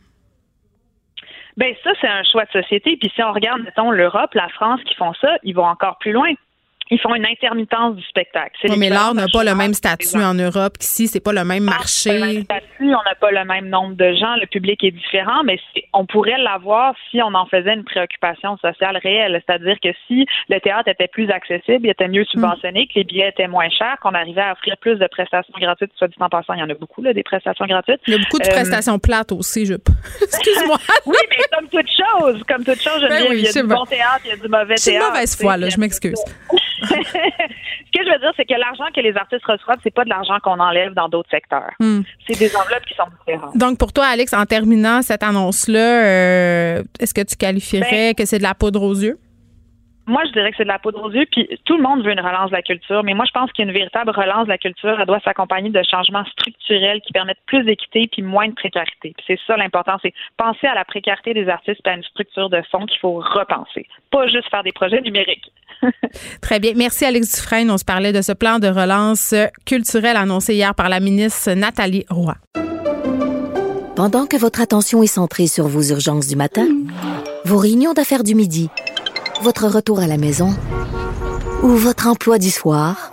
[1.56, 2.96] Ben ça, c'est un choix de société.
[2.96, 6.12] Puis si on regarde, mettons, l'Europe, la France qui font ça, ils vont encore plus
[6.12, 6.32] loin.
[6.90, 8.52] Ils font une intermittence du spectacle.
[8.62, 11.44] C'est Oui, mais l'art n'a pas le même statut en Europe qu'ici, c'est pas le
[11.44, 12.42] même n'a pas le même marché.
[12.44, 15.84] statut, on n'a pas le même nombre de gens, le public est différent, mais c'est-
[15.92, 19.42] on pourrait l'avoir si on en faisait une préoccupation sociale réelle.
[19.46, 23.28] C'est-à-dire que si le théâtre était plus accessible, il était mieux subventionné, que les billets
[23.28, 26.54] étaient moins chers, qu'on arrivait à offrir plus de prestations gratuites, soit dit en passant,
[26.54, 28.00] il y en a beaucoup, là, des prestations gratuites.
[28.06, 29.74] Il y a beaucoup de Euh, prestations plates aussi, je...
[30.22, 30.76] Excuse-moi.
[31.06, 33.48] Oui, mais comme toute chose, comme toute chose, je veux Ben dire, oui, il y
[33.48, 35.06] a du bon théâtre, il y a du mauvais théâtre.
[35.08, 36.20] mauvaise tu sais, foi, là, je m'excuse.
[36.82, 40.10] Ce que je veux dire, c'est que l'argent que les artistes reçoivent, c'est pas de
[40.10, 41.70] l'argent qu'on enlève dans d'autres secteurs.
[41.80, 42.00] Hmm.
[42.26, 43.56] C'est des enveloppes qui sont différentes.
[43.56, 48.24] Donc, pour toi, Alex, en terminant cette annonce-là, euh, est-ce que tu qualifierais Ben, que
[48.24, 49.18] c'est de la poudre aux yeux?
[50.08, 52.12] Moi, je dirais que c'est de la poudre aux yeux, puis tout le monde veut
[52.12, 54.96] une relance de la culture, mais moi, je pense qu'une véritable relance de la culture,
[55.00, 59.14] elle doit s'accompagner de changements structurels qui permettent plus d'équité puis moins de précarité.
[59.16, 62.48] Puis c'est ça l'important, c'est penser à la précarité des artistes puis à une structure
[62.50, 65.50] de fond qu'il faut repenser, pas juste faire des projets numériques.
[66.40, 66.72] Très bien.
[66.76, 67.70] Merci, Alex Dufresne.
[67.70, 69.34] On se parlait de ce plan de relance
[69.66, 72.34] culturelle annoncé hier par la ministre Nathalie Roy.
[73.96, 76.66] Pendant que votre attention est centrée sur vos urgences du matin,
[77.44, 78.68] vos réunions d'affaires du midi,
[79.42, 80.54] votre retour à la maison
[81.62, 83.10] ou votre emploi du soir,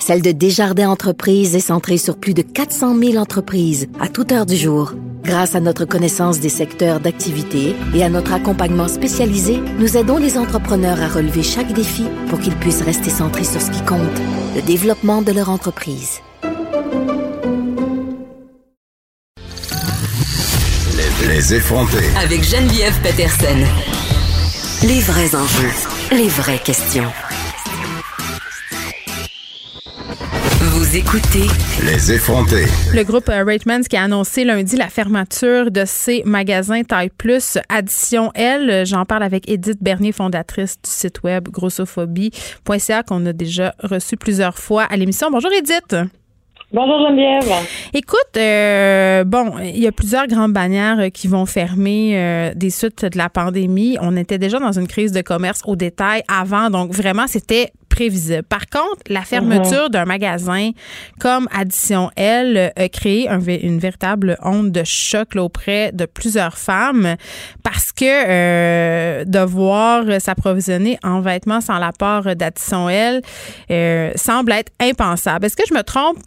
[0.00, 4.46] celle de Desjardins Entreprises est centrée sur plus de 400 000 entreprises à toute heure
[4.46, 4.92] du jour.
[5.22, 10.38] Grâce à notre connaissance des secteurs d'activité et à notre accompagnement spécialisé, nous aidons les
[10.38, 14.00] entrepreneurs à relever chaque défi pour qu'ils puissent rester centrés sur ce qui compte,
[14.56, 16.20] le développement de leur entreprise.
[21.28, 22.04] Les effronter.
[22.16, 23.99] Avec Geneviève Peterson.
[24.82, 25.68] Les vrais enjeux,
[26.10, 27.04] les vraies questions.
[30.58, 31.46] Vous écoutez
[31.84, 32.64] Les effronter.
[32.94, 37.58] Le groupe euh, Ratemans qui a annoncé lundi la fermeture de ses magasins Taille Plus
[37.68, 38.86] Addition L.
[38.86, 44.56] J'en parle avec Edith Bernier, fondatrice du site web grossophobie.ca qu'on a déjà reçu plusieurs
[44.56, 45.30] fois à l'émission.
[45.30, 45.94] Bonjour Edith.
[46.72, 47.52] Bonjour Geneviève.
[47.92, 52.70] Écoute, euh, bon, il y a plusieurs grandes bannières euh, qui vont fermer euh, des
[52.70, 53.96] suites de la pandémie.
[54.00, 58.44] On était déjà dans une crise de commerce au détail avant, donc vraiment, c'était prévisible.
[58.44, 60.70] Par contre, la fermeture d'un magasin
[61.18, 66.06] comme Addition L euh, a créé un une véritable onde de choc là, auprès de
[66.06, 67.16] plusieurs femmes
[67.62, 73.22] parce que euh, devoir s'approvisionner en vêtements sans l'apport d'Addition L
[73.70, 75.46] euh, semble être impensable.
[75.46, 76.18] Est-ce que je me trompe?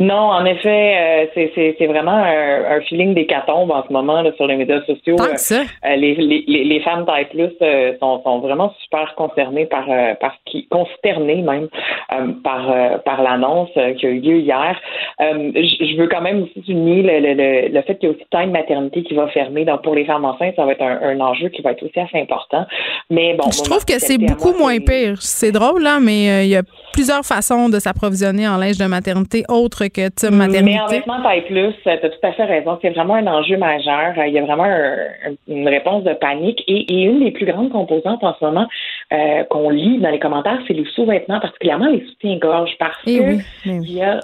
[0.00, 1.42] Non, en effet, euh,
[1.78, 5.16] c'est- vraiment un, un feeling d'hécatombe en ce moment là, sur les médias sociaux.
[5.16, 5.60] Tant que ça.
[5.84, 10.14] Euh, les, les, les femmes taille plus euh, sont, sont vraiment super concernées par euh,
[10.14, 11.68] par qui consternées même
[12.12, 14.74] euh, par euh, par l'annonce euh, qui a eu lieu hier.
[15.20, 18.14] Euh, je veux quand même aussi souligner le, le, le, le fait qu'il y a
[18.14, 19.64] aussi Time Maternité qui va fermer.
[19.64, 22.00] Donc pour les femmes enceintes, ça va être un, un enjeu qui va être aussi
[22.00, 22.64] assez important.
[23.10, 25.16] Mais bon, Je trouve que c'est beaucoup moi, moins pire.
[25.20, 26.62] C'est drôle, là, mais euh, il y a
[26.92, 30.80] plusieurs façons de s'approvisionner en linge de maternité autre que Mais en Maternité.
[30.90, 32.78] vêtements taille plus, tu as tout à fait raison.
[32.82, 34.12] C'est vraiment un enjeu majeur.
[34.26, 36.62] Il y a vraiment un- une réponse de panique.
[36.66, 38.66] Et, et une des plus grandes composantes en ce moment
[39.12, 43.22] euh, qu'on lit dans les commentaires, c'est les sous-vêtements, particulièrement les soutiens-gorge, parce Eh que
[43.24, 43.86] oui, mais oui.
[43.88, 44.20] il y a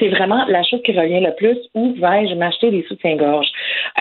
[0.00, 1.58] c'est vraiment la chose qui revient le plus.
[1.74, 3.46] Où vais-je m'acheter des soutiens-gorge?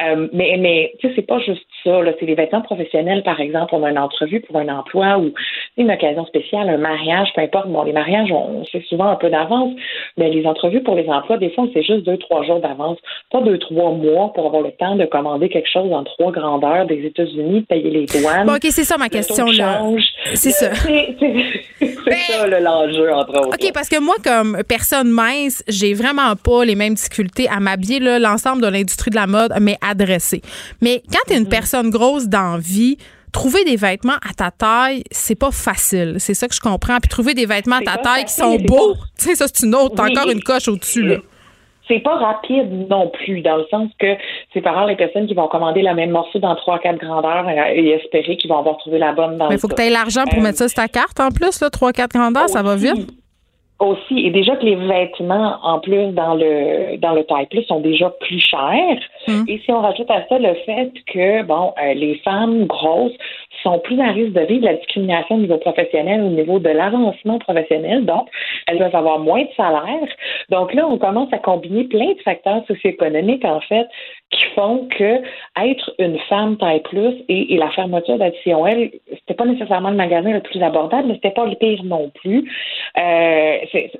[0.04, 2.02] Euh, mais mais tu sais, c'est pas juste ça.
[2.02, 2.14] là.
[2.20, 3.76] C'est les vêtements professionnels, par exemple.
[3.76, 5.34] On a une entrevue pour un emploi ou
[5.78, 7.68] une occasion spéciale, un mariage, peu importe.
[7.68, 9.74] Bon, les mariages, on sait souvent un peu d'avance,
[10.18, 12.98] mais les entrevues pour les emplois, des fois, c'est juste deux, trois jours d'avance.
[13.32, 16.86] Pas deux, trois mois pour avoir le temps de commander quelque chose en trois grandeurs
[16.86, 18.48] des États-Unis, de payer les douanes.
[18.48, 19.82] Bon, OK, c'est ça ma question, là.
[20.34, 20.72] C'est ça.
[22.12, 23.50] C'est- c'est ça l'enjeu, entre autres.
[23.54, 28.00] OK, parce que moi, comme personne mince, j'ai vraiment pas les mêmes difficultés à m'habiller,
[28.00, 30.42] là, l'ensemble de l'industrie de la mode, mais adressé.
[30.82, 32.98] Mais quand tu es une personne grosse dans vie,
[33.34, 36.16] trouver des vêtements à ta taille, c'est pas facile.
[36.20, 36.98] C'est ça que je comprends.
[37.00, 39.76] Puis trouver des vêtements à ta taille qui sont beaux, tu sais, ça, c'est une
[39.76, 39.96] autre.
[39.96, 41.18] T'as Oui, encore une coche au-dessus, là.
[41.88, 44.16] C'est pas rapide non plus, dans le sens que
[44.54, 47.48] c'est par exemple les personnes qui vont commander le même morceau dans trois, quatre grandeurs
[47.48, 49.82] euh, et espérer qu'ils vont avoir trouvé la bonne dans Mais il faut que tu
[49.82, 52.62] aies l'argent pour Euh, mettre ça sur ta carte en plus, là, 3-4 grandeurs, ça
[52.62, 53.08] va vite.
[53.80, 57.80] Aussi, et déjà que les vêtements, en plus, dans le dans le taille plus, sont
[57.80, 58.98] déjà plus chers.
[59.28, 59.46] Hum.
[59.48, 63.14] Et si on rajoute à ça le fait que, bon, euh, les femmes grosses
[63.64, 67.40] sont plus à risque de vivre la discrimination au niveau professionnel, au niveau de l'avancement
[67.40, 68.28] professionnel, donc
[68.68, 70.08] elles doivent avoir moins de salaire.
[70.50, 73.88] Donc là, on commence à combiner plein de facteurs socio-économiques, en fait,
[74.32, 75.22] qui font que
[75.64, 80.32] être une femme taille plus et, la fermeture d'Addition L, c'était pas nécessairement le magasin
[80.32, 82.52] le plus abordable, mais c'était pas le pire non plus.
[82.98, 83.58] Euh,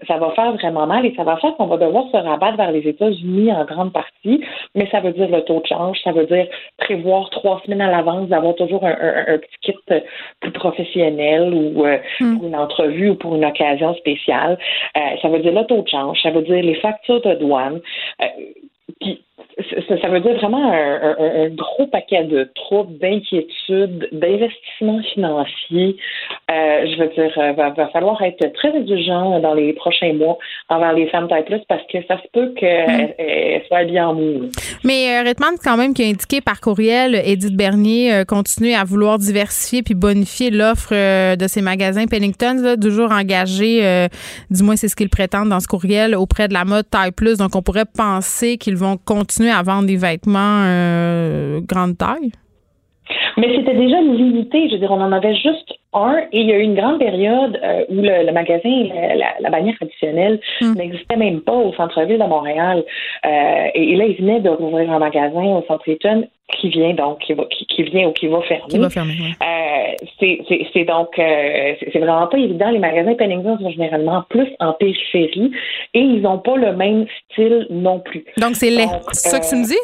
[0.08, 2.72] ça va faire vraiment mal et ça va faire qu'on va devoir se rabattre vers
[2.72, 4.44] les États-Unis en grande partie,
[4.76, 6.48] mais ça veut dire le taux de change, ça veut dire
[6.78, 8.94] prévoir trois semaines à l'avance d'avoir toujours un,
[9.38, 10.02] petit kit
[10.42, 12.38] plus professionnel ou euh, hmm.
[12.38, 14.58] pour une entrevue ou pour une occasion spéciale.
[14.98, 17.80] Euh, ça veut dire le taux de change, ça veut dire les factures de douane.
[20.02, 25.96] Ça, veut dire vraiment un, gros paquet de troubles, d'inquiétudes, d'investissements financiers.
[26.52, 30.38] Euh, je veux dire, euh, va, va falloir être très indulgent dans les prochains mois
[30.70, 33.68] envers les femmes taille plus parce que ça se peut qu'elles mm.
[33.68, 34.50] soient bien en mou.
[34.84, 38.84] Mais euh, Redmond, quand même, qui a indiqué par courriel, Edith Bernier euh, continue à
[38.84, 40.94] vouloir diversifier puis bonifier l'offre
[41.36, 44.08] de ses magasins Pennington, toujours engagé,
[44.50, 47.38] du moins c'est ce qu'ils prétendent dans ce courriel, auprès de la mode taille plus.
[47.38, 52.32] Donc on pourrait penser qu'ils vont continuer à vendre des vêtements euh, grande taille?
[53.38, 54.68] Mais c'était déjà limité.
[54.68, 57.00] Je veux dire, on en avait juste un et il y a eu une grande
[57.00, 58.88] période euh, où le, magasin,
[59.40, 60.74] la, bannière traditionnelle hmm.
[60.74, 62.84] n'existait même pas au centre-ville de Montréal.
[63.26, 66.28] Euh, et, là, il venait de rouvrir un magasin au centre Eaton
[66.60, 68.64] qui vient donc qui, va, qui, vient ou qui va fermer.
[68.70, 69.16] Qui va fermer.
[70.18, 72.70] c'est donc c'est vraiment pas évident.
[72.70, 75.52] Les magasins Pennington sont généralement plus en périphérie
[75.94, 78.24] et ils n'ont pas le même style non plus.
[78.38, 78.72] Donc c'est
[79.12, 79.76] C'est ça que tu me dis?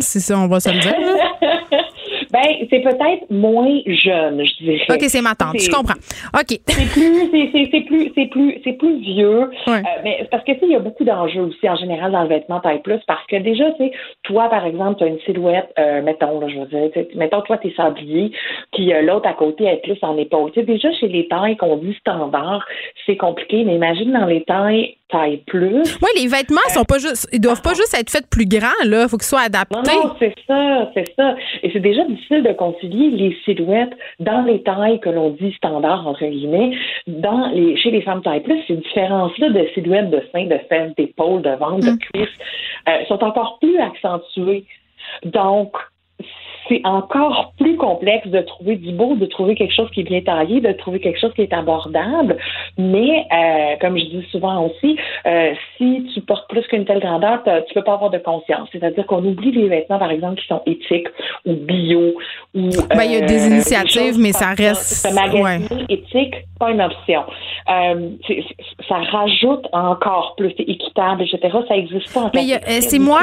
[0.00, 0.94] C'est on va se le dire.
[2.38, 4.86] Ben, c'est peut-être moins jeune, je dirais.
[4.90, 5.98] OK, c'est ma tante, je comprends.
[6.34, 6.58] OK.
[6.68, 9.50] C'est plus, c'est plus, c'est plus, c'est plus vieux.
[9.66, 12.22] Euh, mais parce que, tu sais, il y a beaucoup d'enjeux aussi, en général, dans
[12.22, 13.92] le vêtement taille plus, parce que déjà, tu sais,
[14.22, 17.58] toi, par exemple, tu as une silhouette, euh, mettons, là, je veux dire, mettons, toi,
[17.58, 18.30] t'es sablier,
[18.72, 20.52] puis euh, l'autre à côté est plus en épaule.
[20.52, 22.64] Tu sais, déjà, chez les tailles qu'on dit standard,
[23.04, 25.98] c'est compliqué, mais imagine dans les tailles taille plus.
[26.02, 29.04] Oui, les vêtements sont pas juste, ils doivent pas juste être faits plus grands, là.
[29.04, 29.96] Il faut qu'ils soient adaptés.
[29.96, 31.34] Non, c'est ça, c'est ça.
[31.62, 36.06] Et c'est déjà difficile de concilier les silhouettes dans les tailles que l'on dit standard,
[36.06, 36.76] entre guillemets,
[37.06, 38.62] dans les, chez les femmes taille plus.
[38.66, 41.98] Ces différences-là de silhouettes de seins, de fesses, d'épaules, de ventre, de mm.
[41.98, 42.38] cuisses,
[42.88, 44.64] euh, sont encore plus accentuées.
[45.24, 45.72] Donc,
[46.68, 50.20] c'est encore plus complexe de trouver du beau, de trouver quelque chose qui est bien
[50.20, 52.36] taillé, de trouver quelque chose qui est abordable.
[52.76, 54.96] Mais, euh, comme je dis souvent aussi,
[55.26, 58.68] euh, si tu portes plus qu'une telle grandeur, tu peux pas avoir de conscience.
[58.72, 61.08] C'est-à-dire qu'on oublie les vêtements, par exemple, qui sont éthiques
[61.46, 62.14] ou bio.
[62.54, 65.08] Ou, ben, il y a des euh, initiatives, mais ça reste.
[65.08, 67.22] Ce magasin éthique, pas une option.
[67.66, 70.52] ça rajoute encore plus.
[70.56, 71.56] C'est équitable, etc.
[71.68, 73.20] Ça n'existe pas en Mais c'est moi.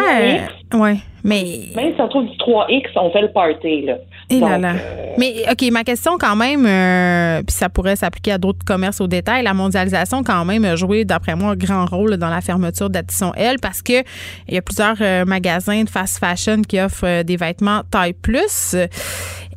[0.74, 0.96] ouais.
[1.26, 1.72] Mais.
[1.76, 3.96] Même si on trouve du 3X, on fait le party, là.
[4.30, 4.74] Et là là.
[4.76, 9.02] Euh, Mais, OK, ma question, quand même, euh, puis ça pourrait s'appliquer à d'autres commerces
[9.02, 12.42] au détail, la mondialisation, quand même, a joué, d'après moi, un grand rôle dans la
[12.42, 14.04] fermeture d'Addison L parce que
[14.48, 18.76] il y a plusieurs euh, magasins de fast fashion qui offrent des vêtements taille plus.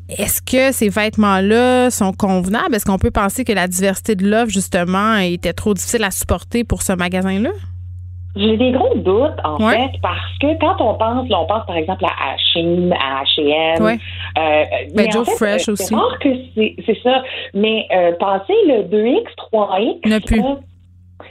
[0.08, 2.74] Est-ce que ces vêtements-là sont convenables?
[2.74, 6.64] Est-ce qu'on peut penser que la diversité de l'offre, justement, était trop difficile à supporter
[6.64, 7.50] pour ce magasin-là?
[8.38, 11.76] J'ai des gros doutes, en fait, parce que quand on pense, là, on pense par
[11.76, 13.82] exemple à Shein, à H&M.
[13.82, 13.98] Ouais.
[14.38, 15.94] Euh, mais Joe Fresh euh, aussi.
[16.20, 17.22] Que c'est ça.
[17.54, 20.42] Mais euh, passer le 2X, 3X, n'a plus.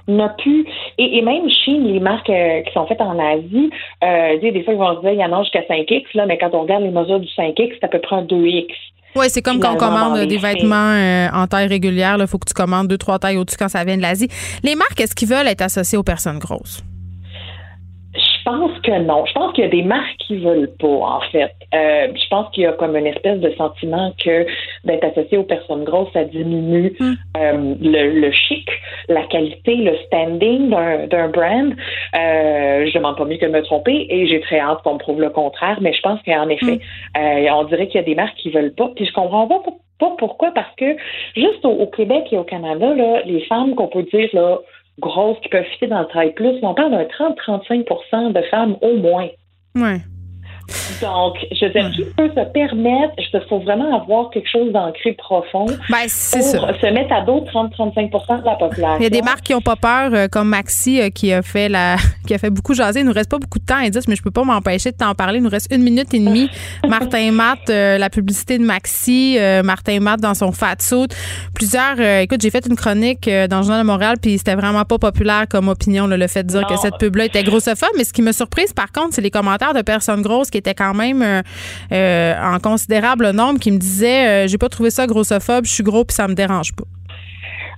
[0.07, 0.65] n'a plus.
[0.97, 3.69] Et, et, même Shein, les marques euh, qui sont faites en Asie,
[4.03, 6.38] euh, des fois, ils vont se dire, il y en a jusqu'à 5X, là, mais
[6.38, 8.67] quand on regarde les mesures du 5X, c'est à peu près un 2X.
[9.15, 12.17] Oui, c'est comme quand on commande des vêtements euh, en taille régulière.
[12.19, 14.27] Il faut que tu commandes deux, trois tailles au-dessus quand ça vient de l'Asie.
[14.63, 16.84] Les marques, est-ce qu'ils veulent être associées aux personnes grosses?
[18.48, 19.26] Je pense que non.
[19.26, 21.52] Je pense qu'il y a des marques qui veulent pas, en fait.
[21.74, 24.45] Euh, je pense qu'il y a comme une espèce de sentiment que
[24.86, 27.14] d'être associé aux personnes grosses, ça diminue hmm.
[27.36, 28.69] euh, le, chic,
[29.10, 31.74] la qualité, le standing d'un brand.
[32.15, 34.99] Euh, je demande pas mieux que de me tromper et j'ai très hâte qu'on me
[34.99, 36.80] prouve le contraire, mais je pense qu'en effet,
[37.15, 37.19] hmm.
[37.19, 38.90] euh, on dirait qu'il y a des marques qui veulent pas.
[38.95, 39.61] Puis je comprends pas,
[39.99, 40.95] pas pourquoi, parce que
[41.36, 44.60] juste au, au Québec et au Canada, là, les femmes qu'on peut dire là
[44.99, 48.95] grosses qui peuvent fitter dans le travail plus, on parle d'un 30-35% de femmes au
[48.98, 49.30] moins.
[49.76, 49.98] Oui.
[51.02, 55.14] Donc, je veux dire, qui peut se permettre, il faut vraiment avoir quelque chose d'ancré
[55.14, 58.98] profond ben, pour se mettre à d'autres 30-35 de la population.
[58.99, 61.41] Il y a des marques qui n'ont pas peur, euh, comme Maxi, euh, qui a
[61.41, 63.02] fait la qui a fait beaucoup jaser.
[63.02, 65.14] Il nous reste pas beaucoup de temps, Edith, mais je peux pas m'empêcher de t'en
[65.14, 65.38] parler.
[65.39, 66.49] Il nous reste une minute et demie.
[66.88, 71.07] Martin Matt, euh, la publicité de Maxi, Martin Matt dans son fat suit.
[71.53, 74.98] Plusieurs, écoute, j'ai fait une chronique dans le Journal de Montréal, puis c'était vraiment pas
[74.98, 77.89] populaire comme opinion, le fait de dire que cette pub-là était grossophobe.
[77.98, 80.73] Mais ce qui me surprise, par contre, c'est les commentaires de personnes grosses qui étaient
[80.75, 81.23] quand même
[81.91, 86.15] en considérable nombre qui me disaient j'ai pas trouvé ça grossophobe, je suis gros puis
[86.15, 86.84] ça me dérange pas.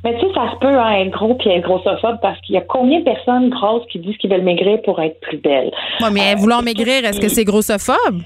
[0.03, 2.57] Mais tu sais, ça se peut hein, être gros puis être grossophobe parce qu'il y
[2.57, 5.71] a combien de personnes grosses qui disent qu'ils veulent maigrir pour être plus belles?
[6.01, 8.21] Ouais, mais Euh, vouloir maigrir, est-ce que c'est grossophobe?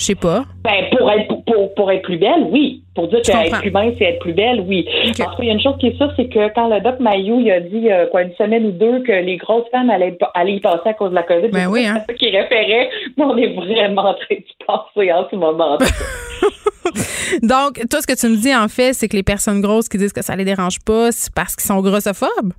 [0.00, 0.44] Je sais pas.
[0.64, 2.82] Ben, pour être pour, pour être plus belle, oui.
[2.94, 4.88] Pour dire qu'être plus mince, c'est être plus belle, oui.
[5.06, 5.18] Ok.
[5.18, 7.38] Parce qu'il y a une chose qui est sûre, c'est que quand le doc Mayou
[7.40, 10.54] il a dit euh, quoi une semaine ou deux que les grosses femmes allaient, allaient
[10.54, 11.96] y passer à cause de la COVID, Ben c'est oui, hein.
[11.96, 12.88] à ça qu'il référait.
[13.18, 15.76] Mais on est vraiment en train de passer en ce moment.
[17.42, 19.98] Donc, toi, ce que tu me dis, en fait, c'est que les personnes grosses qui
[19.98, 22.54] disent que ça les dérange pas, c'est parce qu'ils sont grossophobes?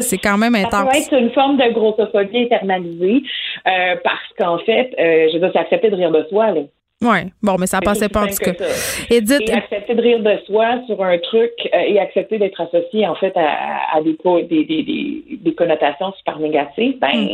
[0.00, 0.90] C'est quand même Ça intense.
[0.92, 3.22] peut être une forme de grossophobie internalisée
[3.66, 6.50] euh, parce qu'en fait, euh, je veux dire, c'est accepter de rire de soi.
[6.52, 6.60] Là.
[7.02, 7.24] Ouais.
[7.42, 8.54] Bon, mais ça passait pas en tout cas.
[8.64, 9.04] ça.
[9.14, 13.06] Edith, Et accepter de rire de soi sur un truc euh, et accepter d'être associé
[13.08, 17.30] en fait à, à des, co- des, des, des, des connotations super négatives, ben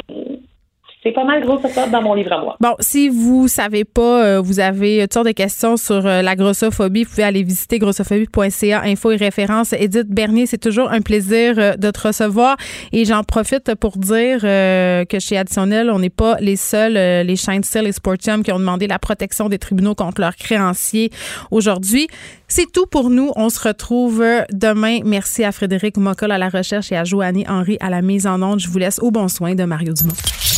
[1.03, 2.57] c'est pas mal grossophobe dans mon livre à moi.
[2.61, 6.35] Bon, si vous savez pas, euh, vous avez toutes sortes de questions sur euh, la
[6.35, 9.73] grossophobie, vous pouvez aller visiter grossophobie.ca, info et références.
[9.75, 12.57] Edith Bernier, c'est toujours un plaisir euh, de te recevoir.
[12.93, 17.62] Et j'en profite pour dire que chez Additionnel, on n'est pas les seuls, les chaînes
[17.62, 21.11] Steel et Sportium qui ont demandé la protection des tribunaux contre leurs créanciers
[21.51, 22.09] aujourd'hui.
[22.49, 23.31] C'est tout pour nous.
[23.37, 25.01] On se retrouve demain.
[25.05, 28.43] Merci à Frédéric Moccol à la recherche et à Joannie Henry à la mise en
[28.43, 28.61] onde.
[28.61, 30.57] Je vous laisse au bon soin de Mario Dumont.